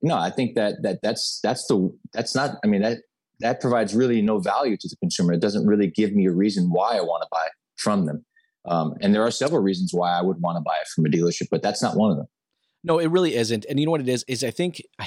No, 0.03 0.17
I 0.17 0.31
think 0.31 0.55
that, 0.55 0.83
that 0.83 1.01
that's, 1.03 1.41
that's 1.43 1.67
the, 1.67 1.93
that's 2.13 2.37
not, 2.37 2.59
I 2.63 2.69
mean, 2.69 2.83
that, 2.83 2.99
that 3.41 3.61
provides 3.61 3.93
really 3.93 4.23
no 4.23 4.39
value 4.39 4.77
to 4.77 4.89
the 4.89 4.97
consumer. 4.99 5.33
It 5.33 5.41
doesn't 5.41 5.67
really 5.67 5.89
give 5.89 6.13
me 6.13 6.27
a 6.27 6.33
reason 6.33 6.69
why 6.71 6.97
I 6.97 7.01
want 7.01 7.23
to 7.23 7.29
buy 7.33 7.49
from 7.77 8.07
them. 8.07 8.25
Um, 8.67 8.95
and 9.01 9.15
there 9.15 9.23
are 9.23 9.31
several 9.31 9.63
reasons 9.63 9.93
why 9.93 10.17
I 10.17 10.23
would 10.23 10.41
want 10.41 10.57
to 10.57 10.61
buy 10.61 10.75
it 10.81 10.89
from 10.89 11.07
a 11.07 11.09
dealership, 11.09 11.49
but 11.51 11.63
that's 11.63 11.83
not 11.83 11.97
one 11.97 12.11
of 12.11 12.17
them. 12.17 12.27
No, 12.85 12.99
it 12.99 13.11
really 13.11 13.35
isn't. 13.35 13.65
And 13.69 13.79
you 13.81 13.87
know 13.87 13.93
what 13.93 14.01
it 14.01 14.09
is? 14.09 14.25
Is 14.29 14.45
I 14.45 14.51
think, 14.51 14.81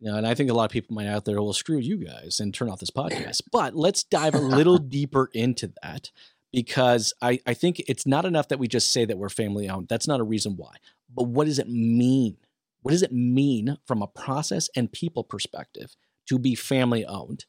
you 0.00 0.10
know, 0.10 0.16
and 0.16 0.26
I 0.26 0.34
think 0.34 0.50
a 0.50 0.54
lot 0.54 0.64
of 0.64 0.70
people 0.70 0.94
might 0.94 1.06
out 1.06 1.24
there 1.24 1.40
will 1.40 1.52
screw 1.52 1.78
you 1.78 1.96
guys 1.96 2.40
and 2.40 2.52
turn 2.52 2.68
off 2.68 2.80
this 2.80 2.90
podcast. 2.90 3.42
But 3.52 3.74
let's 3.74 4.04
dive 4.04 4.34
a 4.34 4.40
little 4.40 4.78
deeper 4.78 5.30
into 5.32 5.72
that 5.82 6.10
because 6.52 7.12
I, 7.22 7.40
I 7.46 7.54
think 7.54 7.80
it's 7.88 8.06
not 8.06 8.24
enough 8.24 8.48
that 8.48 8.58
we 8.58 8.68
just 8.68 8.92
say 8.92 9.04
that 9.04 9.18
we're 9.18 9.28
family 9.28 9.68
owned. 9.68 9.88
That's 9.88 10.08
not 10.08 10.20
a 10.20 10.24
reason 10.24 10.56
why. 10.56 10.74
But 11.14 11.24
what 11.24 11.46
does 11.46 11.58
it 11.58 11.68
mean? 11.68 12.36
What 12.82 12.92
does 12.92 13.02
it 13.02 13.12
mean 13.12 13.78
from 13.86 14.02
a 14.02 14.06
process 14.06 14.68
and 14.76 14.90
people 14.92 15.24
perspective 15.24 15.96
to 16.28 16.38
be 16.38 16.54
family 16.54 17.04
owned? 17.04 17.46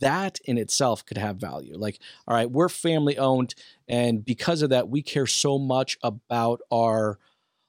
That 0.00 0.38
in 0.44 0.58
itself 0.58 1.04
could 1.04 1.18
have 1.18 1.36
value. 1.36 1.76
Like, 1.76 1.98
all 2.26 2.36
right, 2.36 2.50
we're 2.50 2.68
family 2.68 3.18
owned, 3.18 3.54
and 3.88 4.24
because 4.24 4.62
of 4.62 4.70
that, 4.70 4.88
we 4.88 5.02
care 5.02 5.26
so 5.26 5.58
much 5.58 5.98
about 6.02 6.60
our 6.70 7.18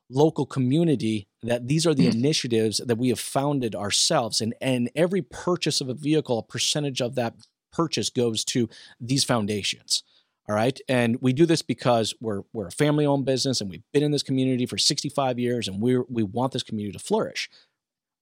local 0.10 0.46
community 0.46 1.28
that 1.44 1.68
these 1.68 1.86
are 1.86 1.94
the 1.94 2.08
mm. 2.08 2.14
initiatives 2.14 2.78
that 2.86 2.98
we 2.98 3.10
have 3.10 3.20
founded 3.20 3.76
ourselves 3.76 4.40
and 4.40 4.54
and 4.62 4.90
every 4.96 5.22
purchase 5.22 5.82
of 5.82 5.90
a 5.90 5.94
vehicle 5.94 6.40
a 6.40 6.44
percentage 6.44 7.02
of 7.02 7.16
that 7.16 7.36
purchase 7.74 8.10
goes 8.10 8.46
to 8.46 8.70
these 9.02 9.26
foundations 9.26 10.04
all 10.48 10.56
right 10.56 10.80
and 10.88 11.18
we 11.22 11.34
do 11.34 11.46
this 11.46 11.62
because 11.62 12.14
we're 12.22 12.44
we're 12.54 12.68
a 12.68 12.72
family 12.72 13.06
owned 13.06 13.26
business 13.26 13.60
and 13.60 13.70
we've 13.70 13.84
been 13.92 14.04
in 14.04 14.12
this 14.12 14.24
community 14.24 14.66
for 14.66 14.78
65 14.78 15.38
years 15.38 15.68
and 15.68 15.82
we 15.82 15.98
we 16.10 16.24
want 16.24 16.54
this 16.54 16.64
community 16.64 16.98
to 16.98 17.04
flourish 17.04 17.50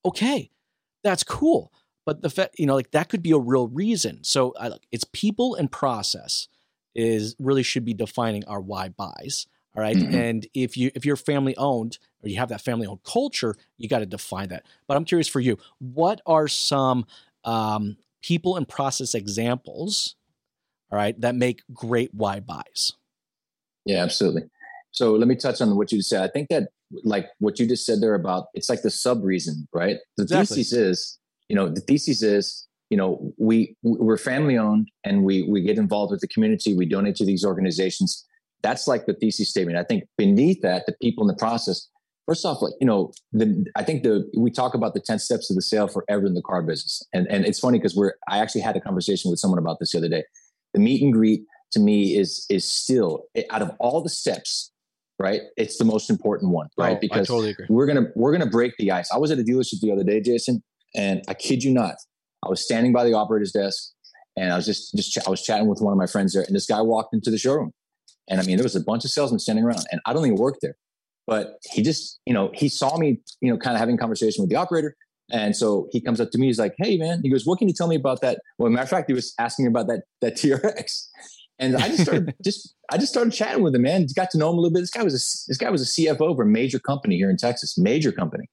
okay 0.04 0.50
that's 1.04 1.24
cool 1.24 1.72
but 2.06 2.22
the 2.22 2.30
fact 2.30 2.58
you 2.58 2.66
know 2.66 2.76
like 2.76 2.92
that 2.92 3.10
could 3.10 3.24
be 3.24 3.32
a 3.32 3.38
real 3.38 3.68
reason 3.68 4.24
so 4.24 4.52
uh, 4.52 4.78
it's 4.92 5.06
people 5.12 5.56
and 5.56 5.72
process 5.72 6.48
is 6.94 7.36
really 7.40 7.64
should 7.64 7.84
be 7.84 7.94
defining 7.94 8.46
our 8.46 8.62
why 8.62 8.90
buys 8.90 9.48
all 9.76 9.84
right? 9.84 9.98
mm-hmm. 9.98 10.16
and 10.16 10.48
if 10.54 10.78
you 10.78 10.92
if 10.96 11.06
you're 11.06 11.18
family 11.18 11.56
owned 11.58 11.98
or 12.24 12.30
you 12.30 12.38
have 12.38 12.50
that 12.50 12.62
family 12.62 12.88
owned 12.88 13.04
culture 13.04 13.56
you 13.78 13.90
got 13.90 14.00
to 14.00 14.06
define 14.06 14.50
that 14.50 14.66
but 14.88 14.96
i'm 14.96 15.06
curious 15.06 15.28
for 15.28 15.40
you 15.40 15.58
what 15.80 16.22
are 16.26 16.48
some 16.48 17.06
um, 17.44 17.98
people 18.24 18.56
and 18.56 18.68
process 18.68 19.14
examples 19.14 20.16
all 20.92 20.98
right 20.98 21.20
that 21.22 21.36
make 21.36 21.62
great 21.74 22.14
why 22.14 22.40
buys 22.40 22.94
yeah 23.86 24.02
absolutely 24.04 24.44
so 24.92 25.14
let 25.14 25.28
me 25.28 25.36
touch 25.36 25.60
on 25.62 25.76
what 25.76 25.92
you 25.92 26.02
said 26.02 26.24
i 26.24 26.28
think 26.28 26.48
that 26.50 26.70
like 27.04 27.28
what 27.40 27.60
you 27.60 27.68
just 27.68 27.86
said 27.86 28.00
there 28.00 28.14
about 28.14 28.46
it's 28.54 28.70
like 28.70 28.82
the 28.82 28.92
sub 28.92 29.24
reason 29.24 29.68
right 29.74 29.98
the 30.18 30.24
exactly. 30.24 30.58
thesis 30.58 30.74
is 30.74 31.20
you 31.50 31.56
know 31.56 31.70
the 31.70 31.82
thesis 31.82 32.22
is 32.22 32.68
you 32.90 32.98
know 32.98 33.34
we 33.38 33.76
we're 33.84 34.18
family 34.18 34.58
owned 34.58 34.90
and 35.04 35.24
we 35.24 35.44
we 35.44 35.62
get 35.62 35.78
involved 35.78 36.12
with 36.12 36.22
the 36.22 36.28
community 36.28 36.74
we 36.74 36.86
donate 36.86 37.16
to 37.18 37.26
these 37.26 37.46
organizations. 37.46 38.26
That's 38.62 38.88
like 38.88 39.06
the 39.06 39.14
thesis 39.14 39.50
statement. 39.50 39.78
I 39.78 39.84
think 39.84 40.06
beneath 40.18 40.62
that 40.62 40.86
the 40.88 40.96
people 41.02 41.24
in 41.24 41.28
the 41.28 41.36
process 41.36 41.88
first 42.28 42.46
off 42.46 42.62
like 42.62 42.74
you 42.80 42.88
know 42.88 43.12
the 43.32 43.66
i 43.76 43.84
think 43.84 44.04
the 44.04 44.30
we 44.36 44.50
talk 44.50 44.74
about 44.74 44.94
the 44.94 45.00
10 45.00 45.20
steps 45.20 45.50
of 45.50 45.56
the 45.56 45.62
sale 45.62 45.88
forever 45.88 46.26
in 46.26 46.34
the 46.34 46.42
car 46.42 46.62
business. 46.62 47.04
And 47.14 47.28
and 47.30 47.46
it's 47.46 47.60
funny 47.60 47.80
because 47.80 47.96
we're 47.96 48.14
i 48.28 48.40
actually 48.40 48.62
had 48.62 48.76
a 48.76 48.82
conversation 48.82 49.30
with 49.32 49.40
someone 49.40 49.60
about 49.60 49.80
this 49.80 49.92
the 49.92 50.00
other 50.00 50.10
day. 50.10 50.24
The 50.74 50.80
meet 50.80 51.02
and 51.02 51.14
greet 51.14 51.44
to 51.72 51.80
me 51.80 52.18
is 52.18 52.46
is 52.50 52.70
still 52.70 53.26
eh, 53.36 53.44
out 53.52 53.62
of 53.62 53.72
all 53.80 54.02
the 54.02 54.10
steps 54.10 54.72
right 55.18 55.42
it's 55.56 55.78
the 55.78 55.86
most 55.86 56.10
important 56.10 56.52
one 56.52 56.68
right? 56.78 56.98
Oh, 56.98 57.00
because 57.00 57.28
totally 57.28 57.56
we're 57.70 57.86
gonna 57.86 58.08
we're 58.16 58.32
gonna 58.32 58.50
break 58.50 58.74
the 58.78 58.92
ice. 58.92 59.10
I 59.12 59.18
was 59.18 59.32
at 59.32 59.40
a 59.40 59.44
dealership 59.44 59.80
the 59.82 59.92
other 59.92 60.04
day 60.04 60.22
jason 60.22 60.64
and 60.96 61.24
I 61.28 61.34
kid 61.34 61.64
you 61.64 61.74
not, 61.74 61.96
I 62.44 62.50
was 62.50 62.64
standing 62.64 62.94
by 62.94 63.04
the 63.04 63.14
operator's 63.14 63.52
desk 63.52 63.92
and 64.38 64.52
I 64.52 64.56
was 64.56 64.66
just, 64.66 64.96
just, 64.96 65.12
ch- 65.12 65.26
I 65.26 65.30
was 65.30 65.42
chatting 65.42 65.68
with 65.68 65.80
one 65.82 65.94
of 65.94 65.98
my 65.98 66.08
friends 66.08 66.34
there 66.34 66.44
and 66.44 66.56
this 66.56 66.66
guy 66.66 66.82
walked 66.82 67.14
into 67.14 67.32
the 67.32 67.38
showroom. 67.38 67.72
And 68.28 68.40
I 68.40 68.44
mean, 68.44 68.58
there 68.58 68.64
was 68.64 68.76
a 68.76 68.84
bunch 68.84 69.06
of 69.06 69.12
salesmen 69.12 69.40
standing 69.40 69.66
around 69.66 69.86
and 69.92 70.02
I 70.06 70.14
don't 70.14 70.26
even 70.26 70.38
work 70.38 70.56
there, 70.62 70.76
but 71.28 71.56
he 71.72 71.82
just, 71.82 72.20
you 72.26 72.34
know, 72.34 72.52
he 72.54 72.70
saw 72.70 72.98
me, 72.98 73.20
you 73.42 73.52
know, 73.52 73.58
kind 73.58 73.76
of 73.76 73.80
having 73.80 73.98
conversation 73.98 74.42
with 74.42 74.50
the 74.50 74.56
operator. 74.56 74.96
And 75.32 75.56
so 75.56 75.88
he 75.92 76.02
comes 76.02 76.22
up 76.22 76.30
to 76.32 76.38
me, 76.38 76.48
he's 76.48 76.60
like, 76.60 76.76
Hey 76.78 76.98
man, 76.98 77.22
he 77.24 77.30
goes, 77.30 77.46
what 77.46 77.60
can 77.60 77.68
you 77.68 77.74
tell 77.74 77.88
me 77.88 77.96
about 77.96 78.22
that? 78.22 78.40
Well, 78.58 78.70
matter 78.70 78.84
of 78.84 78.90
fact, 78.90 79.10
he 79.10 79.14
was 79.14 79.34
asking 79.40 79.66
me 79.66 79.70
about 79.70 79.88
that, 79.88 80.04
that 80.22 80.36
TRX. 80.36 81.08
And 81.60 81.76
I 81.78 81.88
just 81.88 82.04
started 82.04 82.36
just 82.44 82.76
I 82.92 82.98
just 82.98 83.12
started 83.12 83.34
chatting 83.34 83.64
with 83.64 83.76
him, 83.76 83.84
man. 83.84 84.08
Got 84.16 84.30
to 84.32 84.38
know 84.38 84.50
him 84.50 84.58
a 84.58 84.62
little 84.62 84.74
bit. 84.74 84.82
This 84.82 84.90
guy 84.90 85.04
was 85.04 85.14
a 85.14 85.24
this 85.50 85.58
guy 85.58 85.70
was 85.70 85.82
a 85.82 85.86
CFO 86.02 86.32
of 86.32 86.40
a 86.40 86.46
major 86.46 86.80
company 86.80 87.16
here 87.18 87.30
in 87.30 87.38
Texas, 87.38 87.78
major 87.78 88.12
company. 88.12 88.50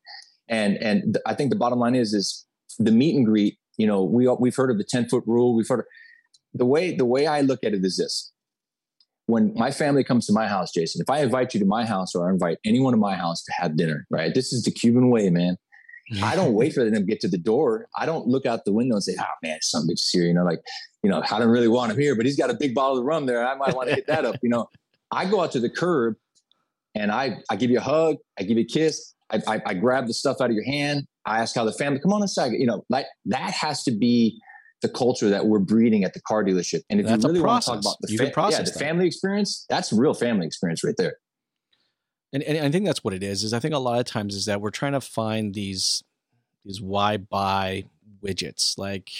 And 0.48 0.76
and 0.78 1.18
I 1.26 1.34
think 1.34 1.50
the 1.50 1.56
bottom 1.56 1.78
line 1.78 1.94
is 1.94 2.12
is 2.12 2.46
the 2.78 2.92
meet 2.92 3.16
and 3.16 3.24
greet. 3.24 3.58
You 3.78 3.86
know, 3.86 4.02
we 4.02 4.28
we've 4.38 4.56
heard 4.56 4.70
of 4.70 4.78
the 4.78 4.84
ten 4.84 5.08
foot 5.08 5.24
rule. 5.26 5.54
We've 5.54 5.68
heard 5.68 5.80
of, 5.80 5.86
the 6.54 6.66
way 6.66 6.94
the 6.94 7.06
way 7.06 7.26
I 7.26 7.40
look 7.40 7.60
at 7.64 7.74
it 7.74 7.84
is 7.84 7.96
this: 7.96 8.32
when 9.26 9.54
my 9.54 9.70
family 9.70 10.04
comes 10.04 10.26
to 10.26 10.32
my 10.32 10.46
house, 10.46 10.72
Jason, 10.72 11.00
if 11.00 11.10
I 11.10 11.22
invite 11.22 11.54
you 11.54 11.60
to 11.60 11.66
my 11.66 11.84
house 11.84 12.14
or 12.14 12.28
I 12.28 12.32
invite 12.32 12.58
anyone 12.64 12.92
to 12.92 12.98
my 12.98 13.14
house 13.14 13.42
to 13.44 13.52
have 13.52 13.76
dinner, 13.76 14.06
right? 14.10 14.34
This 14.34 14.52
is 14.52 14.64
the 14.64 14.70
Cuban 14.70 15.10
way, 15.10 15.30
man. 15.30 15.56
I 16.22 16.34
don't 16.34 16.54
wait 16.54 16.74
for 16.74 16.84
them 16.84 16.94
to 16.94 17.02
get 17.02 17.20
to 17.20 17.28
the 17.28 17.38
door. 17.38 17.86
I 17.96 18.06
don't 18.06 18.26
look 18.26 18.44
out 18.44 18.64
the 18.64 18.72
window 18.72 18.96
and 18.96 19.04
say, 19.04 19.14
"Oh 19.18 19.24
man, 19.42 19.58
some 19.62 19.86
bitch 19.88 20.10
here," 20.12 20.24
you 20.24 20.34
know, 20.34 20.44
like, 20.44 20.60
you 21.02 21.10
know, 21.10 21.22
I 21.30 21.38
don't 21.38 21.48
really 21.48 21.68
want 21.68 21.92
him 21.92 21.98
here, 21.98 22.14
but 22.14 22.26
he's 22.26 22.36
got 22.36 22.50
a 22.50 22.54
big 22.54 22.74
bottle 22.74 22.98
of 22.98 23.04
rum 23.04 23.26
there. 23.26 23.46
I 23.46 23.54
might 23.54 23.74
want 23.74 23.88
to 23.88 23.94
hit 23.94 24.06
that 24.08 24.24
up, 24.24 24.36
you 24.42 24.48
know. 24.48 24.68
I 25.10 25.26
go 25.26 25.42
out 25.42 25.52
to 25.52 25.60
the 25.60 25.70
curb 25.70 26.16
and 26.94 27.12
I 27.12 27.38
I 27.50 27.56
give 27.56 27.70
you 27.70 27.78
a 27.78 27.82
hug, 27.82 28.16
I 28.38 28.42
give 28.42 28.58
you 28.58 28.64
a 28.64 28.66
kiss, 28.66 29.14
I, 29.32 29.40
I, 29.46 29.62
I 29.66 29.74
grab 29.74 30.06
the 30.06 30.14
stuff 30.14 30.40
out 30.40 30.50
of 30.50 30.56
your 30.56 30.64
hand 30.64 31.06
I 31.24 31.38
ask 31.38 31.54
how 31.54 31.64
the 31.64 31.72
family, 31.72 32.00
come 32.00 32.12
on 32.12 32.22
inside. 32.22 32.52
You 32.52 32.66
know, 32.66 32.84
like 32.88 33.06
that 33.26 33.52
has 33.52 33.84
to 33.84 33.90
be 33.92 34.40
the 34.80 34.88
culture 34.88 35.30
that 35.30 35.46
we're 35.46 35.60
breeding 35.60 36.04
at 36.04 36.14
the 36.14 36.20
car 36.20 36.42
dealership. 36.42 36.82
And 36.90 37.00
if 37.00 37.06
that's 37.06 37.22
you 37.22 37.28
really 37.30 37.40
want 37.40 37.62
to 37.62 37.70
talk 37.70 37.80
about 37.80 37.96
the, 38.00 38.16
fa- 38.16 38.50
yeah, 38.50 38.62
the 38.62 38.72
family 38.72 39.06
experience, 39.06 39.64
that's 39.68 39.92
real 39.92 40.14
family 40.14 40.46
experience 40.46 40.82
right 40.82 40.96
there. 40.98 41.16
And, 42.32 42.42
and 42.42 42.64
I 42.64 42.70
think 42.70 42.86
that's 42.86 43.04
what 43.04 43.14
it 43.14 43.22
is. 43.22 43.44
Is 43.44 43.52
I 43.52 43.60
think 43.60 43.74
a 43.74 43.78
lot 43.78 44.00
of 44.00 44.06
times 44.06 44.34
is 44.34 44.46
that 44.46 44.60
we're 44.60 44.70
trying 44.70 44.92
to 44.92 45.00
find 45.00 45.54
these 45.54 46.02
these 46.64 46.80
why 46.80 47.16
buy 47.16 47.84
widgets 48.22 48.78
like 48.78 49.10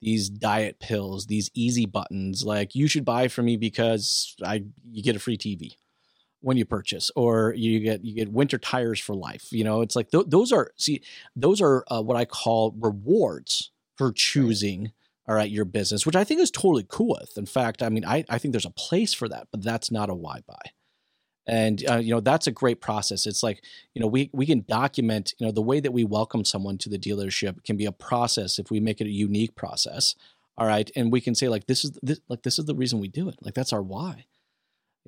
these 0.00 0.28
diet 0.28 0.78
pills, 0.78 1.26
these 1.26 1.50
easy 1.54 1.86
buttons, 1.86 2.44
like 2.44 2.74
you 2.74 2.88
should 2.88 3.04
buy 3.04 3.28
from 3.28 3.46
me 3.46 3.56
because 3.56 4.36
I 4.44 4.64
you 4.90 5.02
get 5.02 5.16
a 5.16 5.20
free 5.20 5.38
TV 5.38 5.76
when 6.40 6.56
you 6.56 6.64
purchase, 6.64 7.10
or 7.16 7.54
you 7.56 7.80
get 7.80 8.04
you 8.04 8.14
get 8.14 8.32
winter 8.32 8.58
tires 8.58 9.00
for 9.00 9.14
life. 9.14 9.48
You 9.50 9.64
know, 9.64 9.80
it's 9.80 9.96
like 9.96 10.10
th- 10.10 10.26
those 10.28 10.52
are 10.52 10.70
see 10.76 11.02
those 11.36 11.60
are 11.60 11.84
uh, 11.90 12.02
what 12.02 12.16
I 12.16 12.24
call 12.24 12.74
rewards 12.78 13.70
for 13.96 14.12
choosing 14.12 14.92
all 15.26 15.34
right 15.34 15.50
your 15.50 15.64
business, 15.64 16.06
which 16.06 16.16
I 16.16 16.24
think 16.24 16.40
is 16.40 16.50
totally 16.50 16.86
cool 16.88 17.16
with. 17.20 17.36
In 17.36 17.46
fact, 17.46 17.82
I 17.82 17.88
mean 17.88 18.04
I 18.04 18.24
I 18.28 18.38
think 18.38 18.52
there's 18.52 18.64
a 18.66 18.70
place 18.70 19.12
for 19.12 19.28
that, 19.28 19.48
but 19.50 19.62
that's 19.62 19.90
not 19.90 20.10
a 20.10 20.14
why 20.14 20.40
buy. 20.46 20.72
And 21.46 21.82
uh, 21.88 21.96
you 21.96 22.14
know 22.14 22.20
that's 22.20 22.46
a 22.46 22.52
great 22.52 22.80
process. 22.80 23.26
It's 23.26 23.42
like 23.42 23.62
you 23.94 24.00
know 24.00 24.06
we 24.08 24.30
we 24.32 24.46
can 24.46 24.64
document 24.68 25.34
you 25.38 25.46
know 25.46 25.52
the 25.52 25.62
way 25.62 25.80
that 25.80 25.92
we 25.92 26.04
welcome 26.04 26.44
someone 26.44 26.78
to 26.78 26.88
the 26.88 26.98
dealership 26.98 27.64
can 27.64 27.76
be 27.76 27.86
a 27.86 27.92
process 27.92 28.58
if 28.58 28.70
we 28.70 28.80
make 28.80 29.00
it 29.00 29.06
a 29.06 29.10
unique 29.10 29.54
process 29.54 30.14
all 30.58 30.66
right? 30.66 30.90
And 30.96 31.12
we 31.12 31.20
can 31.20 31.34
say 31.36 31.48
like 31.48 31.66
this 31.66 31.84
is 31.84 31.98
this 32.02 32.20
like 32.28 32.42
this 32.42 32.58
is 32.58 32.64
the 32.66 32.74
reason 32.74 32.98
we 32.98 33.08
do 33.08 33.28
it. 33.28 33.36
Like 33.40 33.54
that's 33.54 33.72
our 33.72 33.80
why 33.80 34.26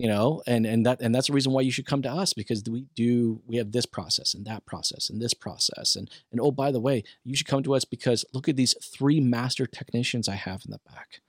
you 0.01 0.09
know 0.09 0.43
and 0.47 0.67
and 0.67 0.87
that 0.87 1.01
and 1.01 1.15
that's 1.15 1.27
the 1.27 1.33
reason 1.33 1.53
why 1.53 1.61
you 1.61 1.71
should 1.71 1.87
come 1.87 2.03
to 2.03 2.11
us 2.11 2.33
because 2.33 2.63
we 2.71 2.87
do 2.95 3.41
we 3.47 3.57
have 3.57 3.73
this 3.73 3.87
process 3.87 4.35
and 4.35 4.47
that 4.47 4.65
process 4.67 5.11
and 5.11 5.21
this 5.21 5.35
process 5.35 5.97
and 5.97 6.11
and 6.33 6.41
oh 6.41 6.51
by 6.51 6.71
the 6.71 6.81
way 6.81 7.03
you 7.25 7.37
should 7.37 7.47
come 7.47 7.63
to 7.63 7.75
us 7.75 7.85
because 7.85 8.25
look 8.33 8.49
at 8.49 8.57
these 8.57 8.75
three 8.83 9.21
master 9.21 9.67
technicians 9.67 10.29
i 10.29 10.35
have 10.35 10.63
in 10.65 10.71
the 10.71 10.81
back 10.87 11.21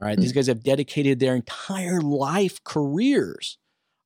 all 0.00 0.08
right, 0.08 0.14
mm-hmm. 0.14 0.22
these 0.22 0.32
guys 0.32 0.48
have 0.48 0.62
dedicated 0.62 1.20
their 1.20 1.36
entire 1.36 2.00
life 2.00 2.62
careers 2.64 3.58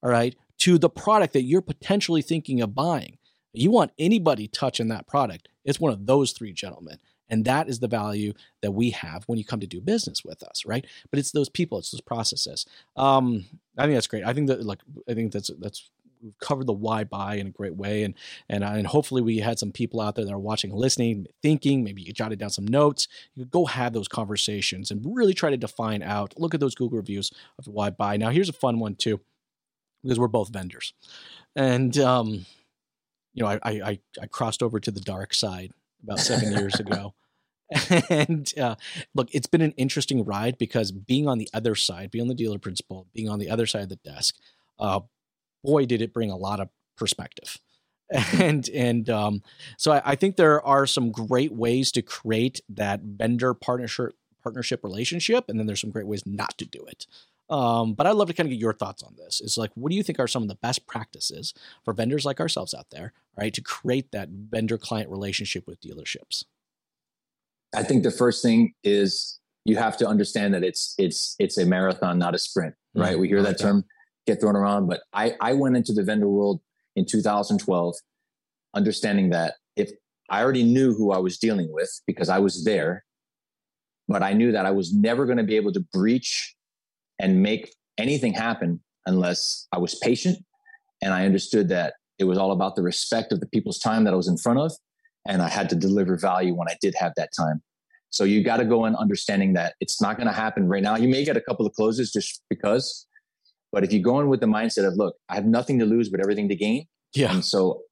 all 0.03 0.11
right 0.11 0.37
to 0.59 0.79
the 0.79 0.91
product 0.91 1.33
that 1.33 1.43
you're 1.43 1.63
potentially 1.63 2.23
thinking 2.23 2.61
of 2.61 2.75
buying. 2.75 3.19
You 3.53 3.71
want 3.71 3.93
anybody 3.99 4.47
touching 4.47 4.89
that 4.89 5.07
product, 5.07 5.49
it's 5.65 5.81
one 5.81 5.93
of 5.93 6.07
those 6.07 6.33
three 6.33 6.53
gentlemen. 6.53 6.99
And 7.31 7.45
that 7.45 7.69
is 7.69 7.81
the 7.81 7.89
value 7.89 8.33
that 8.63 8.73
we 8.73 8.91
have 8.91 9.25
when 9.25 9.39
you 9.39 9.45
come 9.45 9.61
to 9.61 9.67
do 9.67 9.81
business 9.81 10.25
with 10.25 10.43
us, 10.43 10.65
right? 10.65 10.87
But 11.11 11.19
it's 11.19 11.33
those 11.33 11.49
people, 11.49 11.79
it's 11.79 11.91
those 11.91 12.01
processes. 12.01 12.67
Um, 12.97 13.47
I 13.77 13.83
think 13.83 13.95
that's 13.95 14.07
great. 14.07 14.25
I 14.25 14.33
think 14.33 14.49
that 14.49 14.65
like 14.65 14.81
I 15.09 15.15
think 15.15 15.33
that's 15.33 15.51
that's 15.59 15.91
we've 16.23 16.39
covered 16.41 16.67
the 16.67 16.73
why 16.73 17.05
buy 17.05 17.37
in 17.37 17.47
a 17.47 17.51
great 17.51 17.77
way, 17.77 18.03
and 18.03 18.15
and 18.49 18.65
and 18.65 18.87
hopefully 18.87 19.23
we 19.23 19.39
had 19.39 19.59
some 19.59 19.73
people 19.73 20.01
out 20.01 20.17
there 20.17 20.25
that 20.25 20.33
are 20.33 20.39
watching, 20.39 20.73
listening, 20.73 21.27
thinking. 21.43 21.85
Maybe 21.85 22.03
you 22.03 22.13
jotted 22.13 22.39
down 22.39 22.51
some 22.51 22.67
notes. 22.67 23.09
You 23.35 23.45
go 23.45 23.67
have 23.67 23.93
those 23.93 24.09
conversations 24.09 24.91
and 24.91 25.05
really 25.15 25.35
try 25.35 25.51
to 25.51 25.57
define 25.57 26.03
out. 26.03 26.35
Look 26.39 26.55
at 26.55 26.61
those 26.61 26.75
Google 26.75 26.99
reviews 26.99 27.31
of 27.59 27.69
why 27.69 27.91
buy. 27.91 28.17
Now 28.17 28.31
here's 28.31 28.49
a 28.49 28.55
fun 28.55 28.79
one 28.79 28.97
too 28.97 29.21
because 30.03 30.19
we're 30.19 30.29
both 30.29 30.49
vendors. 30.49 30.95
And, 31.57 31.97
um, 31.99 32.47
you 33.35 33.43
know, 33.43 33.47
I, 33.49 33.59
I, 33.63 33.99
I 34.21 34.27
crossed 34.27 34.63
over 34.63 34.81
to 34.81 34.91
the 34.91 35.01
dark 35.01 35.35
side 35.35 35.73
about 36.03 36.21
seven 36.21 36.53
years 36.53 36.75
ago. 36.81 37.15
and 38.11 38.53
uh, 38.59 38.77
look, 39.15 39.29
it's 39.33 39.47
been 39.47 39.61
an 39.61 39.73
interesting 39.73 40.25
ride 40.25 40.57
because 40.57 40.91
being 40.91 41.29
on 41.29 41.39
the 41.39 41.49
other 41.53 41.75
side, 41.75 42.11
being 42.11 42.23
on 42.23 42.29
the 42.29 42.35
dealer 42.35 42.59
principal, 42.59 43.07
being 43.13 43.29
on 43.29 43.39
the 43.39 43.51
other 43.51 43.67
side 43.67 43.83
of 43.83 43.89
the 43.89 43.97
desk, 43.97 44.37
uh, 44.79 45.01
boy, 45.63 45.85
did 45.85 46.01
it 46.01 46.15
bring 46.15 46.31
a 46.31 46.37
lot 46.37 46.61
of 46.61 46.69
perspective. 46.97 47.59
And 48.39 48.67
and 48.71 49.11
um, 49.11 49.43
so 49.77 49.93
I, 49.93 50.03
I 50.03 50.15
think 50.15 50.37
there 50.37 50.65
are 50.65 50.87
some 50.87 51.13
great 51.13 51.53
ways 51.53 51.93
to 51.93 52.01
create 52.01 52.63
that 52.71 53.03
vendor 53.03 53.53
partnership 53.53 54.15
partnership 54.43 54.83
relationship, 54.83 55.45
and 55.49 55.59
then 55.59 55.67
there's 55.67 55.83
some 55.83 55.91
great 55.91 56.07
ways 56.07 56.23
not 56.25 56.57
to 56.57 56.65
do 56.65 56.83
it. 56.87 57.07
Um, 57.51 57.95
but 57.95 58.07
I'd 58.07 58.13
love 58.13 58.29
to 58.29 58.35
kind 58.35 58.47
of 58.47 58.51
get 58.51 58.61
your 58.61 58.75
thoughts 58.75 59.03
on 59.03 59.15
this. 59.17 59.41
It's 59.41 59.57
like, 59.57 59.71
what 59.75 59.91
do 59.91 59.97
you 59.97 60.03
think 60.03 60.19
are 60.19 60.29
some 60.29 60.43
of 60.43 60.49
the 60.49 60.55
best 60.57 60.87
practices 60.87 61.55
for 61.85 61.95
vendors 61.95 62.25
like 62.25 62.41
ourselves 62.41 62.75
out 62.75 62.91
there, 62.91 63.13
right, 63.39 63.55
to 63.55 63.63
create 63.63 64.13
that 64.13 64.29
vendor 64.29 64.77
client 64.77 65.11
relationship 65.11 65.67
with 65.67 65.81
dealerships? 65.81 66.45
I 67.75 67.83
think 67.83 68.03
the 68.03 68.11
first 68.11 68.43
thing 68.43 68.75
is 68.85 69.41
you 69.65 69.77
have 69.77 69.97
to 69.99 70.07
understand 70.07 70.55
that 70.55 70.65
it's 70.65 70.95
it's 70.99 71.37
it's 71.39 71.59
a 71.59 71.67
marathon, 71.67 72.19
not 72.19 72.35
a 72.35 72.39
sprint, 72.39 72.75
right? 72.95 73.13
Mm-hmm. 73.13 73.21
We 73.21 73.29
hear 73.29 73.43
that 73.43 73.59
term 73.59 73.85
get 74.27 74.41
thrown 74.41 74.57
around, 74.57 74.89
but 74.89 75.03
I 75.13 75.35
I 75.41 75.53
went 75.55 75.77
into 75.77 75.93
the 75.93 76.03
vendor 76.03 76.29
world 76.29 76.61
in 76.97 77.05
2012, 77.05 77.95
understanding 78.75 79.31
that 79.31 79.55
if 79.77 79.91
I 80.31 80.43
already 80.43 80.65
knew 80.65 80.95
who 80.95 81.13
I 81.13 81.19
was 81.19 81.39
dealing 81.39 81.73
with 81.73 81.91
because 82.07 82.29
I 82.29 82.39
was 82.39 82.65
there, 82.65 83.05
but 84.07 84.23
I 84.23 84.33
knew 84.33 84.53
that 84.53 84.67
I 84.67 84.71
was 84.71 84.93
never 84.93 85.27
going 85.27 85.39
to 85.39 85.45
be 85.45 85.57
able 85.57 85.73
to 85.73 85.81
breach 85.81 86.55
and 87.19 87.43
make 87.43 87.75
anything 87.99 88.33
happen 88.33 88.81
unless 89.07 89.67
I 89.73 89.79
was 89.79 89.95
patient 89.97 90.39
and 91.03 91.15
I 91.15 91.25
understood 91.25 91.69
that 91.69 91.95
it 92.19 92.25
was 92.25 92.39
all 92.39 92.53
about 92.53 92.77
the 92.77 92.83
respect 92.83 93.33
of 93.33 93.41
the 93.41 93.47
people's 93.47 93.79
time 93.79 94.05
that 94.05 94.13
I 94.13 94.17
was 94.17 94.29
in 94.29 94.37
front 94.37 94.59
of. 94.59 94.73
And 95.27 95.43
I 95.43 95.49
had 95.49 95.69
to 95.71 95.77
deliver 95.77 96.17
value 96.17 96.55
when 96.55 96.69
I 96.69 96.77
did 96.81 96.95
have 96.99 97.13
that 97.17 97.31
time. 97.37 97.63
So 98.11 98.25
you 98.25 98.43
got 98.43 98.57
to 98.57 98.65
go 98.65 98.87
in 98.87 98.97
understanding 98.97 99.53
that 99.55 99.75
it's 99.81 100.01
not 100.01 100.17
going 100.17 100.27
to 100.27 100.33
happen 100.33 100.69
right 100.69 100.83
now. 100.83 100.97
You 100.97 101.09
may 101.09 101.25
get 101.25 101.37
a 101.37 101.41
couple 101.41 101.67
of 101.67 101.75
closes 101.75 102.11
just 102.11 102.43
because, 102.49 103.07
but 103.71 103.85
if 103.85 103.93
you 103.93 104.01
go 104.01 104.21
in 104.21 104.29
with 104.29 104.41
the 104.41 104.47
mindset 104.47 104.87
of, 104.87 104.95
look, 104.97 105.17
I 105.29 105.35
have 105.35 105.45
nothing 105.45 105.79
to 105.81 105.85
lose 105.85 106.09
but 106.09 106.21
everything 106.21 106.49
to 106.49 106.57
gain. 106.57 106.87
Yeah. 107.15 107.33
And 107.33 107.45
so 107.45 107.83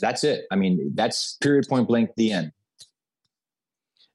that's 0.00 0.24
it. 0.24 0.44
I 0.50 0.56
mean, 0.56 0.92
that's 0.94 1.36
period 1.40 1.66
point 1.68 1.88
blank, 1.88 2.10
the 2.16 2.32
end. 2.32 2.52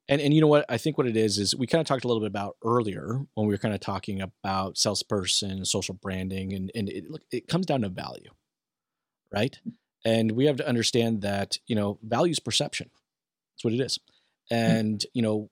And 0.10 0.20
and 0.20 0.34
you 0.34 0.42
know 0.42 0.48
what 0.48 0.66
I 0.68 0.78
think 0.78 0.98
what 0.98 1.08
it 1.08 1.16
is 1.16 1.38
is 1.38 1.56
we 1.56 1.68
kind 1.68 1.80
of 1.80 1.88
talked 1.88 2.04
a 2.04 2.08
little 2.08 2.20
bit 2.20 2.28
about 2.28 2.58
earlier 2.66 3.22
when 3.36 3.48
we 3.48 3.54
were 3.54 3.60
kind 3.60 3.76
of 3.76 3.80
talking 3.80 4.22
about 4.22 4.76
salesperson, 4.76 5.64
social 5.66 5.94
branding, 5.94 6.52
and 6.52 6.72
and 6.74 6.90
it 6.90 7.06
it 7.32 7.48
comes 7.48 7.68
down 7.68 7.82
to 7.82 7.90
value, 7.90 8.32
right? 9.32 9.58
And 10.04 10.32
we 10.32 10.46
have 10.46 10.58
to 10.58 10.68
understand 10.68 11.22
that 11.22 11.60
you 11.68 11.76
know 11.76 12.00
value 12.02 12.32
is 12.32 12.40
perception. 12.40 12.90
That's 13.54 13.64
what 13.64 13.74
it 13.74 13.82
is, 13.82 14.00
and 14.50 15.06
you 15.14 15.22
know 15.22 15.50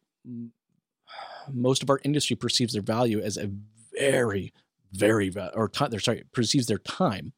most 1.54 1.84
of 1.84 1.92
our 1.92 2.00
industry 2.04 2.36
perceives 2.36 2.74
their 2.74 2.82
value 2.82 3.22
as 3.22 3.38
a 3.38 3.52
very 3.98 4.54
very 4.92 5.32
or 5.54 5.70
time, 5.70 5.92
they're 5.92 6.00
sorry 6.00 6.24
perceives 6.34 6.66
their 6.66 6.80
time. 6.80 7.34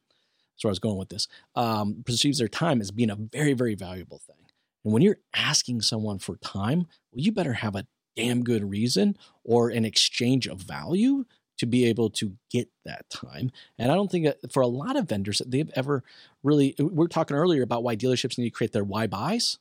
That's 0.54 0.64
where 0.64 0.70
I 0.70 0.72
was 0.72 0.78
going 0.78 0.96
with 0.96 1.10
this. 1.10 1.28
Um, 1.54 2.02
perceives 2.06 2.38
their 2.38 2.48
time 2.48 2.80
as 2.80 2.90
being 2.90 3.10
a 3.10 3.16
very 3.16 3.52
very 3.52 3.74
valuable 3.74 4.20
thing. 4.26 4.39
And 4.84 4.92
when 4.92 5.02
you're 5.02 5.18
asking 5.34 5.82
someone 5.82 6.18
for 6.18 6.36
time, 6.36 6.86
well, 7.12 7.22
you 7.22 7.32
better 7.32 7.54
have 7.54 7.76
a 7.76 7.86
damn 8.16 8.42
good 8.42 8.68
reason 8.68 9.16
or 9.44 9.70
an 9.70 9.84
exchange 9.84 10.46
of 10.46 10.60
value 10.60 11.24
to 11.58 11.66
be 11.66 11.84
able 11.84 12.08
to 12.08 12.32
get 12.50 12.70
that 12.86 13.08
time. 13.10 13.50
And 13.78 13.92
I 13.92 13.94
don't 13.94 14.10
think 14.10 14.26
for 14.50 14.62
a 14.62 14.66
lot 14.66 14.96
of 14.96 15.08
vendors 15.08 15.38
that 15.38 15.50
they've 15.50 15.70
ever 15.74 16.02
really, 16.42 16.74
we 16.78 16.86
we're 16.86 17.06
talking 17.06 17.36
earlier 17.36 17.62
about 17.62 17.82
why 17.82 17.96
dealerships 17.96 18.38
need 18.38 18.44
to 18.44 18.50
create 18.50 18.72
their 18.72 18.84
why 18.84 19.06
buys. 19.06 19.58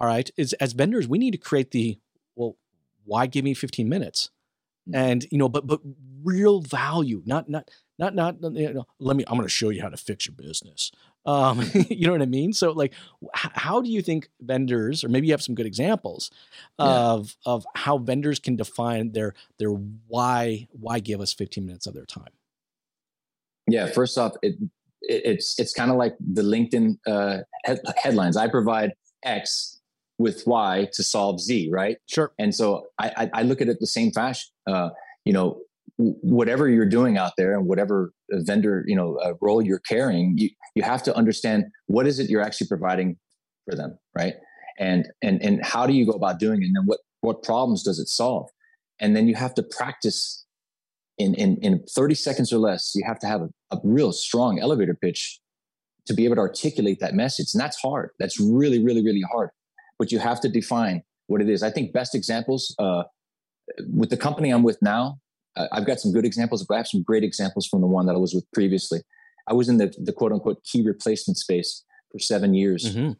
All 0.00 0.06
right. 0.06 0.30
Is 0.36 0.52
as 0.54 0.74
vendors, 0.74 1.08
we 1.08 1.18
need 1.18 1.30
to 1.30 1.38
create 1.38 1.70
the, 1.70 1.98
well, 2.36 2.56
why 3.04 3.26
give 3.26 3.42
me 3.42 3.54
15 3.54 3.88
minutes? 3.88 4.30
Mm. 4.88 4.96
And, 4.96 5.26
you 5.30 5.38
know, 5.38 5.48
but, 5.48 5.66
but 5.66 5.80
real 6.22 6.60
value, 6.60 7.22
not, 7.24 7.48
not, 7.48 7.70
not, 7.98 8.14
not, 8.14 8.36
you 8.54 8.74
know, 8.74 8.86
let 9.00 9.16
me, 9.16 9.24
I'm 9.26 9.34
going 9.34 9.46
to 9.46 9.48
show 9.48 9.70
you 9.70 9.80
how 9.80 9.88
to 9.88 9.96
fix 9.96 10.26
your 10.26 10.34
business. 10.34 10.92
Um, 11.28 11.62
you 11.90 12.06
know 12.06 12.12
what 12.12 12.22
I 12.22 12.26
mean? 12.26 12.54
So 12.54 12.72
like, 12.72 12.94
how 13.34 13.82
do 13.82 13.90
you 13.90 14.00
think 14.00 14.30
vendors, 14.40 15.04
or 15.04 15.10
maybe 15.10 15.26
you 15.26 15.34
have 15.34 15.42
some 15.42 15.54
good 15.54 15.66
examples 15.66 16.30
of 16.78 17.36
yeah. 17.46 17.52
of 17.52 17.66
how 17.74 17.98
vendors 17.98 18.38
can 18.38 18.56
define 18.56 19.12
their 19.12 19.34
their 19.58 19.70
why 19.70 20.68
why 20.72 21.00
give 21.00 21.20
us 21.20 21.34
15 21.34 21.66
minutes 21.66 21.86
of 21.86 21.92
their 21.92 22.06
time? 22.06 22.32
Yeah, 23.70 23.88
first 23.88 24.16
off, 24.16 24.32
it, 24.40 24.56
it 25.02 25.22
it's 25.26 25.58
it's 25.58 25.74
kind 25.74 25.90
of 25.90 25.98
like 25.98 26.16
the 26.18 26.42
LinkedIn 26.42 26.98
uh, 27.06 27.40
head, 27.64 27.80
headlines. 28.02 28.38
I 28.38 28.48
provide 28.48 28.94
X 29.22 29.80
with 30.16 30.46
Y 30.46 30.88
to 30.94 31.02
solve 31.02 31.40
Z, 31.40 31.68
right? 31.70 31.98
Sure. 32.06 32.32
And 32.38 32.54
so 32.54 32.86
I 32.98 33.12
I, 33.16 33.30
I 33.40 33.42
look 33.42 33.60
at 33.60 33.68
it 33.68 33.80
the 33.80 33.86
same 33.86 34.12
fashion. 34.12 34.48
Uh, 34.66 34.90
you 35.26 35.34
know, 35.34 35.60
whatever 35.98 36.68
you're 36.68 36.86
doing 36.86 37.18
out 37.18 37.32
there 37.36 37.56
and 37.56 37.66
whatever 37.66 38.12
vendor 38.30 38.84
you 38.86 38.94
know 38.94 39.16
uh, 39.16 39.34
role 39.40 39.60
you're 39.60 39.80
carrying 39.80 40.38
you 40.38 40.48
you 40.76 40.82
have 40.82 41.02
to 41.02 41.14
understand 41.16 41.64
what 41.86 42.06
is 42.06 42.20
it 42.20 42.30
you're 42.30 42.40
actually 42.42 42.68
providing 42.68 43.16
for 43.68 43.76
them 43.76 43.98
right? 44.16 44.34
And 44.78 45.08
and 45.22 45.42
and 45.42 45.64
how 45.64 45.86
do 45.86 45.92
you 45.92 46.06
go 46.06 46.12
about 46.12 46.38
doing 46.38 46.62
it? 46.62 46.66
And 46.66 46.76
then 46.76 46.84
what 46.86 47.00
what 47.20 47.42
problems 47.42 47.82
does 47.82 47.98
it 47.98 48.08
solve? 48.08 48.48
And 49.00 49.16
then 49.16 49.28
you 49.28 49.34
have 49.34 49.54
to 49.54 49.62
practice 49.62 50.44
in 51.18 51.34
in, 51.34 51.56
in 51.62 51.84
30 51.94 52.14
seconds 52.14 52.52
or 52.52 52.58
less 52.58 52.92
you 52.94 53.04
have 53.06 53.18
to 53.20 53.26
have 53.26 53.42
a, 53.42 53.48
a 53.72 53.78
real 53.82 54.12
strong 54.12 54.58
elevator 54.58 54.94
pitch 54.94 55.40
to 56.06 56.14
be 56.14 56.24
able 56.24 56.36
to 56.36 56.40
articulate 56.40 57.00
that 57.00 57.14
message. 57.14 57.48
And 57.52 57.60
that's 57.60 57.80
hard. 57.80 58.10
That's 58.18 58.38
really 58.40 58.82
really 58.82 59.04
really 59.04 59.24
hard. 59.32 59.50
But 59.98 60.12
you 60.12 60.18
have 60.18 60.40
to 60.42 60.48
define 60.48 61.02
what 61.26 61.40
it 61.40 61.48
is. 61.48 61.62
I 61.62 61.70
think 61.70 61.92
best 61.92 62.14
examples 62.14 62.74
uh, 62.78 63.02
with 63.92 64.08
the 64.08 64.16
company 64.16 64.48
i'm 64.48 64.62
with 64.62 64.78
now 64.80 65.18
I've 65.72 65.86
got 65.86 66.00
some 66.00 66.12
good 66.12 66.24
examples, 66.24 66.64
but 66.64 66.74
I 66.74 66.76
have 66.78 66.88
some 66.88 67.02
great 67.02 67.24
examples 67.24 67.66
from 67.66 67.80
the 67.80 67.86
one 67.86 68.06
that 68.06 68.14
I 68.14 68.18
was 68.18 68.34
with 68.34 68.50
previously. 68.52 69.00
I 69.48 69.54
was 69.54 69.68
in 69.68 69.78
the, 69.78 69.92
the 69.98 70.12
quote 70.12 70.32
unquote 70.32 70.62
key 70.64 70.82
replacement 70.82 71.38
space 71.38 71.84
for 72.12 72.18
seven 72.18 72.54
years. 72.54 72.84
Mm-hmm. 72.84 73.12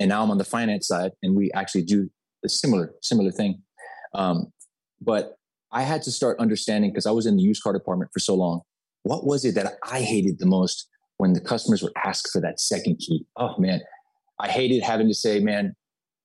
and 0.00 0.08
now 0.08 0.22
I'm 0.22 0.30
on 0.30 0.38
the 0.38 0.44
finance 0.44 0.88
side, 0.88 1.12
and 1.22 1.36
we 1.36 1.50
actually 1.52 1.84
do 1.84 2.10
a 2.44 2.48
similar 2.48 2.94
similar 3.02 3.30
thing. 3.30 3.62
Um, 4.14 4.52
but 5.00 5.36
I 5.72 5.82
had 5.82 6.02
to 6.02 6.10
start 6.10 6.38
understanding 6.38 6.90
because 6.90 7.06
I 7.06 7.10
was 7.10 7.26
in 7.26 7.36
the 7.36 7.42
used 7.42 7.62
car 7.62 7.72
department 7.72 8.10
for 8.12 8.20
so 8.20 8.34
long. 8.34 8.62
What 9.02 9.26
was 9.26 9.44
it 9.44 9.54
that 9.54 9.74
I 9.82 10.00
hated 10.00 10.38
the 10.38 10.46
most 10.46 10.88
when 11.18 11.32
the 11.32 11.40
customers 11.40 11.82
would 11.82 11.92
ask 12.04 12.30
for 12.32 12.40
that 12.40 12.60
second 12.60 12.96
key? 12.96 13.26
Oh 13.36 13.54
man, 13.58 13.80
I 14.38 14.48
hated 14.48 14.82
having 14.82 15.08
to 15.08 15.14
say, 15.14 15.40
man, 15.40 15.74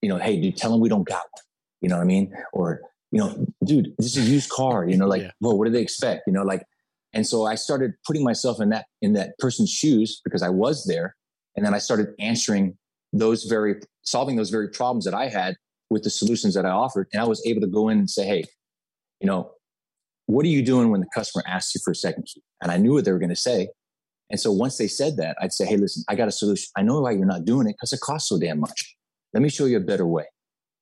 you 0.01 0.10
know, 0.10 0.18
hey, 0.18 0.39
dude, 0.39 0.58
tell 0.58 0.72
them 0.72 0.80
we 0.80 0.89
don't 0.89 1.08
got 1.08 1.24
one. 1.32 1.43
You 1.82 1.89
know 1.89 1.97
what 1.97 2.04
I 2.04 2.06
mean? 2.06 2.34
Or, 2.54 2.82
you 3.14 3.20
know, 3.20 3.45
dude, 3.64 3.93
this 3.99 4.18
is 4.18 4.28
a 4.28 4.30
used 4.30 4.49
car. 4.49 4.89
You 4.89 4.97
know, 4.97 5.07
like, 5.07 5.22
yeah. 5.22 5.32
well, 5.39 5.55
what 5.55 5.66
do 5.66 5.72
they 5.72 5.82
expect? 5.82 6.24
You 6.26 6.34
know, 6.34 6.41
like, 6.41 6.66
and 7.14 7.28
so 7.28 7.45
I 7.45 7.53
started 7.53 7.93
putting 8.07 8.24
myself 8.24 8.59
in 8.59 8.70
that 8.70 8.88
in 9.03 9.14
that 9.14 9.38
person's 9.38 9.70
shoes 9.70 10.20
because 10.24 10.41
I 10.41 10.49
was 10.49 10.86
there, 10.86 11.16
and 11.55 11.64
then 11.64 11.76
I 11.76 11.78
started 11.78 12.07
answering 12.20 12.76
those 13.14 13.43
very 13.43 13.76
solving 14.01 14.36
those 14.36 14.49
very 14.49 14.68
problems 14.70 15.05
that 15.05 15.14
I 15.14 15.28
had 15.28 15.55
with 15.91 16.01
the 16.01 16.09
solutions 16.09 16.55
that 16.55 16.66
I 16.66 16.72
offered, 16.72 17.07
and 17.14 17.22
I 17.22 17.28
was 17.28 17.45
able 17.45 17.61
to 17.61 17.68
go 17.68 17.88
in 17.88 17.99
and 17.99 18.09
say, 18.09 18.26
hey, 18.26 18.45
you 19.20 19.28
know, 19.28 19.51
what 20.26 20.43
are 20.43 20.49
you 20.49 20.64
doing 20.64 20.89
when 20.89 21.01
the 21.01 21.07
customer 21.14 21.43
asks 21.47 21.76
you 21.76 21.82
for 21.86 21.91
a 21.91 21.95
second 21.95 22.24
key? 22.24 22.41
And 22.64 22.72
I 22.72 22.78
knew 22.78 22.93
what 22.93 23.05
they 23.05 23.11
were 23.11 23.20
going 23.20 23.30
to 23.30 23.36
say. 23.36 23.68
And 24.32 24.39
so 24.39 24.51
once 24.51 24.78
they 24.78 24.88
said 24.88 25.18
that, 25.18 25.38
I'd 25.39 25.53
say, 25.53 25.68
hey, 25.68 25.78
listen, 25.78 26.03
I 26.09 26.16
got 26.16 26.28
a 26.28 26.32
solution. 26.32 26.68
I 26.76 26.82
know 26.82 27.01
why 27.01 27.11
you're 27.11 27.26
not 27.26 27.45
doing 27.45 27.68
it 27.68 27.74
because 27.74 27.93
it 27.93 27.99
costs 27.99 28.30
so 28.30 28.39
damn 28.39 28.59
much. 28.59 28.95
Let 29.36 29.43
me 29.43 29.49
show 29.49 29.66
you 29.66 29.78
a 29.78 29.82
better 29.82 30.07
way. 30.07 30.26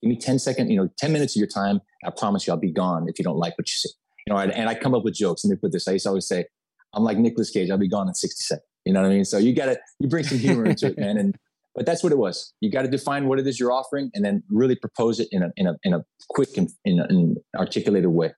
Give 0.02 0.10
me 0.10 0.18
10 0.18 0.40
seconds, 0.40 0.70
you 0.70 0.78
know, 0.78 0.90
10 0.98 1.12
minutes 1.14 1.36
of 1.36 1.40
your 1.40 1.48
time. 1.48 1.82
I 2.06 2.10
promise 2.10 2.48
you 2.48 2.54
I'll 2.54 2.60
be 2.60 2.72
gone 2.72 3.08
if 3.08 3.20
you 3.20 3.24
don't 3.24 3.38
like 3.38 3.58
what 3.58 3.68
you 3.68 3.74
see. 3.74 3.90
You 4.28 4.34
know, 4.34 4.40
and 4.40 4.70
I 4.70 4.76
come 4.76 4.94
up 4.94 5.04
with 5.04 5.16
jokes. 5.16 5.44
And 5.44 5.52
they 5.52 5.58
put 5.58 5.72
this, 5.72 5.88
I 5.88 5.94
used 5.94 6.04
to 6.04 6.10
always 6.10 6.28
say, 6.28 6.46
I'm 6.94 7.04
like 7.04 7.18
Nicolas 7.18 7.50
Cage, 7.50 7.70
I'll 7.70 7.78
be 7.78 7.90
gone 7.90 8.08
in 8.08 8.14
60 8.14 8.44
seconds. 8.44 8.66
You 8.86 8.94
know 8.94 9.02
what 9.02 9.12
I 9.12 9.14
mean? 9.14 9.26
So 9.26 9.38
you 9.38 9.54
gotta, 9.54 9.80
you 10.00 10.08
bring 10.08 10.24
some 10.24 10.40
humor 10.40 10.66
into 10.66 10.88
it, 10.88 10.98
man. 10.98 11.18
And, 11.18 11.38
but 11.76 11.86
that's 11.86 12.04
what 12.04 12.12
it 12.12 12.18
was. 12.18 12.54
You 12.62 12.70
got 12.72 12.82
to 12.82 12.88
define 12.88 13.28
what 13.28 13.40
it 13.40 13.48
is 13.48 13.60
you're 13.60 13.72
offering 13.72 14.12
and 14.14 14.26
then 14.26 14.44
really 14.50 14.76
propose 14.76 15.20
it 15.20 15.30
in 15.32 15.44
a, 15.44 15.52
in 15.56 15.68
a, 15.68 15.78
in 15.84 15.94
a 15.94 16.04
quick 16.30 16.58
and 16.58 16.70
in 16.84 17.00
an 17.00 17.36
articulated 17.58 18.10
way. 18.10 18.34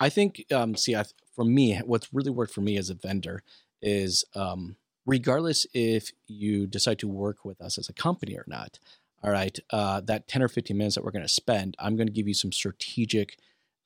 I 0.00 0.08
think, 0.08 0.44
um, 0.52 0.74
see, 0.76 0.96
I, 0.96 1.04
for 1.34 1.44
me, 1.44 1.78
what's 1.84 2.12
really 2.12 2.30
worked 2.30 2.54
for 2.54 2.60
me 2.60 2.76
as 2.76 2.90
a 2.90 2.94
vendor 2.94 3.42
is, 3.80 4.24
um, 4.34 4.76
regardless 5.06 5.66
if 5.74 6.10
you 6.26 6.66
decide 6.66 6.98
to 7.00 7.08
work 7.08 7.44
with 7.44 7.60
us 7.60 7.78
as 7.78 7.88
a 7.88 7.92
company 7.92 8.34
or 8.36 8.44
not, 8.46 8.78
all 9.22 9.30
right, 9.30 9.58
uh, 9.70 10.00
that 10.02 10.28
10 10.28 10.42
or 10.42 10.48
15 10.48 10.76
minutes 10.76 10.94
that 10.96 11.04
we're 11.04 11.10
going 11.10 11.22
to 11.22 11.28
spend, 11.28 11.76
I'm 11.78 11.96
going 11.96 12.08
to 12.08 12.12
give 12.12 12.28
you 12.28 12.34
some 12.34 12.52
strategic 12.52 13.38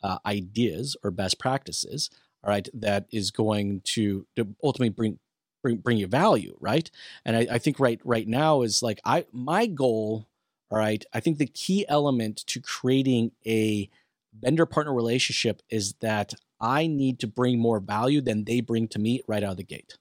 uh, 0.03 0.19
ideas 0.25 0.97
or 1.03 1.11
best 1.11 1.39
practices, 1.39 2.11
all 2.43 2.51
right, 2.51 2.69
that 2.75 3.07
is 3.13 3.31
going 3.31 3.83
to, 3.85 4.27
to 4.37 4.55
ultimately 4.63 4.91
bring, 4.91 5.19
bring 5.63 5.77
bring 5.79 5.99
you 5.99 6.07
value, 6.07 6.57
right? 6.61 6.91
And 7.25 7.37
I, 7.37 7.47
I 7.53 7.59
think 7.59 7.81
right 7.81 8.01
right 8.05 8.29
now 8.29 8.63
is 8.63 8.83
like 8.83 9.01
I 9.05 9.27
my 9.33 9.67
goal, 9.67 10.29
all 10.71 10.79
right. 10.79 11.05
I 11.13 11.21
think 11.21 11.39
the 11.39 11.47
key 11.47 11.85
element 11.89 12.39
to 12.47 12.61
creating 12.61 13.33
a 13.47 13.91
vendor 14.39 14.67
partner 14.67 14.95
relationship 14.95 15.63
is 15.71 15.95
that 16.01 16.35
I 16.61 16.87
need 16.87 17.19
to 17.21 17.27
bring 17.27 17.59
more 17.59 17.81
value 17.81 18.21
than 18.21 18.45
they 18.45 18.61
bring 18.61 18.89
to 18.89 18.99
me 18.99 19.23
right 19.27 19.43
out 19.43 19.53
of 19.53 19.57
the 19.57 19.65
gate. 19.65 19.97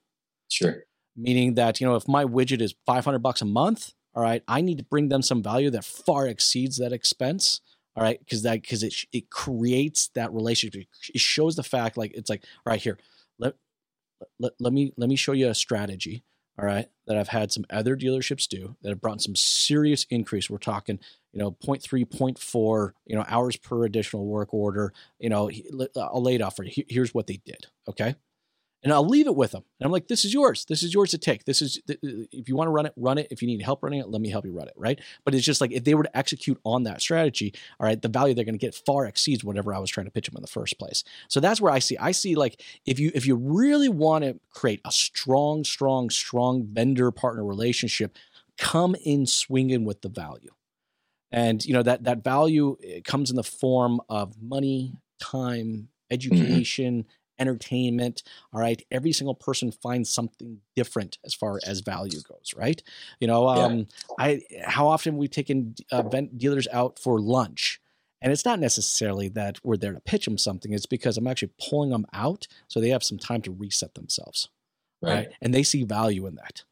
Sure. 0.50 0.84
Meaning 1.16 1.56
that 1.56 1.82
you 1.82 1.88
know 1.88 1.96
if 1.96 2.08
my 2.08 2.26
widget 2.26 2.62
is 2.62 2.76
500 2.86 3.20
bucks 3.20 3.42
a 3.42 3.46
month, 3.46 3.94
all 4.16 4.24
right, 4.24 4.42
I 4.48 4.62
need 4.62 4.78
to 4.78 4.84
bring 4.84 5.10
them 5.10 5.22
some 5.22 5.44
value 5.44 5.70
that 5.72 5.84
far 5.84 6.28
exceeds 6.28 6.78
that 6.78 6.94
expense. 6.94 7.62
All 7.96 8.04
right, 8.04 8.20
because 8.20 8.44
that 8.44 8.62
because 8.62 8.84
it 8.84 8.94
it 9.14 9.30
creates 9.30 10.10
that 10.16 10.34
relationship. 10.34 10.88
It 11.14 11.20
shows 11.22 11.56
the 11.56 11.64
fact 11.64 11.98
like 11.98 12.14
it's 12.14 12.30
like 12.30 12.44
all 12.66 12.72
right 12.72 12.82
here. 12.82 12.98
Let, 13.40 13.56
let 14.40 14.54
let 14.60 14.74
me 14.74 14.94
let 14.98 15.10
me 15.10 15.16
show 15.16 15.32
you 15.32 15.50
a 15.50 15.56
strategy. 15.56 16.24
All 16.58 16.66
right, 16.66 16.88
that 17.08 17.18
I've 17.18 17.28
had 17.28 17.52
some 17.52 17.66
other 17.70 17.98
dealerships 17.98 18.48
do 18.48 18.78
that 18.82 18.90
have 18.90 19.02
brought 19.02 19.22
some 19.22 19.36
serious 19.36 20.06
increase. 20.10 20.50
We're 20.50 20.58
talking, 20.58 21.00
you 21.34 21.40
know, 21.40 21.52
0.3, 21.52 22.06
0.4, 22.06 22.92
you 23.06 23.16
know, 23.18 23.26
hours 23.28 23.58
per 23.58 23.84
additional 23.84 24.26
work 24.26 24.54
order. 24.54 24.94
You 25.20 25.30
know, 25.30 25.50
lay 25.72 26.36
it 26.36 26.42
off. 26.42 26.58
Here's 26.88 27.14
what 27.14 27.28
they 27.28 27.42
did. 27.46 27.66
Okay 27.90 28.16
and 28.86 28.94
I'll 28.94 29.06
leave 29.06 29.26
it 29.26 29.36
with 29.36 29.52
them. 29.52 29.64
And 29.80 29.86
I'm 29.86 29.92
like, 29.92 30.08
this 30.08 30.24
is 30.24 30.34
yours. 30.34 30.64
This 30.66 30.84
is 30.84 30.94
yours 30.94 31.10
to 31.10 31.18
take. 31.18 31.44
This 31.44 31.60
is, 31.62 31.82
if 31.88 32.48
you 32.48 32.56
want 32.56 32.68
to 32.68 32.72
run 32.72 32.86
it, 32.86 32.94
run 32.96 33.18
it. 33.18 33.28
If 33.32 33.42
you 33.42 33.48
need 33.48 33.64
help 33.64 33.82
running 33.82 34.00
it, 34.00 34.10
let 34.10 34.22
me 34.22 34.30
help 34.30 34.46
you 34.46 34.52
run 34.52 34.68
it. 34.68 34.76
Right. 34.78 35.02
But 35.26 35.34
it's 35.34 35.44
just 35.44 35.60
like, 35.60 35.72
if 35.72 35.84
they 35.84 35.96
were 35.96 36.04
to 36.04 36.18
execute 36.18 36.60
on 36.64 36.84
that 36.84 37.02
strategy, 37.02 37.56
all 37.80 37.88
right, 37.88 38.00
the 38.00 38.08
value 38.08 38.36
they're 38.36 38.46
going 38.46 38.54
to 38.54 38.60
get 38.60 38.76
far 38.76 39.08
exceeds 39.08 39.44
whatever 39.44 39.74
I 39.74 39.80
was 39.80 39.90
trying 39.90 40.06
to 40.06 40.12
pitch 40.12 40.28
them 40.28 40.38
in 40.38 40.44
the 40.44 40.48
first 40.48 40.78
place. 40.78 41.04
So 41.28 41.40
that's 41.40 41.60
where 41.60 41.74
I 41.74 41.80
see, 41.80 41.98
I 41.98 42.12
see 42.12 42.36
like, 42.36 42.62
if 42.86 43.00
you, 43.00 43.12
if 43.16 43.26
you 43.26 43.36
really 43.36 43.90
want 43.90 44.24
to 44.24 44.40
create 44.52 44.82
a 44.86 44.92
strong, 44.92 45.64
strong, 45.64 46.12
strong 46.12 46.68
vendor 46.72 47.10
partner 47.10 47.44
relationship, 47.44 48.16
come 48.58 48.96
in 49.04 49.26
swinging 49.26 49.84
with 49.84 50.04
the 50.04 50.10
value. 50.10 50.52
And, 51.32 51.66
you 51.66 51.74
know, 51.74 51.84
that, 51.84 52.04
that 52.04 52.24
value 52.24 52.78
comes 53.04 53.32
in 53.32 53.36
the 53.36 53.44
form 53.44 54.00
of 54.10 54.40
money, 54.40 54.94
time, 55.20 55.90
mm-hmm. 56.12 56.14
education, 56.14 57.06
entertainment. 57.40 58.24
All 58.54 58.60
right. 58.60 58.82
Every 58.92 59.12
single 59.12 59.36
person 59.36 59.72
finds 59.72 60.10
something 60.10 60.60
different 60.76 61.18
as 61.26 61.34
far 61.34 61.60
as 61.66 61.82
value 61.82 62.22
goes, 62.22 62.54
right? 62.56 62.82
You 63.20 63.28
know, 63.28 63.48
um, 63.48 63.78
yeah. 63.78 63.86
I 64.20 64.42
how 64.66 64.88
often 64.88 65.18
we've 65.18 65.32
taken 65.32 65.76
uh, 65.92 66.04
dealers 66.36 66.68
out 66.72 67.00
for 67.00 67.20
lunch. 67.20 67.80
And 68.22 68.32
it's 68.32 68.46
not 68.46 68.60
necessarily 68.60 69.28
that 69.30 69.60
we're 69.64 69.78
there 69.78 69.94
to 69.94 70.00
pitch 70.00 70.26
them 70.26 70.38
something. 70.38 70.74
It's 70.74 70.88
because 70.88 71.18
I'm 71.18 71.28
actually 71.28 71.52
pulling 71.70 71.92
them 71.92 72.08
out 72.12 72.48
so 72.68 72.80
they 72.80 72.90
have 72.90 73.04
some 73.04 73.20
time 73.20 73.42
to 73.44 73.52
reset 73.52 73.94
themselves. 73.94 74.50
Right. 75.02 75.14
right? 75.14 75.28
And 75.42 75.54
they 75.54 75.62
see 75.62 75.84
value 75.84 76.26
in 76.26 76.36
that. 76.36 76.64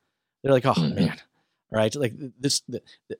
They're 0.41 0.53
like, 0.53 0.65
oh 0.65 0.73
mm-hmm. 0.73 0.95
man, 0.95 1.17
right? 1.71 1.93
Like 1.95 2.13
this, 2.39 2.63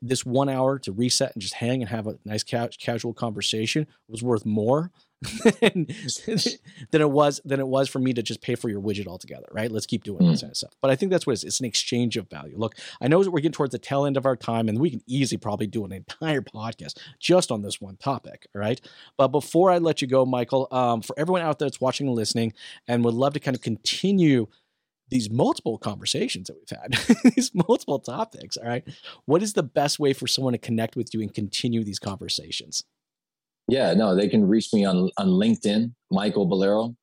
this 0.02 0.26
one 0.26 0.50
hour 0.50 0.80
to 0.80 0.92
reset 0.92 1.34
and 1.34 1.42
just 1.42 1.56
hang 1.56 1.82
and 1.82 1.90
have 1.90 2.08
a 2.08 2.18
nice 2.26 2.44
casual 2.44 3.14
conversation 3.14 3.88
was 4.08 4.24
worth 4.24 4.46
more 4.46 4.92
than, 5.62 5.88
than 6.92 7.02
it 7.02 7.10
was 7.10 7.42
than 7.46 7.60
it 7.60 7.68
was 7.68 7.90
for 7.90 8.00
me 8.00 8.14
to 8.14 8.24
just 8.24 8.42
pay 8.42 8.56
for 8.56 8.70
your 8.70 8.82
widget 8.82 9.08
altogether, 9.08 9.48
right? 9.52 9.72
Let's 9.72 9.86
keep 9.86 10.04
doing 10.04 10.20
mm. 10.20 10.32
this 10.32 10.42
kind 10.42 10.52
of 10.52 10.58
stuff. 10.58 10.74
But 10.82 10.92
I 10.92 10.96
think 10.96 11.12
that's 11.12 11.26
what 11.26 11.32
it 11.32 11.36
is. 11.36 11.44
It's 11.44 11.60
an 11.60 11.66
exchange 11.66 12.18
of 12.18 12.30
value. 12.30 12.58
Look, 12.58 12.76
I 13.02 13.08
know 13.08 13.24
that 13.24 13.32
we're 13.32 13.40
getting 13.40 13.54
towards 13.54 13.72
the 13.72 13.80
tail 13.80 14.06
end 14.06 14.18
of 14.18 14.26
our 14.26 14.36
time, 14.36 14.70
and 14.70 14.80
we 14.80 14.92
can 14.92 15.02
easily 15.08 15.38
probably 15.38 15.68
do 15.68 15.86
an 15.86 15.92
entire 15.92 16.42
podcast 16.42 16.98
just 17.20 17.52
on 17.52 17.62
this 17.62 17.82
one 17.82 17.98
topic. 17.98 18.48
All 18.56 18.62
right. 18.62 18.80
But 19.18 19.30
before 19.30 19.72
I 19.72 19.78
let 19.78 20.02
you 20.02 20.08
go, 20.08 20.26
Michael, 20.26 20.68
um, 20.72 21.02
for 21.02 21.18
everyone 21.18 21.42
out 21.42 21.60
there 21.60 21.68
that's 21.68 21.82
watching 21.82 22.08
and 22.08 22.16
listening, 22.16 22.54
and 22.88 23.04
would 23.04 23.14
love 23.14 23.34
to 23.34 23.40
kind 23.40 23.56
of 23.56 23.62
continue 23.62 24.48
these 25.10 25.30
multiple 25.30 25.78
conversations 25.78 26.48
that 26.48 26.56
we've 26.56 26.80
had, 26.80 27.32
these 27.36 27.52
multiple 27.54 28.00
topics. 28.00 28.58
All 28.58 28.68
right. 28.68 28.84
What 29.26 29.44
is 29.44 29.54
the 29.54 29.64
best 29.64 30.00
way 30.00 30.14
for 30.14 30.28
someone 30.28 30.54
to 30.54 30.60
connect 30.60 30.96
with 30.96 31.14
you 31.14 31.22
and 31.22 31.34
continue 31.34 31.84
these 31.84 32.00
conversations? 32.00 32.84
Yeah, 33.68 33.94
no, 33.94 34.16
they 34.16 34.28
can 34.28 34.48
reach 34.48 34.74
me 34.74 34.86
on 34.86 35.10
on 35.18 35.28
LinkedIn, 35.28 35.94
Michael 36.12 36.46
Bolero. 36.46 36.96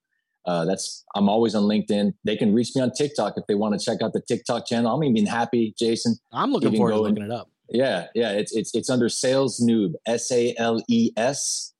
Uh, 0.47 0.65
that's 0.65 1.05
I'm 1.15 1.29
always 1.29 1.55
on 1.55 1.65
LinkedIn. 1.65 2.15
They 2.25 2.37
can 2.37 2.55
reach 2.55 2.75
me 2.75 2.83
on 2.83 2.93
TikTok 2.93 3.35
if 3.37 3.47
they 3.47 3.55
want 3.55 3.79
to 3.79 3.85
check 3.85 4.03
out 4.03 4.13
the 4.13 4.23
TikTok 4.27 4.67
channel. 4.67 4.95
I'm 4.95 5.05
even 5.05 5.27
happy, 5.27 5.75
Jason. 5.79 6.17
I'm 6.33 6.53
looking 6.53 6.77
forward 6.77 6.93
to 6.93 7.01
looking 7.01 7.23
it 7.23 7.31
up. 7.31 7.51
Yeah, 7.69 8.07
yeah. 8.15 8.33
It's 8.33 8.55
it's 8.55 8.75
it's 8.75 8.91
under 8.91 9.09
Sales 9.09 9.61
Newb, 9.61 9.95
S 10.07 10.31
A 10.33 10.55
L 10.59 10.83
E 10.89 11.13
S 11.17 11.73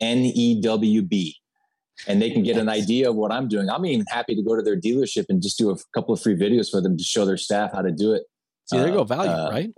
N 0.00 0.18
E 0.18 0.60
W 0.60 1.02
B, 1.02 1.36
and 2.06 2.20
they 2.20 2.30
can 2.30 2.42
get 2.42 2.56
an 2.56 2.68
idea 2.68 3.10
of 3.10 3.16
what 3.16 3.30
I'm 3.30 3.48
doing. 3.48 3.68
I'm 3.68 3.84
even 3.86 4.06
happy 4.08 4.34
to 4.34 4.42
go 4.42 4.56
to 4.56 4.62
their 4.62 4.78
dealership 4.78 5.26
and 5.28 5.42
just 5.42 5.58
do 5.58 5.70
a 5.70 5.76
couple 5.94 6.12
of 6.12 6.20
free 6.20 6.36
videos 6.36 6.70
for 6.70 6.80
them 6.80 6.96
to 6.96 7.04
show 7.04 7.24
their 7.24 7.36
staff 7.36 7.72
how 7.72 7.82
to 7.82 7.92
do 7.92 8.14
it. 8.14 8.24
See, 8.66 8.78
there 8.78 8.88
you 8.88 8.94
go, 8.94 9.04
value, 9.04 9.30
uh, 9.30 9.50
right? 9.50 9.70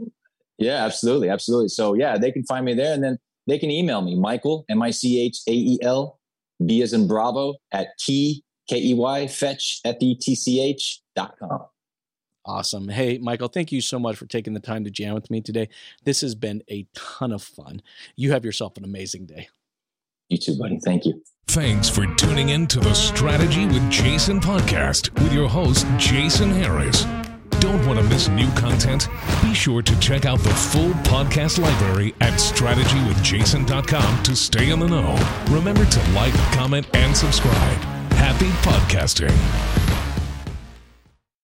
Yeah, 0.59 0.85
absolutely, 0.85 1.29
absolutely. 1.29 1.69
So 1.69 1.95
yeah, 1.95 2.19
they 2.19 2.33
can 2.33 2.45
find 2.45 2.65
me 2.65 2.75
there, 2.75 2.95
and 2.95 3.03
then 3.03 3.19
they 3.51 3.59
can 3.59 3.71
email 3.71 4.01
me, 4.01 4.15
Michael, 4.17 4.65
M 4.69 4.83
I 4.83 4.91
C 4.91 5.21
H 5.21 5.41
A 5.47 5.53
E 5.53 5.79
L, 5.83 6.19
B 6.65 6.83
as 6.83 6.93
in 6.93 7.07
Bravo, 7.07 7.57
at 7.73 7.89
key, 7.99 8.45
K 8.69 8.79
E 8.79 8.95
Y, 8.95 9.27
fetch, 9.27 9.81
F 9.85 9.97
E 10.01 10.15
T 10.15 10.35
C 10.35 10.61
H 10.61 11.01
dot 11.17 11.35
com. 11.39 11.67
Awesome. 12.47 12.89
Hey, 12.89 13.19
Michael, 13.19 13.49
thank 13.49 13.71
you 13.71 13.81
so 13.81 13.99
much 13.99 14.17
for 14.17 14.27
taking 14.27 14.55
the 14.55 14.61
time 14.61 14.85
to 14.85 14.91
jam 14.91 15.15
with 15.15 15.31
me 15.31 15.41
today. 15.41 15.69
This 16.05 16.23
has 16.23 16.35
been 16.35 16.63
a 16.71 16.87
ton 16.95 17.33
of 17.33 17.43
fun. 17.43 17.83
You 18.17 18.33
have 18.33 18.45
yourself 18.45 18.77
an 18.77 18.85
amazing 18.85 19.27
day. 19.27 19.49
You 20.29 20.39
too, 20.39 20.57
buddy. 20.57 20.79
Thank 20.79 21.05
you. 21.05 21.23
Thanks 21.49 21.89
for 21.89 22.07
tuning 22.15 22.51
in 22.51 22.67
to 22.69 22.81
the 22.81 22.95
Strategy 22.95 23.67
with 23.67 23.91
Jason 23.91 24.41
podcast 24.41 25.13
with 25.21 25.33
your 25.33 25.49
host, 25.49 25.87
Jason 25.99 26.51
Harris. 26.51 27.05
Don't 27.61 27.87
want 27.87 27.99
to 27.99 28.05
miss 28.07 28.29
new 28.29 28.51
content? 28.53 29.09
Be 29.43 29.53
sure 29.53 29.83
to 29.83 30.01
check 30.01 30.25
out 30.25 30.39
the 30.41 30.49
full 30.49 30.93
podcast 31.05 31.59
library 31.59 32.15
at 32.21 32.33
strategywithjason.com 32.33 34.23
to 34.23 34.35
stay 34.35 34.71
in 34.71 34.81
the 34.81 34.89
know. 34.89 35.17
Remember 35.51 35.85
to 35.85 36.11
like, 36.13 36.35
comment, 36.53 36.87
and 36.95 37.15
subscribe. 37.15 37.79
Happy 38.13 38.49
podcasting. 38.67 39.80